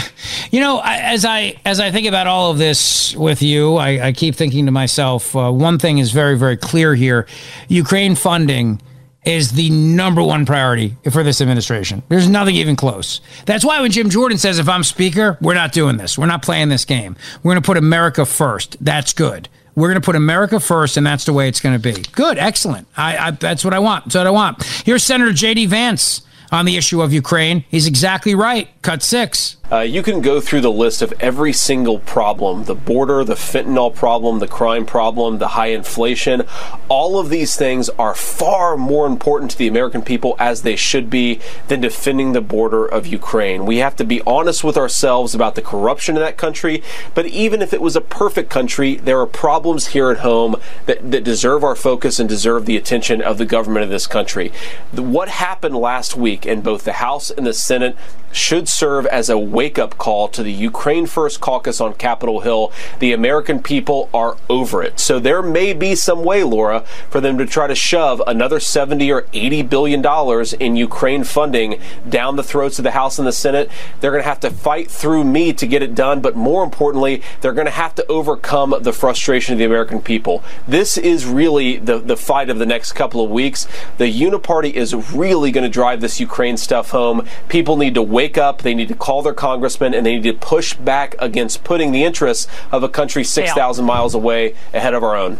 you 0.52 0.60
know, 0.60 0.80
as 0.84 1.24
I 1.24 1.56
as 1.64 1.80
I 1.80 1.90
think 1.90 2.06
about 2.06 2.28
all 2.28 2.52
of 2.52 2.58
this 2.58 3.16
with 3.16 3.42
you, 3.42 3.74
I, 3.74 4.06
I 4.06 4.12
keep 4.12 4.36
thinking 4.36 4.66
to 4.66 4.72
myself, 4.72 5.34
uh, 5.34 5.50
one 5.50 5.80
thing 5.80 5.98
is 5.98 6.12
very 6.12 6.38
very 6.38 6.56
clear 6.56 6.94
here: 6.94 7.26
Ukraine 7.66 8.14
funding 8.14 8.80
is 9.24 9.52
the 9.52 9.70
number 9.70 10.22
one 10.22 10.46
priority 10.46 10.96
for 11.10 11.24
this 11.24 11.40
administration. 11.40 12.04
There's 12.08 12.28
nothing 12.28 12.54
even 12.54 12.76
close. 12.76 13.20
That's 13.46 13.64
why 13.64 13.80
when 13.80 13.90
Jim 13.90 14.08
Jordan 14.08 14.38
says, 14.38 14.60
"If 14.60 14.68
I'm 14.68 14.84
Speaker, 14.84 15.36
we're 15.40 15.54
not 15.54 15.72
doing 15.72 15.96
this. 15.96 16.16
We're 16.16 16.26
not 16.26 16.42
playing 16.42 16.68
this 16.68 16.84
game. 16.84 17.16
We're 17.42 17.54
going 17.54 17.62
to 17.62 17.66
put 17.66 17.76
America 17.76 18.24
first. 18.24 18.76
That's 18.80 19.12
good." 19.12 19.48
We're 19.74 19.88
going 19.88 20.00
to 20.00 20.04
put 20.04 20.16
America 20.16 20.60
first, 20.60 20.96
and 20.96 21.06
that's 21.06 21.24
the 21.24 21.32
way 21.32 21.48
it's 21.48 21.60
going 21.60 21.80
to 21.80 21.94
be. 21.94 22.02
Good, 22.12 22.38
excellent. 22.38 22.86
I, 22.96 23.16
I, 23.16 23.30
that's 23.32 23.64
what 23.64 23.74
I 23.74 23.80
want. 23.80 24.04
That's 24.04 24.16
what 24.16 24.26
I 24.26 24.30
want. 24.30 24.62
Here's 24.84 25.02
Senator 25.02 25.32
J.D. 25.32 25.66
Vance 25.66 26.22
on 26.52 26.64
the 26.64 26.76
issue 26.76 27.02
of 27.02 27.12
Ukraine. 27.12 27.64
He's 27.68 27.86
exactly 27.86 28.34
right. 28.34 28.68
Cut 28.82 29.02
six. 29.02 29.56
Uh, 29.72 29.80
you 29.80 30.02
can 30.02 30.20
go 30.20 30.42
through 30.42 30.60
the 30.60 30.70
list 30.70 31.00
of 31.00 31.14
every 31.20 31.52
single 31.52 31.98
problem 32.00 32.64
the 32.64 32.74
border, 32.74 33.24
the 33.24 33.34
fentanyl 33.34 33.94
problem, 33.94 34.38
the 34.38 34.46
crime 34.46 34.84
problem, 34.84 35.38
the 35.38 35.48
high 35.48 35.68
inflation. 35.68 36.42
All 36.88 37.18
of 37.18 37.30
these 37.30 37.56
things 37.56 37.88
are 37.90 38.14
far 38.14 38.76
more 38.76 39.06
important 39.06 39.50
to 39.52 39.58
the 39.58 39.66
American 39.66 40.02
people, 40.02 40.36
as 40.38 40.62
they 40.62 40.76
should 40.76 41.08
be, 41.08 41.40
than 41.68 41.80
defending 41.80 42.32
the 42.32 42.42
border 42.42 42.84
of 42.84 43.06
Ukraine. 43.06 43.64
We 43.64 43.78
have 43.78 43.96
to 43.96 44.04
be 44.04 44.20
honest 44.26 44.64
with 44.64 44.76
ourselves 44.76 45.34
about 45.34 45.54
the 45.54 45.62
corruption 45.62 46.16
in 46.16 46.22
that 46.22 46.36
country. 46.36 46.82
But 47.14 47.26
even 47.26 47.62
if 47.62 47.72
it 47.72 47.80
was 47.80 47.96
a 47.96 48.02
perfect 48.02 48.50
country, 48.50 48.96
there 48.96 49.18
are 49.18 49.26
problems 49.26 49.88
here 49.88 50.10
at 50.10 50.18
home 50.18 50.56
that, 50.84 51.10
that 51.10 51.24
deserve 51.24 51.64
our 51.64 51.74
focus 51.74 52.20
and 52.20 52.28
deserve 52.28 52.66
the 52.66 52.76
attention 52.76 53.22
of 53.22 53.38
the 53.38 53.46
government 53.46 53.84
of 53.84 53.90
this 53.90 54.06
country. 54.06 54.52
The, 54.92 55.02
what 55.02 55.28
happened 55.28 55.74
last 55.74 56.16
week 56.16 56.44
in 56.44 56.60
both 56.60 56.84
the 56.84 56.94
House 56.94 57.30
and 57.30 57.46
the 57.46 57.54
Senate 57.54 57.96
should 58.34 58.68
serve 58.68 59.06
as 59.06 59.30
a 59.30 59.38
wake 59.54 59.78
up 59.78 59.96
call 59.96 60.28
to 60.28 60.42
the 60.42 60.52
Ukraine 60.52 61.06
First 61.06 61.40
caucus 61.40 61.80
on 61.80 61.94
Capitol 61.94 62.40
Hill. 62.40 62.72
The 62.98 63.12
American 63.12 63.62
people 63.62 64.10
are 64.12 64.36
over 64.50 64.82
it. 64.82 65.00
So 65.00 65.18
there 65.18 65.42
may 65.42 65.72
be 65.72 65.94
some 65.94 66.24
way, 66.24 66.42
Laura, 66.42 66.80
for 67.08 67.20
them 67.20 67.38
to 67.38 67.46
try 67.46 67.68
to 67.68 67.74
shove 67.74 68.20
another 68.26 68.60
70 68.60 69.10
or 69.12 69.26
80 69.32 69.62
billion 69.62 70.02
dollars 70.02 70.52
in 70.52 70.76
Ukraine 70.76 71.24
funding 71.24 71.80
down 72.08 72.36
the 72.36 72.42
throats 72.42 72.78
of 72.78 72.82
the 72.82 72.90
House 72.90 73.18
and 73.18 73.26
the 73.26 73.32
Senate. 73.32 73.70
They're 74.00 74.10
going 74.10 74.22
to 74.22 74.28
have 74.28 74.40
to 74.40 74.50
fight 74.50 74.90
through 74.90 75.24
me 75.24 75.52
to 75.54 75.66
get 75.66 75.82
it 75.82 75.94
done, 75.94 76.20
but 76.20 76.34
more 76.34 76.64
importantly, 76.64 77.22
they're 77.40 77.52
going 77.52 77.66
to 77.66 77.70
have 77.70 77.94
to 77.94 78.06
overcome 78.08 78.74
the 78.80 78.92
frustration 78.92 79.52
of 79.52 79.58
the 79.58 79.64
American 79.64 80.02
people. 80.02 80.42
This 80.66 80.96
is 80.98 81.26
really 81.26 81.76
the, 81.76 81.98
the 81.98 82.16
fight 82.16 82.50
of 82.50 82.58
the 82.58 82.66
next 82.66 82.92
couple 82.92 83.24
of 83.24 83.30
weeks. 83.30 83.68
The 83.98 84.12
Uniparty 84.12 84.72
is 84.72 84.94
really 85.12 85.52
going 85.52 85.64
to 85.64 85.70
drive 85.70 86.00
this 86.00 86.18
Ukraine 86.18 86.56
stuff 86.56 86.90
home. 86.90 87.26
People 87.48 87.76
need 87.76 87.94
to 87.94 88.02
wake 88.02 88.36
up, 88.36 88.62
they 88.62 88.74
need 88.74 88.88
to 88.88 88.94
call 88.94 89.22
their 89.22 89.32
congressman, 89.44 89.92
and 89.92 90.06
they 90.06 90.16
need 90.16 90.22
to 90.22 90.32
push 90.32 90.72
back 90.72 91.14
against 91.18 91.64
putting 91.64 91.92
the 91.92 92.02
interests 92.02 92.48
of 92.72 92.82
a 92.82 92.88
country 92.88 93.22
6,000 93.22 93.84
miles 93.84 94.14
away 94.14 94.54
ahead 94.72 94.94
of 94.94 95.04
our 95.04 95.14
own. 95.14 95.38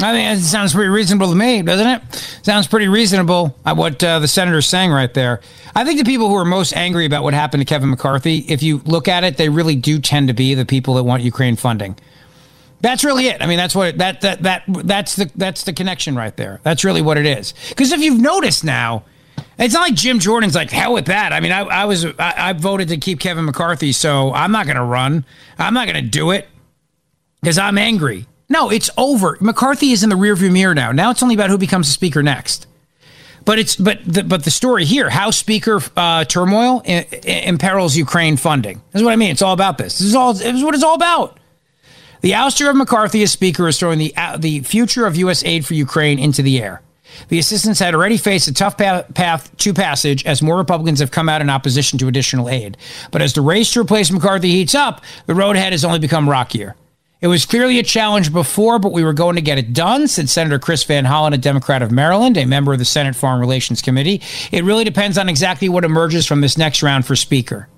I 0.00 0.12
think 0.12 0.40
it 0.40 0.42
sounds 0.42 0.74
pretty 0.74 0.88
reasonable 0.88 1.28
to 1.28 1.36
me, 1.36 1.62
doesn't 1.62 1.86
it? 1.86 2.02
Sounds 2.42 2.66
pretty 2.66 2.88
reasonable 2.88 3.56
at 3.64 3.76
what 3.76 4.02
uh, 4.02 4.18
the 4.18 4.26
senator's 4.26 4.68
saying 4.68 4.90
right 4.90 5.14
there. 5.14 5.40
I 5.76 5.84
think 5.84 6.00
the 6.00 6.04
people 6.04 6.28
who 6.28 6.34
are 6.34 6.44
most 6.44 6.74
angry 6.74 7.06
about 7.06 7.22
what 7.22 7.32
happened 7.32 7.60
to 7.60 7.64
Kevin 7.64 7.90
McCarthy, 7.90 8.38
if 8.38 8.60
you 8.60 8.78
look 8.78 9.06
at 9.06 9.22
it, 9.22 9.36
they 9.36 9.48
really 9.48 9.76
do 9.76 10.00
tend 10.00 10.26
to 10.26 10.34
be 10.34 10.54
the 10.54 10.66
people 10.66 10.94
that 10.94 11.04
want 11.04 11.22
Ukraine 11.22 11.54
funding. 11.54 11.96
That's 12.80 13.04
really 13.04 13.28
it. 13.28 13.40
I 13.40 13.46
mean, 13.46 13.58
that's 13.58 13.76
what 13.76 13.98
that 13.98 14.22
that 14.22 14.42
that 14.42 14.64
that's 14.66 15.14
the 15.14 15.30
that's 15.36 15.62
the 15.62 15.72
connection 15.72 16.16
right 16.16 16.36
there. 16.36 16.58
That's 16.64 16.82
really 16.82 17.02
what 17.02 17.18
it 17.18 17.26
is. 17.26 17.54
Because 17.68 17.92
if 17.92 18.00
you've 18.00 18.20
noticed 18.20 18.64
now, 18.64 19.04
it's 19.64 19.74
not 19.74 19.82
like 19.82 19.94
Jim 19.94 20.18
Jordan's 20.18 20.54
like 20.54 20.70
hell 20.70 20.92
with 20.92 21.06
that. 21.06 21.32
I 21.32 21.40
mean, 21.40 21.52
I, 21.52 21.60
I 21.60 21.84
was 21.84 22.04
I, 22.04 22.12
I, 22.18 22.52
voted 22.52 22.88
to 22.88 22.96
keep 22.96 23.20
Kevin 23.20 23.44
McCarthy, 23.44 23.92
so 23.92 24.32
I'm 24.32 24.52
not 24.52 24.66
going 24.66 24.76
to 24.76 24.84
run. 24.84 25.24
I'm 25.58 25.74
not 25.74 25.86
going 25.86 26.02
to 26.02 26.10
do 26.10 26.30
it 26.30 26.48
because 27.40 27.58
I'm 27.58 27.78
angry. 27.78 28.26
No, 28.48 28.70
it's 28.70 28.90
over. 28.98 29.38
McCarthy 29.40 29.92
is 29.92 30.02
in 30.02 30.10
the 30.10 30.16
rearview 30.16 30.52
mirror 30.52 30.74
now. 30.74 30.92
Now 30.92 31.10
it's 31.10 31.22
only 31.22 31.34
about 31.34 31.50
who 31.50 31.58
becomes 31.58 31.86
the 31.86 31.92
speaker 31.92 32.22
next. 32.22 32.66
But 33.44 33.58
it's 33.58 33.76
but 33.76 33.98
the, 34.04 34.22
but 34.22 34.44
the 34.44 34.50
story 34.50 34.84
here, 34.84 35.10
House 35.10 35.36
Speaker 35.36 35.80
uh, 35.96 36.24
turmoil 36.24 36.82
imperils 36.84 37.96
Ukraine 37.96 38.36
funding. 38.36 38.82
That's 38.92 39.04
what 39.04 39.12
I 39.12 39.16
mean. 39.16 39.30
It's 39.30 39.42
all 39.42 39.52
about 39.54 39.78
this. 39.78 39.98
This 39.98 40.08
is 40.08 40.14
all. 40.14 40.34
This 40.34 40.54
is 40.54 40.62
what 40.62 40.74
it's 40.74 40.84
all 40.84 40.94
about. 40.94 41.38
The 42.20 42.32
ouster 42.32 42.70
of 42.70 42.76
McCarthy 42.76 43.22
as 43.24 43.32
Speaker 43.32 43.66
is 43.66 43.78
throwing 43.78 43.98
the 43.98 44.14
uh, 44.16 44.36
the 44.36 44.60
future 44.60 45.06
of 45.06 45.16
U.S. 45.16 45.42
aid 45.44 45.66
for 45.66 45.74
Ukraine 45.74 46.18
into 46.20 46.42
the 46.42 46.62
air. 46.62 46.82
The 47.28 47.38
assistants 47.38 47.80
had 47.80 47.94
already 47.94 48.16
faced 48.16 48.48
a 48.48 48.54
tough 48.54 48.76
path 48.76 49.56
to 49.56 49.74
passage 49.74 50.24
as 50.24 50.42
more 50.42 50.56
Republicans 50.56 51.00
have 51.00 51.10
come 51.10 51.28
out 51.28 51.40
in 51.40 51.50
opposition 51.50 51.98
to 51.98 52.08
additional 52.08 52.48
aid. 52.48 52.76
But 53.10 53.22
as 53.22 53.32
the 53.32 53.40
race 53.40 53.72
to 53.72 53.80
replace 53.80 54.10
McCarthy 54.10 54.50
heats 54.50 54.74
up, 54.74 55.02
the 55.26 55.34
road 55.34 55.56
ahead 55.56 55.72
has 55.72 55.84
only 55.84 55.98
become 55.98 56.28
rockier. 56.28 56.76
It 57.20 57.28
was 57.28 57.46
clearly 57.46 57.78
a 57.78 57.84
challenge 57.84 58.32
before, 58.32 58.80
but 58.80 58.90
we 58.90 59.04
were 59.04 59.12
going 59.12 59.36
to 59.36 59.42
get 59.42 59.56
it 59.56 59.72
done, 59.72 60.08
said 60.08 60.28
Senator 60.28 60.58
Chris 60.58 60.82
Van 60.82 61.04
Hollen, 61.04 61.32
a 61.32 61.38
Democrat 61.38 61.80
of 61.80 61.92
Maryland, 61.92 62.36
a 62.36 62.44
member 62.44 62.72
of 62.72 62.80
the 62.80 62.84
Senate 62.84 63.14
Foreign 63.14 63.38
Relations 63.38 63.80
Committee. 63.80 64.20
It 64.50 64.64
really 64.64 64.82
depends 64.82 65.16
on 65.16 65.28
exactly 65.28 65.68
what 65.68 65.84
emerges 65.84 66.26
from 66.26 66.40
this 66.40 66.58
next 66.58 66.82
round 66.82 67.06
for 67.06 67.14
Speaker. 67.14 67.68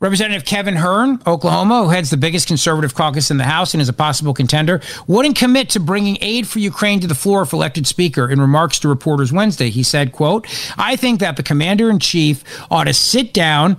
Representative 0.00 0.44
Kevin 0.44 0.76
Hern, 0.76 1.20
Oklahoma, 1.26 1.82
who 1.82 1.88
heads 1.88 2.10
the 2.10 2.16
biggest 2.16 2.46
conservative 2.46 2.94
caucus 2.94 3.32
in 3.32 3.36
the 3.36 3.44
House 3.44 3.74
and 3.74 3.80
is 3.80 3.88
a 3.88 3.92
possible 3.92 4.32
contender, 4.32 4.80
wouldn't 5.08 5.34
commit 5.36 5.70
to 5.70 5.80
bringing 5.80 6.16
aid 6.20 6.46
for 6.46 6.60
Ukraine 6.60 7.00
to 7.00 7.08
the 7.08 7.16
floor 7.16 7.42
if 7.42 7.52
elected 7.52 7.84
speaker. 7.84 8.30
In 8.30 8.40
remarks 8.40 8.78
to 8.80 8.88
reporters 8.88 9.32
Wednesday, 9.32 9.70
he 9.70 9.82
said, 9.82 10.12
quote, 10.12 10.46
I 10.78 10.94
think 10.94 11.18
that 11.18 11.36
the 11.36 11.42
commander 11.42 11.90
in 11.90 11.98
chief 11.98 12.44
ought 12.70 12.84
to 12.84 12.94
sit 12.94 13.34
down 13.34 13.76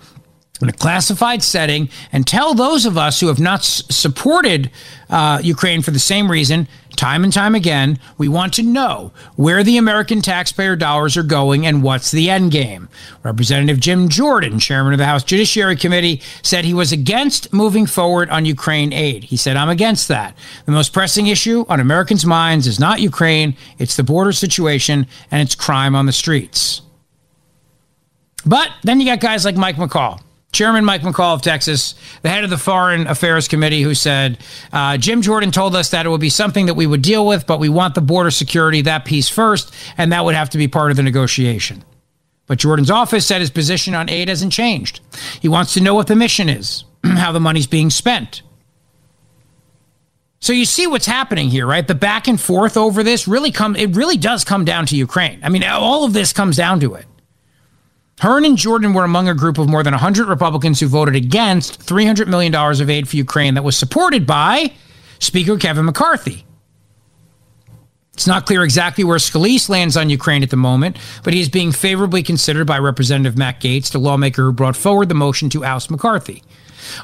in 0.61 0.67
a 0.67 0.73
classified 0.73 1.41
setting 1.41 1.87
and 2.11 2.27
tell 2.27 2.53
those 2.53 2.85
of 2.85 2.97
us 2.97 3.21
who 3.21 3.27
have 3.27 3.39
not 3.39 3.61
s- 3.61 3.83
supported 3.89 4.69
uh, 5.09 5.39
Ukraine 5.41 5.81
for 5.81 5.91
the 5.91 5.99
same 5.99 6.29
reason, 6.29 6.67
time 6.95 7.23
and 7.23 7.31
time 7.31 7.55
again, 7.55 7.99
we 8.17 8.27
want 8.27 8.53
to 8.53 8.63
know 8.63 9.11
where 9.35 9.63
the 9.63 9.77
American 9.77 10.21
taxpayer 10.21 10.75
dollars 10.75 11.15
are 11.17 11.23
going 11.23 11.65
and 11.65 11.83
what's 11.83 12.11
the 12.11 12.29
end 12.29 12.51
game. 12.51 12.89
Representative 13.23 13.79
Jim 13.79 14.09
Jordan, 14.09 14.59
chairman 14.59 14.93
of 14.93 14.99
the 14.99 15.05
House 15.05 15.23
Judiciary 15.23 15.75
Committee, 15.75 16.21
said 16.41 16.65
he 16.65 16.73
was 16.73 16.91
against 16.91 17.53
moving 17.53 17.85
forward 17.85 18.29
on 18.29 18.45
Ukraine 18.45 18.93
aid. 18.93 19.23
He 19.23 19.37
said, 19.37 19.57
I'm 19.57 19.69
against 19.69 20.07
that. 20.09 20.37
The 20.65 20.71
most 20.71 20.93
pressing 20.93 21.27
issue 21.27 21.65
on 21.69 21.79
Americans' 21.79 22.25
minds 22.25 22.67
is 22.67 22.79
not 22.79 23.01
Ukraine, 23.01 23.55
it's 23.77 23.95
the 23.95 24.03
border 24.03 24.31
situation 24.31 25.07
and 25.31 25.41
it's 25.41 25.55
crime 25.55 25.95
on 25.95 26.05
the 26.05 26.11
streets. 26.11 26.81
But 28.45 28.69
then 28.83 28.99
you 28.99 29.05
got 29.05 29.19
guys 29.19 29.45
like 29.45 29.55
Mike 29.57 29.75
McCaul 29.75 30.21
Chairman 30.51 30.83
Mike 30.83 31.01
McCaul 31.01 31.35
of 31.35 31.41
Texas, 31.41 31.93
the 32.23 32.29
head 32.29 32.43
of 32.43 32.49
the 32.49 32.57
Foreign 32.57 33.05
Affairs 33.05 33.47
Committee, 33.47 33.83
who 33.83 33.93
said, 33.93 34.39
uh, 34.73 34.97
Jim 34.97 35.21
Jordan 35.21 35.51
told 35.51 35.75
us 35.75 35.91
that 35.91 36.05
it 36.05 36.09
would 36.09 36.21
be 36.21 36.29
something 36.29 36.65
that 36.65 36.73
we 36.73 36.87
would 36.87 37.03
deal 37.03 37.25
with, 37.27 37.45
but 37.45 37.59
we 37.59 37.69
want 37.69 37.93
the 37.93 38.01
border 38.01 38.31
security, 38.31 38.81
that 38.81 39.05
piece 39.05 39.29
first, 39.29 39.73
and 39.97 40.11
that 40.11 40.25
would 40.25 40.33
have 40.33 40.49
to 40.51 40.57
be 40.57 40.67
part 40.67 40.89
of 40.89 40.97
the 40.97 41.03
negotiation. 41.03 41.83
But 42.47 42.57
Jordan's 42.57 42.89
office 42.89 43.27
said 43.27 43.41
his 43.41 43.51
position 43.51 43.93
on 43.93 44.09
aid 44.09 44.27
hasn't 44.27 44.51
changed. 44.51 45.01
He 45.39 45.47
wants 45.47 45.75
to 45.75 45.81
know 45.81 45.93
what 45.93 46.07
the 46.07 46.15
mission 46.15 46.49
is, 46.49 46.83
how 47.03 47.31
the 47.31 47.39
money's 47.39 47.67
being 47.67 47.91
spent. 47.91 48.41
So 50.39 50.51
you 50.53 50.65
see 50.65 50.87
what's 50.87 51.05
happening 51.05 51.49
here, 51.49 51.67
right? 51.67 51.87
The 51.87 51.93
back 51.93 52.27
and 52.27 52.41
forth 52.41 52.75
over 52.75 53.03
this 53.03 53.27
really 53.27 53.51
come 53.51 53.75
it 53.75 53.95
really 53.95 54.17
does 54.17 54.43
come 54.43 54.65
down 54.65 54.87
to 54.87 54.95
Ukraine. 54.95 55.41
I 55.43 55.49
mean, 55.49 55.63
all 55.63 56.05
of 56.05 56.13
this 56.13 56.33
comes 56.33 56.57
down 56.57 56.79
to 56.79 56.95
it. 56.95 57.05
Hern 58.19 58.43
and 58.45 58.57
Jordan 58.57 58.93
were 58.93 59.05
among 59.05 59.27
a 59.27 59.33
group 59.33 59.57
of 59.57 59.69
more 59.69 59.81
than 59.81 59.93
100 59.93 60.27
Republicans 60.27 60.79
who 60.79 60.87
voted 60.87 61.15
against 61.15 61.79
$300 61.85 62.27
million 62.27 62.53
of 62.53 62.89
aid 62.89 63.07
for 63.07 63.15
Ukraine 63.15 63.53
that 63.53 63.63
was 63.63 63.77
supported 63.77 64.27
by 64.27 64.73
Speaker 65.19 65.57
Kevin 65.57 65.85
McCarthy. 65.85 66.45
It's 68.13 68.27
not 68.27 68.45
clear 68.45 68.65
exactly 68.65 69.05
where 69.05 69.17
Scalise 69.17 69.69
lands 69.69 69.95
on 69.95 70.09
Ukraine 70.09 70.43
at 70.43 70.49
the 70.49 70.57
moment, 70.57 70.97
but 71.23 71.33
he 71.33 71.39
is 71.39 71.47
being 71.47 71.71
favorably 71.71 72.21
considered 72.21 72.67
by 72.67 72.77
Representative 72.77 73.37
Matt 73.37 73.61
Gaetz, 73.61 73.91
the 73.91 73.99
lawmaker 73.99 74.43
who 74.43 74.51
brought 74.51 74.75
forward 74.75 75.07
the 75.07 75.15
motion 75.15 75.49
to 75.51 75.63
oust 75.63 75.89
McCarthy. 75.89 76.43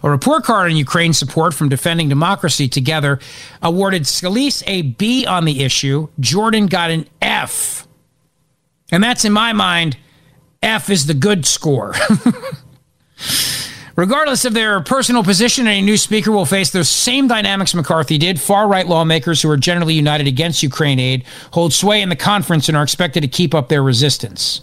A 0.03 0.09
report 0.09 0.43
card 0.43 0.69
on 0.69 0.75
Ukraine's 0.75 1.17
support 1.17 1.53
from 1.53 1.69
Defending 1.69 2.09
Democracy 2.09 2.67
Together 2.67 3.19
awarded 3.61 4.03
Scalise 4.03 4.61
a 4.67 4.81
B 4.81 5.25
on 5.25 5.45
the 5.45 5.63
issue. 5.63 6.09
Jordan 6.19 6.65
got 6.65 6.91
an 6.91 7.07
F. 7.21 7.87
And 8.91 9.01
that's, 9.01 9.23
in 9.23 9.31
my 9.31 9.53
mind, 9.53 9.95
F 10.65 10.89
is 10.89 11.05
the 11.05 11.13
good 11.13 11.45
score. 11.45 11.93
Regardless 13.95 14.43
of 14.43 14.53
their 14.53 14.81
personal 14.81 15.23
position, 15.23 15.67
any 15.67 15.81
new 15.81 15.95
speaker 15.95 16.31
will 16.31 16.45
face 16.45 16.71
the 16.71 16.83
same 16.83 17.29
dynamics 17.29 17.73
McCarthy 17.73 18.17
did. 18.17 18.41
Far 18.41 18.67
right 18.67 18.85
lawmakers 18.85 19.41
who 19.41 19.49
are 19.49 19.57
generally 19.57 19.93
united 19.93 20.27
against 20.27 20.63
Ukraine 20.63 20.99
aid 20.99 21.23
hold 21.51 21.71
sway 21.71 22.01
in 22.01 22.09
the 22.09 22.15
conference 22.15 22.67
and 22.67 22.75
are 22.75 22.83
expected 22.83 23.21
to 23.21 23.27
keep 23.29 23.53
up 23.53 23.69
their 23.69 23.83
resistance. 23.83 24.61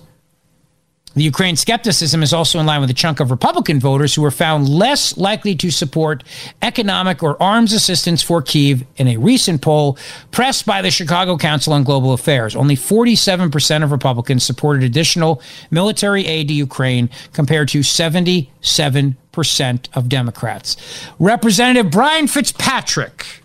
The 1.15 1.23
Ukraine 1.23 1.57
skepticism 1.57 2.23
is 2.23 2.33
also 2.33 2.59
in 2.59 2.65
line 2.65 2.81
with 2.81 2.89
a 2.89 2.95
chunk 2.95 3.21
of 3.21 3.31
Republican 3.31 3.79
voters 3.79 4.15
who 4.15 4.23
were 4.23 4.31
found 4.31 4.69
less 4.69 5.17
likely 5.19 5.55
to 5.57 5.71
support 5.71 6.25
economic 6.63 7.23
or 7.23 7.41
arms 7.43 7.75
assistance 7.75 8.23
for 8.23 8.41
Kiev 8.41 8.85
in 8.97 9.09
a 9.09 9.19
recent 9.19 9.61
poll 9.61 9.99
pressed 10.31 10.65
by 10.65 10.81
the 10.81 10.91
Chicago 10.91 11.37
Council 11.37 11.75
on 11.75 11.85
Global 11.85 12.15
Affairs. 12.15 12.57
Only 12.57 12.77
47% 12.77 13.83
of 13.83 13.93
Republicans 13.93 14.43
supported 14.43 14.83
additional 14.83 15.43
military 15.71 16.27
aid 16.27 16.49
to 16.49 16.55
Ukraine 16.55 17.11
compared 17.35 17.69
to 17.69 17.81
77% 17.81 19.89
of 19.95 20.09
Democrats. 20.09 20.77
Representative 21.19 21.91
Brian 21.91 22.27
Fitzpatrick 22.27 23.41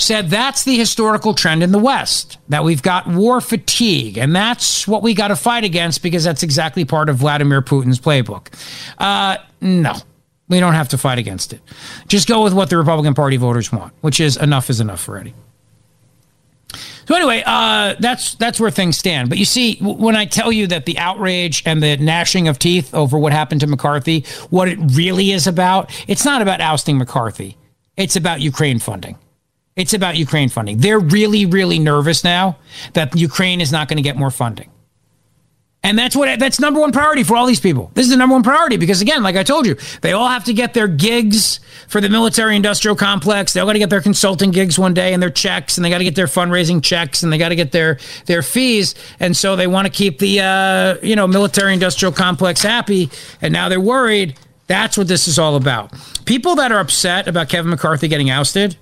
said 0.00 0.30
that's 0.30 0.64
the 0.64 0.76
historical 0.76 1.34
trend 1.34 1.62
in 1.62 1.72
the 1.72 1.78
West, 1.78 2.38
that 2.48 2.64
we've 2.64 2.82
got 2.82 3.06
war 3.06 3.40
fatigue, 3.40 4.18
and 4.18 4.34
that's 4.34 4.86
what 4.88 5.02
we 5.02 5.14
got 5.14 5.28
to 5.28 5.36
fight 5.36 5.64
against 5.64 6.02
because 6.02 6.24
that's 6.24 6.42
exactly 6.42 6.84
part 6.84 7.08
of 7.08 7.16
Vladimir 7.16 7.62
Putin's 7.62 8.00
playbook. 8.00 8.48
Uh, 8.98 9.38
no, 9.60 9.94
we 10.48 10.60
don't 10.60 10.74
have 10.74 10.88
to 10.90 10.98
fight 10.98 11.18
against 11.18 11.52
it. 11.52 11.60
Just 12.08 12.28
go 12.28 12.42
with 12.42 12.52
what 12.52 12.70
the 12.70 12.76
Republican 12.76 13.14
Party 13.14 13.36
voters 13.36 13.70
want, 13.72 13.92
which 14.00 14.20
is 14.20 14.36
enough 14.36 14.70
is 14.70 14.80
enough 14.80 15.08
already. 15.08 15.34
So 17.06 17.16
anyway, 17.16 17.42
uh, 17.44 17.96
that's 17.98 18.34
that's 18.36 18.60
where 18.60 18.70
things 18.70 18.96
stand. 18.96 19.28
But 19.28 19.38
you 19.38 19.44
see, 19.44 19.78
when 19.80 20.14
I 20.14 20.26
tell 20.26 20.52
you 20.52 20.68
that 20.68 20.86
the 20.86 20.96
outrage 20.98 21.62
and 21.66 21.82
the 21.82 21.96
gnashing 21.96 22.46
of 22.46 22.58
teeth 22.58 22.94
over 22.94 23.18
what 23.18 23.32
happened 23.32 23.62
to 23.62 23.66
McCarthy, 23.66 24.24
what 24.50 24.68
it 24.68 24.78
really 24.92 25.32
is 25.32 25.48
about, 25.48 25.90
it's 26.06 26.24
not 26.24 26.40
about 26.40 26.60
ousting 26.60 26.98
McCarthy. 26.98 27.56
It's 27.96 28.14
about 28.14 28.40
Ukraine 28.40 28.78
funding. 28.78 29.18
It's 29.76 29.94
about 29.94 30.16
Ukraine 30.16 30.48
funding. 30.48 30.78
They're 30.78 30.98
really, 30.98 31.46
really 31.46 31.78
nervous 31.78 32.24
now 32.24 32.58
that 32.94 33.16
Ukraine 33.16 33.60
is 33.60 33.72
not 33.72 33.88
going 33.88 33.96
to 33.96 34.02
get 34.02 34.16
more 34.16 34.30
funding. 34.30 34.70
And 35.82 35.98
that's 35.98 36.14
what 36.14 36.38
that's 36.38 36.60
number 36.60 36.78
one 36.78 36.92
priority 36.92 37.22
for 37.22 37.36
all 37.36 37.46
these 37.46 37.60
people. 37.60 37.90
This 37.94 38.04
is 38.04 38.10
the 38.10 38.18
number 38.18 38.34
one 38.34 38.42
priority 38.42 38.76
because 38.76 39.00
again, 39.00 39.22
like 39.22 39.36
I 39.36 39.42
told 39.42 39.64
you, 39.66 39.76
they 40.02 40.12
all 40.12 40.28
have 40.28 40.44
to 40.44 40.52
get 40.52 40.74
their 40.74 40.88
gigs 40.88 41.58
for 41.88 42.02
the 42.02 42.10
military 42.10 42.54
industrial 42.54 42.96
complex. 42.96 43.54
They 43.54 43.60
all 43.60 43.66
got 43.66 43.72
to 43.72 43.78
get 43.78 43.88
their 43.88 44.02
consulting 44.02 44.50
gigs 44.50 44.78
one 44.78 44.92
day 44.92 45.14
and 45.14 45.22
their 45.22 45.30
checks, 45.30 45.78
and 45.78 45.84
they 45.84 45.88
got 45.88 45.98
to 45.98 46.04
get 46.04 46.16
their 46.16 46.26
fundraising 46.26 46.82
checks, 46.82 47.22
and 47.22 47.32
they 47.32 47.38
got 47.38 47.48
to 47.48 47.56
get 47.56 47.72
their 47.72 47.98
their 48.26 48.42
fees. 48.42 48.94
And 49.20 49.34
so 49.34 49.56
they 49.56 49.66
want 49.66 49.86
to 49.86 49.92
keep 49.92 50.18
the 50.18 50.40
uh, 50.40 50.96
you 51.02 51.16
know 51.16 51.26
military 51.26 51.72
industrial 51.72 52.12
complex 52.12 52.60
happy. 52.60 53.08
And 53.40 53.50
now 53.50 53.70
they're 53.70 53.80
worried. 53.80 54.36
That's 54.66 54.98
what 54.98 55.08
this 55.08 55.26
is 55.28 55.38
all 55.38 55.56
about. 55.56 55.94
People 56.26 56.56
that 56.56 56.72
are 56.72 56.78
upset 56.80 57.26
about 57.26 57.48
Kevin 57.48 57.70
McCarthy 57.70 58.06
getting 58.06 58.28
ousted 58.28 58.76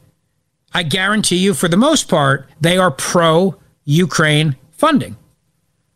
I 0.73 0.83
guarantee 0.83 1.37
you, 1.37 1.55
for 1.55 1.69
the 1.69 1.77
most 1.77 2.09
part, 2.09 2.49
they 2.61 2.77
are 2.77 2.91
pro 2.91 3.57
Ukraine 3.85 4.57
funding. 4.73 5.17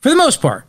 For 0.00 0.08
the 0.08 0.16
most 0.16 0.40
part. 0.40 0.64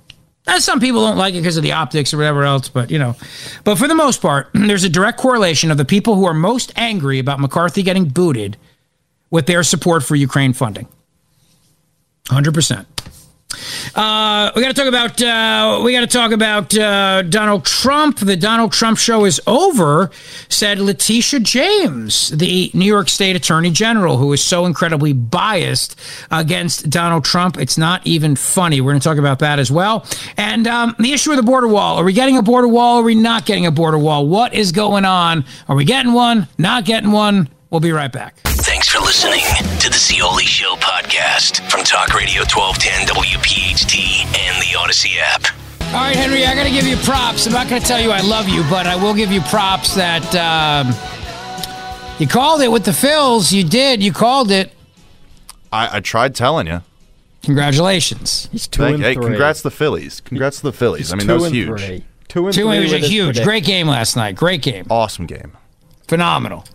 Now, 0.45 0.58
some 0.60 0.82
people 0.82 1.06
don't 1.06 1.18
like 1.18 1.34
it 1.36 1.39
because 1.39 1.56
of 1.56 1.64
the 1.64 1.72
optics 1.72 2.14
or 2.14 2.18
whatever 2.18 2.43
else, 2.43 2.68
but 2.68 2.91
you 2.91 2.99
know. 2.99 3.16
But 3.64 3.78
for 3.78 3.88
the 3.88 3.95
most 3.95 4.22
part, 4.22 4.49
there's 4.54 4.84
a 4.84 4.89
direct 4.89 5.18
correlation 5.18 5.72
of 5.72 5.78
the 5.78 5.86
people 5.86 6.16
who 6.16 6.26
are 6.26 6.34
most 6.34 6.72
angry 6.76 7.20
about 7.20 7.39
McCarthy 7.39 7.82
getting 7.82 8.06
booted 8.06 8.58
with 9.30 9.45
their 9.47 9.64
support 9.64 10.04
for 10.04 10.16
Ukraine 10.16 10.54
funding. 10.54 10.88
100%. 12.26 12.86
Uh, 13.95 14.51
we 14.56 14.62
got 14.62 14.70
to 14.70 14.74
talk 14.74 14.88
about 14.88 15.22
uh, 15.22 15.82
we 15.84 15.91
got 15.91 16.01
to 16.01 16.08
talk 16.08 16.32
about 16.32 16.76
uh, 16.78 17.22
Donald 17.24 17.66
Trump. 17.66 18.20
The 18.20 18.36
Donald 18.36 18.72
Trump 18.72 18.97
show 18.97 19.26
is 19.26 19.41
over," 19.47 20.12
said 20.49 20.80
Letitia 20.80 21.39
James, 21.39 22.30
the 22.30 22.72
New 22.74 22.86
York 22.86 23.10
State 23.10 23.36
Attorney 23.36 23.72
General, 23.72 24.18
who 24.18 24.34
is 24.34 24.43
so 24.43 24.66
incredibly 24.66 25.14
biased 25.14 25.99
against 26.32 26.89
Donald 26.89 27.26
Trump. 27.26 27.58
It's 27.58 27.78
not 27.78 28.06
even 28.06 28.36
funny. 28.36 28.82
We're 28.82 28.91
going 28.91 29.01
to 29.01 29.08
talk 29.08 29.18
about 29.18 29.39
that 29.39 29.60
as 29.60 29.72
well, 29.72 30.06
and 30.38 30.68
um, 30.68 30.95
the 30.99 31.14
issue 31.14 31.32
of 31.32 31.38
the 31.38 31.43
border 31.43 31.68
wall. 31.68 31.97
Are 31.97 32.04
we 32.04 32.14
getting 32.14 32.38
a 32.38 32.43
border 32.43 32.68
wall? 32.68 32.99
Are 32.99 33.04
we 33.04 33.16
not 33.16 33.45
getting 33.45 33.66
a 33.66 33.72
border 33.72 33.97
wall? 33.97 34.28
What 34.28 34.54
is 34.54 34.72
going 34.72 35.06
on? 35.06 35.45
Are 35.68 35.76
we 35.76 35.86
getting 35.86 36.14
one? 36.14 36.47
Not 36.58 36.86
getting 36.86 37.12
one? 37.12 37.49
We'll 37.70 37.82
be 37.82 37.91
right 37.91 38.12
back. 38.12 38.36
Thanks 38.43 38.88
for 38.88 38.99
listening 38.99 39.41
the 40.14 40.20
Zeoli 40.20 40.43
Show 40.45 40.76
podcast 40.76 41.68
from 41.72 41.84
Talk 41.84 42.14
Radio 42.14 42.41
1210 42.41 43.07
WPHT 43.16 44.26
and 44.38 44.61
the 44.61 44.78
Audacy 44.78 45.18
app. 45.20 45.43
All 45.93 46.01
right, 46.01 46.16
Henry, 46.16 46.45
I 46.45 46.53
got 46.53 46.66
to 46.66 46.70
give 46.70 46.86
you 46.86 46.97
props. 46.97 47.47
I'm 47.47 47.53
not 47.53 47.68
going 47.68 47.82
to 47.82 47.88
tell 47.88 47.99
you 47.99 48.11
I 48.11 48.22
love 48.22 48.47
you, 48.47 48.61
but 48.70 48.86
I 48.86 48.95
will 48.95 49.16
give 49.16 49.32
you 49.32 49.41
props 49.41 49.95
that 49.95 50.24
um, 50.36 50.93
you 52.20 52.28
called 52.28 52.61
it 52.61 52.72
with 52.72 52.86
the 52.86 52.91
Phils. 52.91 53.51
You 53.51 53.64
did. 53.64 54.03
You 54.03 54.14
called 54.14 54.51
it. 54.51 54.72
I, 55.72 55.97
I 55.97 55.99
tried 55.99 56.36
telling 56.36 56.68
you. 56.68 56.84
Congratulations. 57.41 58.49
He's 58.51 58.68
two 58.68 58.84
Thank, 58.84 58.95
and 58.95 59.03
hey, 59.03 59.14
three. 59.16 59.26
congrats 59.26 59.59
to 59.59 59.64
the 59.64 59.72
Phillies. 59.72 60.22
Congrats 60.22 60.57
to 60.57 60.64
the 60.64 60.74
Phillies. 60.74 61.07
He's 61.07 61.14
I 61.14 61.16
mean, 61.16 61.22
two 61.22 61.34
that 61.34 61.39
was 61.39 61.45
and 61.45 61.55
huge. 61.55 61.82
three. 61.82 62.05
Two 62.28 62.45
and 62.45 62.55
Two 62.55 62.64
three 62.68 62.78
it 62.78 62.82
was 62.82 62.91
a 62.93 62.95
with 63.01 63.03
huge, 63.09 63.26
prediction. 63.26 63.45
great 63.45 63.66
game 63.66 63.88
last 63.88 64.16
night. 64.16 64.36
Great 64.36 64.61
game. 64.61 64.86
Awesome 64.91 65.26
game. 65.26 65.57
Phenomenal. 66.07 66.66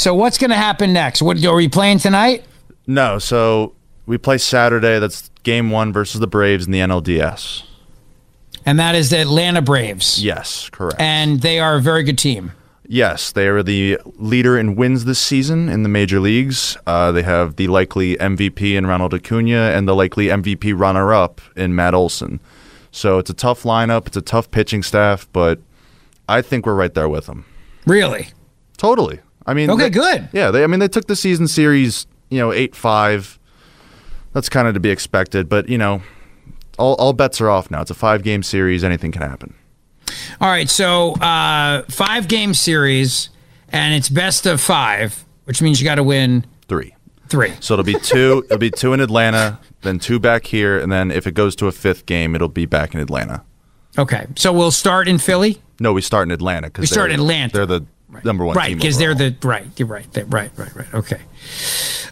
So 0.00 0.14
what's 0.14 0.38
going 0.38 0.48
to 0.48 0.56
happen 0.56 0.94
next? 0.94 1.20
What 1.20 1.44
are 1.44 1.54
we 1.54 1.68
playing 1.68 1.98
tonight? 1.98 2.42
No, 2.86 3.18
so 3.18 3.74
we 4.06 4.16
play 4.16 4.38
Saturday. 4.38 4.98
That's 4.98 5.30
game 5.42 5.70
one 5.70 5.92
versus 5.92 6.20
the 6.20 6.26
Braves 6.26 6.64
in 6.64 6.72
the 6.72 6.78
NLDS. 6.78 7.64
And 8.64 8.80
that 8.80 8.94
is 8.94 9.10
the 9.10 9.18
Atlanta 9.20 9.60
Braves. 9.60 10.24
Yes, 10.24 10.70
correct. 10.70 10.98
And 10.98 11.42
they 11.42 11.60
are 11.60 11.76
a 11.76 11.82
very 11.82 12.02
good 12.02 12.16
team. 12.16 12.52
Yes, 12.86 13.30
they 13.32 13.46
are 13.46 13.62
the 13.62 13.98
leader 14.16 14.58
in 14.58 14.74
wins 14.74 15.04
this 15.04 15.18
season 15.18 15.68
in 15.68 15.82
the 15.82 15.90
major 15.90 16.18
leagues. 16.18 16.78
Uh, 16.86 17.12
they 17.12 17.22
have 17.22 17.56
the 17.56 17.68
likely 17.68 18.16
MVP 18.16 18.78
in 18.78 18.86
Ronald 18.86 19.12
Acuna 19.12 19.72
and 19.74 19.86
the 19.86 19.94
likely 19.94 20.28
MVP 20.28 20.72
runner-up 20.74 21.42
in 21.56 21.74
Matt 21.74 21.92
Olson. 21.92 22.40
So 22.90 23.18
it's 23.18 23.28
a 23.28 23.34
tough 23.34 23.64
lineup. 23.64 24.06
It's 24.06 24.16
a 24.16 24.22
tough 24.22 24.50
pitching 24.50 24.82
staff, 24.82 25.28
but 25.34 25.60
I 26.26 26.40
think 26.40 26.64
we're 26.64 26.74
right 26.74 26.94
there 26.94 27.10
with 27.10 27.26
them. 27.26 27.44
Really? 27.84 28.28
Totally. 28.78 29.20
I 29.46 29.54
mean, 29.54 29.70
Okay, 29.70 29.84
they- 29.84 29.90
good. 29.90 30.28
Yeah, 30.32 30.50
they, 30.50 30.62
I 30.64 30.66
mean, 30.66 30.80
they 30.80 30.88
took 30.88 31.06
the 31.06 31.16
season 31.16 31.48
series, 31.48 32.06
you 32.30 32.38
know, 32.38 32.52
eight 32.52 32.74
five. 32.74 33.38
That's 34.32 34.48
kind 34.48 34.68
of 34.68 34.74
to 34.74 34.80
be 34.80 34.90
expected, 34.90 35.48
but 35.48 35.68
you 35.68 35.76
know, 35.78 36.02
all, 36.78 36.94
all 36.96 37.12
bets 37.12 37.40
are 37.40 37.50
off 37.50 37.70
now. 37.70 37.80
It's 37.80 37.90
a 37.90 37.94
five 37.94 38.22
game 38.22 38.42
series. 38.42 38.84
Anything 38.84 39.10
can 39.12 39.22
happen. 39.22 39.54
All 40.40 40.48
right. 40.48 40.68
So 40.70 41.12
uh, 41.14 41.82
five 41.90 42.28
game 42.28 42.54
series, 42.54 43.30
and 43.70 43.94
it's 43.94 44.08
best 44.08 44.46
of 44.46 44.60
five, 44.60 45.24
which 45.44 45.60
means 45.62 45.80
you 45.80 45.84
got 45.84 45.96
to 45.96 46.04
win 46.04 46.44
Three. 46.68 46.94
three. 47.28 47.52
So 47.60 47.74
it'll 47.74 47.84
be 47.84 47.98
two. 47.98 48.44
it'll 48.50 48.58
be 48.58 48.70
two 48.70 48.92
in 48.92 49.00
Atlanta, 49.00 49.58
then 49.82 49.98
two 49.98 50.20
back 50.20 50.46
here, 50.46 50.78
and 50.78 50.92
then 50.92 51.10
if 51.10 51.26
it 51.26 51.32
goes 51.34 51.56
to 51.56 51.66
a 51.66 51.72
fifth 51.72 52.06
game, 52.06 52.34
it'll 52.36 52.48
be 52.48 52.66
back 52.66 52.94
in 52.94 53.00
Atlanta. 53.00 53.42
Okay. 53.98 54.26
So 54.36 54.52
we'll 54.52 54.70
start 54.70 55.08
in 55.08 55.18
Philly. 55.18 55.60
No, 55.80 55.92
we 55.92 56.02
start 56.02 56.28
in 56.28 56.30
Atlanta 56.32 56.68
because 56.68 56.82
We 56.82 56.86
start 56.86 57.10
in 57.10 57.18
Atlanta. 57.18 57.52
They're 57.52 57.66
the 57.66 57.86
number 58.24 58.44
one 58.44 58.56
right 58.56 58.74
because 58.76 58.98
they're 58.98 59.14
the 59.14 59.34
right 59.42 59.66
you're 59.76 59.88
right 59.88 60.10
they 60.12 60.22
right 60.24 60.50
right 60.56 60.74
right 60.74 60.94
okay. 60.94 61.20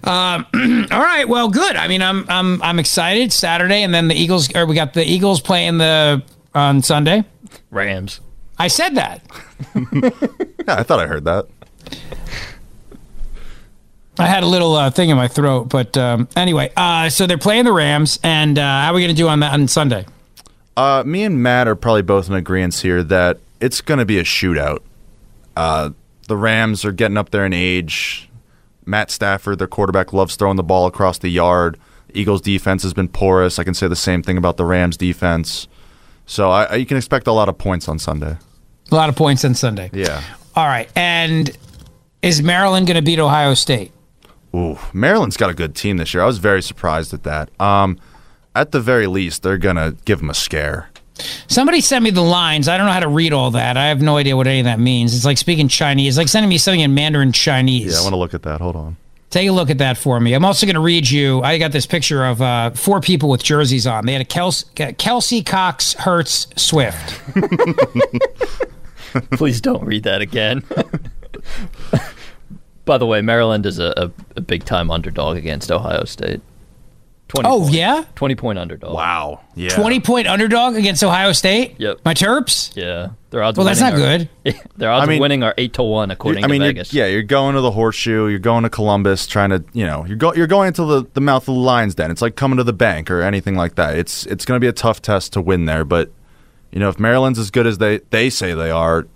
Um, 0.04 0.46
all 0.92 1.00
right 1.00 1.28
well 1.28 1.48
good. 1.48 1.76
I 1.76 1.88
mean 1.88 2.02
i'm 2.02 2.24
i'm 2.28 2.62
i'm 2.62 2.78
excited. 2.78 3.32
Saturday 3.32 3.82
and 3.82 3.92
then 3.92 4.08
the 4.08 4.14
eagles 4.14 4.54
or 4.54 4.64
we 4.66 4.74
got 4.74 4.94
the 4.94 5.04
eagles 5.04 5.40
playing 5.40 5.78
the 5.78 6.22
on 6.54 6.82
sunday. 6.82 7.24
Rams. 7.70 8.20
i 8.58 8.68
said 8.68 8.94
that. 8.96 9.22
Yeah, 10.68 10.74
I 10.80 10.82
thought 10.82 11.00
I 11.00 11.06
heard 11.06 11.24
that. 11.24 11.46
i 14.18 14.26
had 14.26 14.42
a 14.42 14.46
little 14.46 14.74
uh, 14.74 14.90
thing 14.90 15.08
in 15.08 15.16
my 15.16 15.28
throat 15.28 15.64
but 15.70 15.96
um, 15.96 16.28
anyway 16.36 16.70
uh, 16.76 17.08
so 17.08 17.26
they're 17.26 17.38
playing 17.38 17.64
the 17.64 17.72
rams 17.72 18.18
and 18.22 18.58
uh, 18.58 18.62
how 18.82 18.90
are 18.90 18.94
we 18.94 19.00
going 19.00 19.14
to 19.14 19.16
do 19.20 19.28
on 19.28 19.40
that 19.40 19.52
on 19.52 19.66
sunday? 19.68 20.04
Uh, 20.76 21.02
me 21.04 21.24
and 21.24 21.42
Matt 21.42 21.66
are 21.66 21.74
probably 21.74 22.02
both 22.02 22.28
in 22.28 22.34
agreement 22.36 22.76
here 22.76 23.02
that 23.02 23.38
it's 23.60 23.80
going 23.80 23.98
to 23.98 24.04
be 24.04 24.18
a 24.18 24.22
shootout. 24.22 24.78
Uh, 25.58 25.90
the 26.28 26.36
Rams 26.36 26.84
are 26.84 26.92
getting 26.92 27.16
up 27.16 27.30
there 27.30 27.44
in 27.44 27.52
age. 27.52 28.30
Matt 28.86 29.10
Stafford, 29.10 29.58
their 29.58 29.66
quarterback, 29.66 30.12
loves 30.12 30.36
throwing 30.36 30.56
the 30.56 30.62
ball 30.62 30.86
across 30.86 31.18
the 31.18 31.28
yard. 31.28 31.78
Eagles' 32.14 32.40
defense 32.40 32.84
has 32.84 32.94
been 32.94 33.08
porous. 33.08 33.58
I 33.58 33.64
can 33.64 33.74
say 33.74 33.88
the 33.88 33.96
same 33.96 34.22
thing 34.22 34.38
about 34.38 34.56
the 34.56 34.64
Rams' 34.64 34.96
defense. 34.96 35.66
So 36.26 36.50
I, 36.50 36.64
I, 36.64 36.74
you 36.76 36.86
can 36.86 36.96
expect 36.96 37.26
a 37.26 37.32
lot 37.32 37.48
of 37.48 37.58
points 37.58 37.88
on 37.88 37.98
Sunday. 37.98 38.36
A 38.90 38.94
lot 38.94 39.08
of 39.08 39.16
points 39.16 39.44
on 39.44 39.54
Sunday. 39.54 39.90
Yeah. 39.92 40.22
All 40.54 40.66
right. 40.66 40.88
And 40.94 41.50
is 42.22 42.40
Maryland 42.40 42.86
going 42.86 42.96
to 42.96 43.02
beat 43.02 43.18
Ohio 43.18 43.54
State? 43.54 43.90
Ooh, 44.54 44.78
Maryland's 44.92 45.36
got 45.36 45.50
a 45.50 45.54
good 45.54 45.74
team 45.74 45.96
this 45.96 46.14
year. 46.14 46.22
I 46.22 46.26
was 46.26 46.38
very 46.38 46.62
surprised 46.62 47.12
at 47.12 47.24
that. 47.24 47.50
Um, 47.60 47.98
at 48.54 48.72
the 48.72 48.80
very 48.80 49.06
least, 49.06 49.42
they're 49.42 49.58
gonna 49.58 49.94
give 50.04 50.20
them 50.20 50.30
a 50.30 50.34
scare. 50.34 50.90
Somebody 51.48 51.80
sent 51.80 52.04
me 52.04 52.10
the 52.10 52.22
lines. 52.22 52.68
I 52.68 52.76
don't 52.76 52.86
know 52.86 52.92
how 52.92 53.00
to 53.00 53.08
read 53.08 53.32
all 53.32 53.50
that. 53.52 53.76
I 53.76 53.86
have 53.86 54.00
no 54.00 54.16
idea 54.16 54.36
what 54.36 54.46
any 54.46 54.60
of 54.60 54.64
that 54.64 54.80
means. 54.80 55.14
It's 55.14 55.24
like 55.24 55.38
speaking 55.38 55.68
Chinese. 55.68 56.14
It's 56.14 56.18
like 56.18 56.28
sending 56.28 56.48
me 56.48 56.58
something 56.58 56.80
in 56.80 56.94
Mandarin 56.94 57.32
Chinese. 57.32 57.92
Yeah, 57.92 57.98
I 57.98 58.02
want 58.02 58.12
to 58.12 58.18
look 58.18 58.34
at 58.34 58.42
that. 58.42 58.60
Hold 58.60 58.76
on. 58.76 58.96
Take 59.30 59.48
a 59.48 59.52
look 59.52 59.68
at 59.68 59.78
that 59.78 59.98
for 59.98 60.18
me. 60.20 60.32
I'm 60.32 60.44
also 60.44 60.64
going 60.64 60.74
to 60.74 60.80
read 60.80 61.10
you. 61.10 61.42
I 61.42 61.58
got 61.58 61.70
this 61.70 61.84
picture 61.84 62.24
of 62.24 62.40
uh, 62.40 62.70
four 62.70 63.02
people 63.02 63.28
with 63.28 63.42
jerseys 63.42 63.86
on. 63.86 64.06
They 64.06 64.12
had 64.12 64.22
a 64.22 64.24
Kelsey, 64.24 64.66
Kelce 64.74 65.44
Cox, 65.44 65.92
Hurts, 65.94 66.46
Swift. 66.56 67.20
Please 69.32 69.60
don't 69.60 69.84
read 69.84 70.04
that 70.04 70.22
again. 70.22 70.62
By 72.86 72.96
the 72.96 73.04
way, 73.04 73.20
Maryland 73.20 73.66
is 73.66 73.78
a, 73.78 73.92
a, 73.98 74.10
a 74.36 74.40
big 74.40 74.64
time 74.64 74.90
underdog 74.90 75.36
against 75.36 75.70
Ohio 75.70 76.04
State. 76.04 76.40
20 77.28 77.48
oh, 77.48 77.60
point, 77.60 77.74
yeah? 77.74 78.04
20 78.14 78.34
point 78.36 78.58
underdog. 78.58 78.94
Wow. 78.94 79.40
Yeah. 79.54 79.68
20 79.68 80.00
point 80.00 80.26
underdog 80.26 80.76
against 80.76 81.04
Ohio 81.04 81.32
State? 81.32 81.74
Yep. 81.78 82.00
My 82.04 82.14
Terps? 82.14 82.74
Yeah. 82.74 83.10
Their 83.28 83.42
odds 83.42 83.58
well, 83.58 83.66
that's 83.66 83.80
not 83.80 83.92
are, 83.92 83.96
good. 83.96 84.30
Their 84.76 84.90
odds 84.90 85.04
I 85.04 85.06
mean, 85.06 85.18
of 85.18 85.20
winning 85.20 85.42
are 85.42 85.54
8 85.58 85.74
to 85.74 85.82
1 85.82 86.10
according 86.10 86.44
I 86.44 86.46
mean, 86.46 86.62
to 86.62 86.68
Vegas. 86.68 86.94
yeah, 86.94 87.04
you're 87.04 87.22
going 87.22 87.54
to 87.54 87.60
the 87.60 87.70
horseshoe, 87.70 88.28
you're 88.28 88.38
going 88.38 88.62
to 88.62 88.70
Columbus 88.70 89.26
trying 89.26 89.50
to, 89.50 89.62
you 89.74 89.84
know, 89.84 90.06
you're 90.06 90.16
go, 90.16 90.32
you're 90.32 90.46
going 90.46 90.68
into 90.68 90.86
the, 90.86 91.06
the 91.12 91.20
mouth 91.20 91.42
of 91.42 91.54
the 91.54 91.60
lion's 91.60 91.94
den. 91.94 92.10
It's 92.10 92.22
like 92.22 92.34
coming 92.34 92.56
to 92.56 92.64
the 92.64 92.72
bank 92.72 93.10
or 93.10 93.20
anything 93.20 93.56
like 93.56 93.74
that. 93.74 93.98
It's 93.98 94.24
it's 94.26 94.46
going 94.46 94.58
to 94.58 94.64
be 94.64 94.68
a 94.68 94.72
tough 94.72 95.02
test 95.02 95.34
to 95.34 95.42
win 95.42 95.66
there, 95.66 95.84
but 95.84 96.10
you 96.70 96.78
know, 96.78 96.88
if 96.88 96.98
Maryland's 96.98 97.38
as 97.38 97.50
good 97.50 97.66
as 97.66 97.76
they 97.76 97.98
they 98.10 98.30
say 98.30 98.54
they 98.54 98.70
are, 98.70 99.06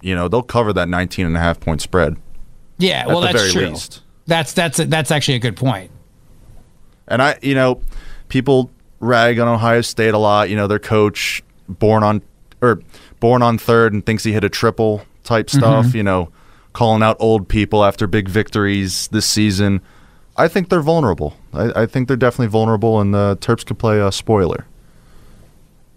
you 0.00 0.14
know, 0.14 0.28
they'll 0.28 0.42
cover 0.42 0.72
that 0.72 0.88
19 0.88 1.26
and 1.26 1.36
a 1.36 1.40
half 1.40 1.60
point 1.60 1.82
spread. 1.82 2.16
Yeah, 2.78 3.06
well, 3.06 3.20
that's 3.20 3.52
true. 3.52 3.68
Least. 3.68 4.02
That's 4.26 4.54
that's 4.54 4.78
a, 4.78 4.86
that's 4.86 5.10
actually 5.10 5.34
a 5.34 5.40
good 5.40 5.56
point. 5.56 5.90
And 7.08 7.22
I, 7.22 7.38
you 7.42 7.54
know, 7.54 7.80
people 8.28 8.70
rag 9.00 9.38
on 9.38 9.48
Ohio 9.48 9.80
State 9.80 10.14
a 10.14 10.18
lot. 10.18 10.50
You 10.50 10.56
know, 10.56 10.66
their 10.66 10.78
coach 10.78 11.42
born 11.68 12.02
on 12.02 12.22
or 12.60 12.80
born 13.20 13.42
on 13.42 13.58
third 13.58 13.92
and 13.92 14.04
thinks 14.04 14.24
he 14.24 14.32
hit 14.32 14.44
a 14.44 14.48
triple 14.48 15.02
type 15.24 15.50
stuff. 15.50 15.86
Mm-hmm. 15.86 15.96
You 15.96 16.02
know, 16.02 16.32
calling 16.72 17.02
out 17.02 17.16
old 17.18 17.48
people 17.48 17.84
after 17.84 18.06
big 18.06 18.28
victories 18.28 19.08
this 19.08 19.26
season. 19.26 19.80
I 20.36 20.46
think 20.46 20.68
they're 20.68 20.80
vulnerable. 20.80 21.36
I, 21.52 21.82
I 21.82 21.86
think 21.86 22.06
they're 22.06 22.16
definitely 22.16 22.46
vulnerable, 22.46 23.00
and 23.00 23.12
the 23.12 23.36
Terps 23.40 23.66
could 23.66 23.78
play 23.78 24.00
a 24.00 24.12
spoiler. 24.12 24.66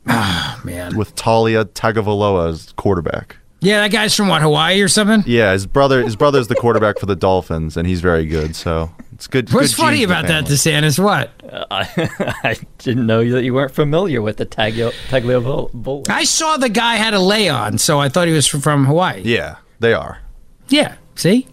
Ah, 0.07 0.59
man. 0.63 0.97
With 0.97 1.15
Taulia 1.15 1.63
Tagovailoa 1.63 2.49
as 2.49 2.73
quarterback. 2.75 3.37
Yeah, 3.59 3.81
that 3.81 3.91
guy's 3.91 4.15
from 4.15 4.29
what 4.29 4.41
Hawaii 4.41 4.81
or 4.81 4.87
something. 4.87 5.23
Yeah, 5.27 5.53
his 5.53 5.67
brother. 5.67 6.01
His 6.01 6.15
brother's 6.15 6.47
the 6.47 6.55
quarterback 6.55 6.97
for 6.97 7.05
the 7.05 7.15
Dolphins, 7.15 7.77
and 7.77 7.87
he's 7.87 8.01
very 8.01 8.25
good. 8.25 8.55
So 8.55 8.89
it's 9.21 9.27
good. 9.27 9.53
What's 9.53 9.75
good 9.75 9.83
funny 9.83 10.01
about 10.01 10.25
that, 10.25 10.45
DeSantis? 10.45 10.97
What? 10.97 11.29
Uh, 11.47 11.63
I, 11.69 12.35
I, 12.43 12.57
didn't 12.79 13.05
know 13.05 13.23
that 13.29 13.43
you 13.43 13.53
weren't 13.53 13.69
familiar 13.71 14.19
with 14.19 14.37
the 14.37 14.47
Taglio 14.47 14.91
Taglio 15.09 16.09
I 16.09 16.23
saw 16.23 16.57
the 16.57 16.69
guy 16.69 16.95
had 16.95 17.13
a 17.13 17.19
lay 17.19 17.47
on, 17.47 17.77
so 17.77 17.99
I 17.99 18.09
thought 18.09 18.27
he 18.27 18.33
was 18.33 18.47
from 18.47 18.85
Hawaii. 18.85 19.21
Yeah, 19.23 19.57
they 19.79 19.93
are. 19.93 20.21
Yeah. 20.69 20.95
See, 21.13 21.47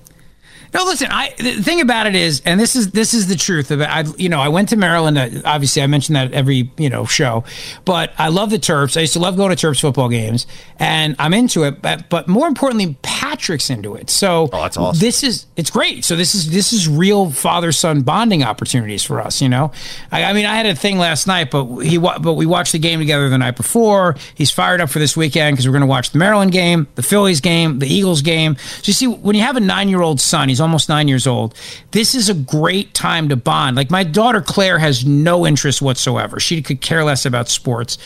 no, 0.74 0.84
listen. 0.84 1.08
I 1.10 1.34
the 1.38 1.62
thing 1.62 1.80
about 1.80 2.06
it 2.06 2.14
is, 2.14 2.42
and 2.44 2.60
this 2.60 2.76
is 2.76 2.90
this 2.90 3.14
is 3.14 3.28
the 3.28 3.36
truth 3.36 3.70
of 3.70 3.80
it. 3.80 3.88
I 3.88 4.04
you 4.16 4.28
know 4.28 4.40
I 4.40 4.48
went 4.48 4.68
to 4.70 4.76
Maryland. 4.76 5.18
Uh, 5.18 5.28
obviously, 5.44 5.82
I 5.82 5.86
mentioned 5.86 6.16
that 6.16 6.32
every 6.32 6.70
you 6.76 6.90
know 6.90 7.06
show, 7.06 7.44
but 7.84 8.12
I 8.18 8.28
love 8.28 8.50
the 8.50 8.58
Terps. 8.58 8.96
I 8.96 9.00
used 9.00 9.14
to 9.14 9.18
love 9.18 9.36
going 9.36 9.54
to 9.54 9.66
Terps 9.66 9.80
football 9.80 10.08
games, 10.08 10.46
and 10.78 11.16
I'm 11.18 11.32
into 11.32 11.64
it. 11.64 11.80
But 11.80 12.08
but 12.08 12.28
more 12.28 12.46
importantly, 12.46 12.96
Patrick's 13.02 13.70
into 13.70 13.94
it. 13.94 14.10
So 14.10 14.48
oh, 14.52 14.62
that's 14.62 14.76
awesome. 14.76 15.00
This 15.00 15.22
is 15.22 15.46
it's 15.56 15.70
great. 15.70 16.04
So 16.04 16.16
this 16.16 16.34
is 16.34 16.50
this 16.50 16.72
is 16.72 16.88
real 16.88 17.30
father 17.30 17.72
son 17.72 18.02
bonding 18.02 18.42
opportunities 18.42 19.02
for 19.02 19.20
us. 19.20 19.40
You 19.40 19.48
know, 19.48 19.72
I, 20.12 20.24
I 20.24 20.32
mean, 20.32 20.46
I 20.46 20.54
had 20.54 20.66
a 20.66 20.74
thing 20.74 20.98
last 20.98 21.26
night, 21.26 21.50
but 21.50 21.80
he 21.80 21.98
but 21.98 22.34
we 22.34 22.46
watched 22.46 22.72
the 22.72 22.78
game 22.78 22.98
together 22.98 23.28
the 23.28 23.38
night 23.38 23.56
before. 23.56 24.16
He's 24.34 24.50
fired 24.50 24.80
up 24.80 24.90
for 24.90 24.98
this 24.98 25.16
weekend 25.16 25.54
because 25.56 25.66
we're 25.66 25.72
going 25.72 25.80
to 25.80 25.86
watch 25.86 26.10
the 26.10 26.18
Maryland 26.18 26.52
game, 26.52 26.88
the 26.94 27.02
Phillies 27.02 27.40
game, 27.40 27.78
the 27.78 27.88
Eagles 27.88 28.22
game. 28.22 28.56
So 28.56 28.82
you 28.84 28.92
see, 28.92 29.06
when 29.06 29.34
you 29.34 29.42
have 29.42 29.56
a 29.56 29.60
nine 29.60 29.88
year 29.88 30.02
old 30.02 30.20
son, 30.20 30.48
he's 30.48 30.57
He's 30.58 30.62
almost 30.62 30.88
nine 30.88 31.06
years 31.06 31.28
old. 31.28 31.54
This 31.92 32.16
is 32.16 32.28
a 32.28 32.34
great 32.34 32.92
time 32.92 33.28
to 33.28 33.36
bond. 33.36 33.76
Like 33.76 33.92
my 33.92 34.02
daughter 34.02 34.40
Claire 34.40 34.80
has 34.80 35.06
no 35.06 35.46
interest 35.46 35.80
whatsoever. 35.80 36.40
She 36.40 36.62
could 36.62 36.80
care 36.80 37.04
less 37.04 37.24
about 37.24 37.48
sports. 37.48 37.96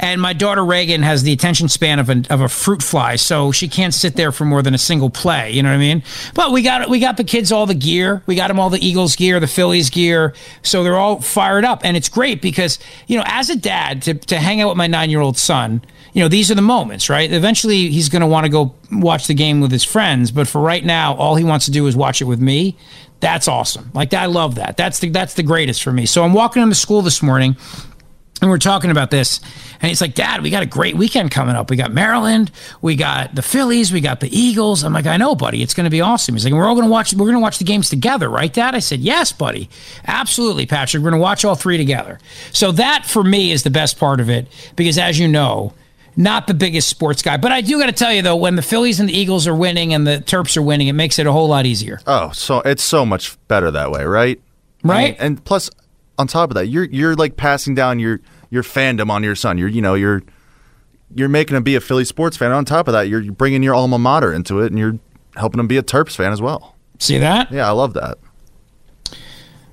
And 0.00 0.20
my 0.20 0.32
daughter 0.32 0.64
Reagan 0.64 1.02
has 1.02 1.22
the 1.22 1.32
attention 1.32 1.68
span 1.68 2.00
of 2.00 2.10
a, 2.10 2.24
of 2.28 2.40
a 2.40 2.48
fruit 2.48 2.82
fly, 2.82 3.14
so 3.14 3.52
she 3.52 3.68
can't 3.68 3.94
sit 3.94 4.16
there 4.16 4.32
for 4.32 4.44
more 4.44 4.60
than 4.60 4.74
a 4.74 4.78
single 4.78 5.10
play. 5.10 5.52
You 5.52 5.62
know 5.62 5.68
what 5.68 5.76
I 5.76 5.78
mean? 5.78 6.02
But 6.34 6.50
we 6.50 6.62
got 6.62 6.90
we 6.90 6.98
got 6.98 7.18
the 7.18 7.22
kids 7.22 7.52
all 7.52 7.66
the 7.66 7.74
gear. 7.74 8.20
We 8.26 8.34
got 8.34 8.48
them 8.48 8.58
all 8.58 8.68
the 8.68 8.84
Eagles 8.84 9.14
gear, 9.14 9.38
the 9.38 9.46
Phillies 9.46 9.90
gear, 9.90 10.34
so 10.62 10.82
they're 10.82 10.96
all 10.96 11.20
fired 11.20 11.64
up, 11.64 11.82
and 11.84 11.96
it's 11.96 12.08
great 12.08 12.42
because 12.42 12.80
you 13.06 13.16
know, 13.16 13.22
as 13.26 13.48
a 13.48 13.54
dad, 13.54 14.02
to 14.02 14.14
to 14.14 14.40
hang 14.40 14.60
out 14.60 14.70
with 14.70 14.76
my 14.76 14.88
nine 14.88 15.08
year 15.08 15.20
old 15.20 15.38
son 15.38 15.82
you 16.12 16.22
know, 16.22 16.28
these 16.28 16.50
are 16.50 16.54
the 16.54 16.62
moments, 16.62 17.08
right? 17.08 17.30
Eventually, 17.30 17.88
he's 17.88 18.08
going 18.08 18.20
to 18.20 18.26
want 18.26 18.44
to 18.44 18.50
go 18.50 18.74
watch 18.90 19.26
the 19.26 19.34
game 19.34 19.60
with 19.60 19.70
his 19.70 19.84
friends, 19.84 20.30
but 20.30 20.46
for 20.46 20.60
right 20.60 20.84
now, 20.84 21.14
all 21.14 21.36
he 21.36 21.44
wants 21.44 21.64
to 21.66 21.70
do 21.70 21.86
is 21.86 21.96
watch 21.96 22.20
it 22.20 22.24
with 22.24 22.40
me. 22.40 22.76
That's 23.20 23.48
awesome. 23.48 23.90
Like 23.94 24.12
I 24.14 24.26
love 24.26 24.56
that. 24.56 24.76
That's 24.76 24.98
the 24.98 25.08
that's 25.08 25.34
the 25.34 25.44
greatest 25.44 25.82
for 25.82 25.92
me. 25.92 26.06
So 26.06 26.24
I'm 26.24 26.32
walking 26.32 26.60
into 26.60 26.74
school 26.74 27.02
this 27.02 27.22
morning, 27.22 27.56
and 28.40 28.50
we're 28.50 28.58
talking 28.58 28.90
about 28.90 29.12
this, 29.12 29.40
and 29.80 29.88
he's 29.88 30.00
like, 30.00 30.14
"Dad, 30.14 30.42
we 30.42 30.50
got 30.50 30.64
a 30.64 30.66
great 30.66 30.96
weekend 30.96 31.30
coming 31.30 31.54
up. 31.54 31.70
We 31.70 31.76
got 31.76 31.92
Maryland, 31.92 32.50
we 32.82 32.96
got 32.96 33.34
the 33.34 33.40
Phillies, 33.42 33.92
we 33.92 34.00
got 34.00 34.18
the 34.18 34.36
Eagles." 34.36 34.82
I'm 34.82 34.92
like, 34.92 35.06
"I 35.06 35.16
know, 35.16 35.36
buddy. 35.36 35.62
It's 35.62 35.72
going 35.72 35.84
to 35.84 35.90
be 35.90 36.00
awesome." 36.00 36.34
He's 36.34 36.44
like, 36.44 36.52
"We're 36.52 36.66
all 36.66 36.74
going 36.74 36.86
to 36.88 36.90
watch. 36.90 37.14
We're 37.14 37.26
going 37.26 37.34
to 37.34 37.40
watch 37.40 37.58
the 37.58 37.64
games 37.64 37.88
together, 37.88 38.28
right, 38.28 38.52
Dad?" 38.52 38.74
I 38.74 38.80
said, 38.80 38.98
"Yes, 38.98 39.30
buddy. 39.30 39.70
Absolutely, 40.04 40.66
Patrick. 40.66 41.02
We're 41.02 41.10
going 41.10 41.20
to 41.20 41.22
watch 41.22 41.44
all 41.44 41.54
three 41.54 41.78
together." 41.78 42.18
So 42.50 42.72
that 42.72 43.06
for 43.06 43.22
me 43.22 43.52
is 43.52 43.62
the 43.62 43.70
best 43.70 43.98
part 43.98 44.18
of 44.20 44.28
it 44.28 44.48
because, 44.74 44.98
as 44.98 45.18
you 45.18 45.28
know 45.28 45.72
not 46.16 46.46
the 46.46 46.54
biggest 46.54 46.88
sports 46.88 47.22
guy. 47.22 47.36
But 47.36 47.52
I 47.52 47.60
do 47.60 47.78
got 47.78 47.86
to 47.86 47.92
tell 47.92 48.12
you 48.12 48.22
though, 48.22 48.36
when 48.36 48.56
the 48.56 48.62
Phillies 48.62 49.00
and 49.00 49.08
the 49.08 49.16
Eagles 49.16 49.46
are 49.46 49.54
winning 49.54 49.94
and 49.94 50.06
the 50.06 50.18
Terps 50.18 50.56
are 50.56 50.62
winning, 50.62 50.88
it 50.88 50.92
makes 50.92 51.18
it 51.18 51.26
a 51.26 51.32
whole 51.32 51.48
lot 51.48 51.66
easier. 51.66 52.00
Oh, 52.06 52.30
so 52.32 52.60
it's 52.60 52.82
so 52.82 53.04
much 53.06 53.36
better 53.48 53.70
that 53.70 53.90
way, 53.90 54.04
right? 54.04 54.40
Right. 54.84 55.12
Mean, 55.12 55.16
and 55.20 55.44
plus, 55.44 55.70
on 56.18 56.26
top 56.26 56.50
of 56.50 56.54
that, 56.54 56.66
you're 56.66 56.84
you're 56.84 57.14
like 57.14 57.36
passing 57.36 57.74
down 57.74 57.98
your 57.98 58.20
your 58.50 58.62
fandom 58.62 59.10
on 59.10 59.22
your 59.22 59.34
son. 59.34 59.58
You're 59.58 59.68
you 59.68 59.82
know 59.82 59.94
you're 59.94 60.22
you're 61.14 61.28
making 61.28 61.56
him 61.56 61.62
be 61.62 61.74
a 61.74 61.80
Philly 61.80 62.04
sports 62.04 62.36
fan. 62.36 62.52
On 62.52 62.64
top 62.64 62.88
of 62.88 62.92
that, 62.92 63.08
you're 63.08 63.22
bringing 63.32 63.62
your 63.62 63.74
alma 63.74 63.98
mater 63.98 64.32
into 64.32 64.60
it, 64.60 64.66
and 64.66 64.78
you're 64.78 64.98
helping 65.36 65.60
him 65.60 65.66
be 65.66 65.76
a 65.76 65.82
Terps 65.82 66.16
fan 66.16 66.32
as 66.32 66.42
well. 66.42 66.76
See 66.98 67.18
that? 67.18 67.50
Yeah, 67.50 67.66
I 67.66 67.72
love 67.72 67.94
that. 67.94 68.18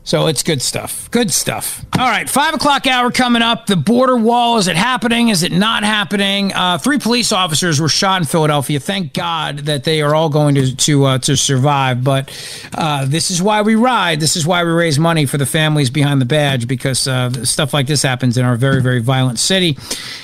So 0.10 0.26
it's 0.26 0.41
good 0.41 0.60
stuff. 0.60 1.07
Good 1.12 1.30
stuff. 1.30 1.86
All 1.99 2.10
right, 2.10 2.28
five 2.28 2.55
o'clock 2.55 2.88
hour 2.88 3.12
coming 3.12 3.43
up. 3.43 3.68
The 3.68 3.76
border 3.76 4.16
wall 4.16 4.57
is 4.57 4.68
it 4.68 4.76
happening? 4.76 5.30
Is 5.30 5.43
it 5.43 5.51
not 5.51 5.84
happening? 5.84 6.51
Uh, 6.51 6.80
three 6.80 6.97
police 6.97 7.32
officers 7.32 7.80
were 7.80 7.89
shot 7.89 8.20
in 8.20 8.26
Philadelphia. 8.26 8.80
Thank 8.80 9.14
God 9.14 9.60
that 9.60 9.84
they 9.84 10.01
are 10.01 10.16
all 10.16 10.30
going 10.30 10.55
to 10.55 10.76
to 10.76 11.05
uh, 11.05 11.18
to 11.20 11.38
survive. 11.38 12.03
But 12.03 12.32
uh, 12.74 13.05
this 13.05 13.30
is 13.30 13.39
why 13.39 13.62
we 13.62 13.76
ride. 13.76 14.20
This 14.20 14.36
is 14.36 14.47
why 14.47 14.64
we 14.64 14.72
raise 14.72 14.97
money 14.97 15.28
for 15.28 15.38
the 15.38 15.45
families 15.45 15.91
behind 15.91 16.20
the 16.22 16.26
badge 16.26 16.68
because 16.68 17.07
uh, 17.07 17.45
stuff 17.45 17.72
like 17.72 17.86
this 17.86 18.01
happens 18.01 18.36
in 18.36 18.45
our 18.45 18.55
very 18.55 18.82
very 18.82 19.01
violent 19.01 19.38
city. 19.38 19.78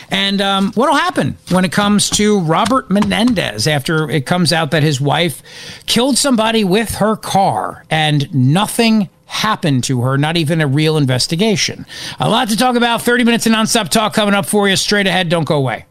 And 0.10 0.42
um, 0.42 0.72
what 0.74 0.90
will 0.90 0.98
happen 0.98 1.38
when 1.52 1.64
it 1.64 1.72
comes 1.72 2.10
to 2.12 2.40
Robert 2.40 2.90
Menendez 2.90 3.68
after 3.68 4.10
it 4.10 4.26
comes 4.26 4.52
out 4.52 4.72
that 4.72 4.82
his 4.82 5.00
wife 5.00 5.44
killed 5.86 6.18
somebody 6.18 6.64
with 6.64 6.96
her 6.96 7.16
car 7.16 7.86
and 7.92 8.34
nothing 8.34 9.10
happened 9.26 9.84
to 9.86 10.02
her, 10.02 10.18
not 10.18 10.38
even 10.38 10.62
a 10.62 10.68
real 10.68 10.98
investigation. 10.98 11.86
A 12.20 12.30
lot 12.30 12.50
to 12.50 12.58
talk 12.58 12.76
about. 12.76 13.02
30 13.02 13.24
minutes 13.24 13.46
of 13.46 13.54
nonstop 13.54 13.90
talk 13.90 14.14
coming 14.14 14.34
up 14.34 14.46
for 14.46 14.68
you. 14.68 14.76
Straight 14.76 15.08
ahead. 15.08 15.30
Don't 15.30 15.48
go 15.48 15.58
away. 15.58 15.86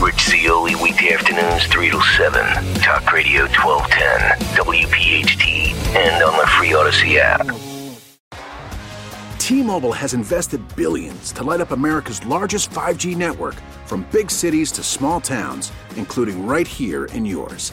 Rich 0.00 0.28
Zeoli, 0.30 0.76
weekday 0.76 1.12
afternoons, 1.12 1.66
3 1.66 1.90
to 1.90 2.00
7. 2.00 2.40
Talk 2.74 3.12
Radio 3.12 3.42
1210, 3.46 4.38
WPHT, 4.56 5.74
and 5.96 6.22
on 6.22 6.38
the 6.38 6.46
free 6.46 6.68
Audacy 6.68 7.16
app. 7.18 7.48
T 9.38 9.62
Mobile 9.62 9.92
has 9.92 10.14
invested 10.14 10.60
billions 10.76 11.32
to 11.32 11.42
light 11.42 11.60
up 11.60 11.72
America's 11.72 12.24
largest 12.26 12.70
5G 12.70 13.16
network 13.16 13.56
from 13.86 14.06
big 14.12 14.30
cities 14.30 14.70
to 14.72 14.82
small 14.84 15.20
towns, 15.20 15.72
including 15.96 16.46
right 16.46 16.68
here 16.68 17.06
in 17.06 17.24
yours. 17.24 17.72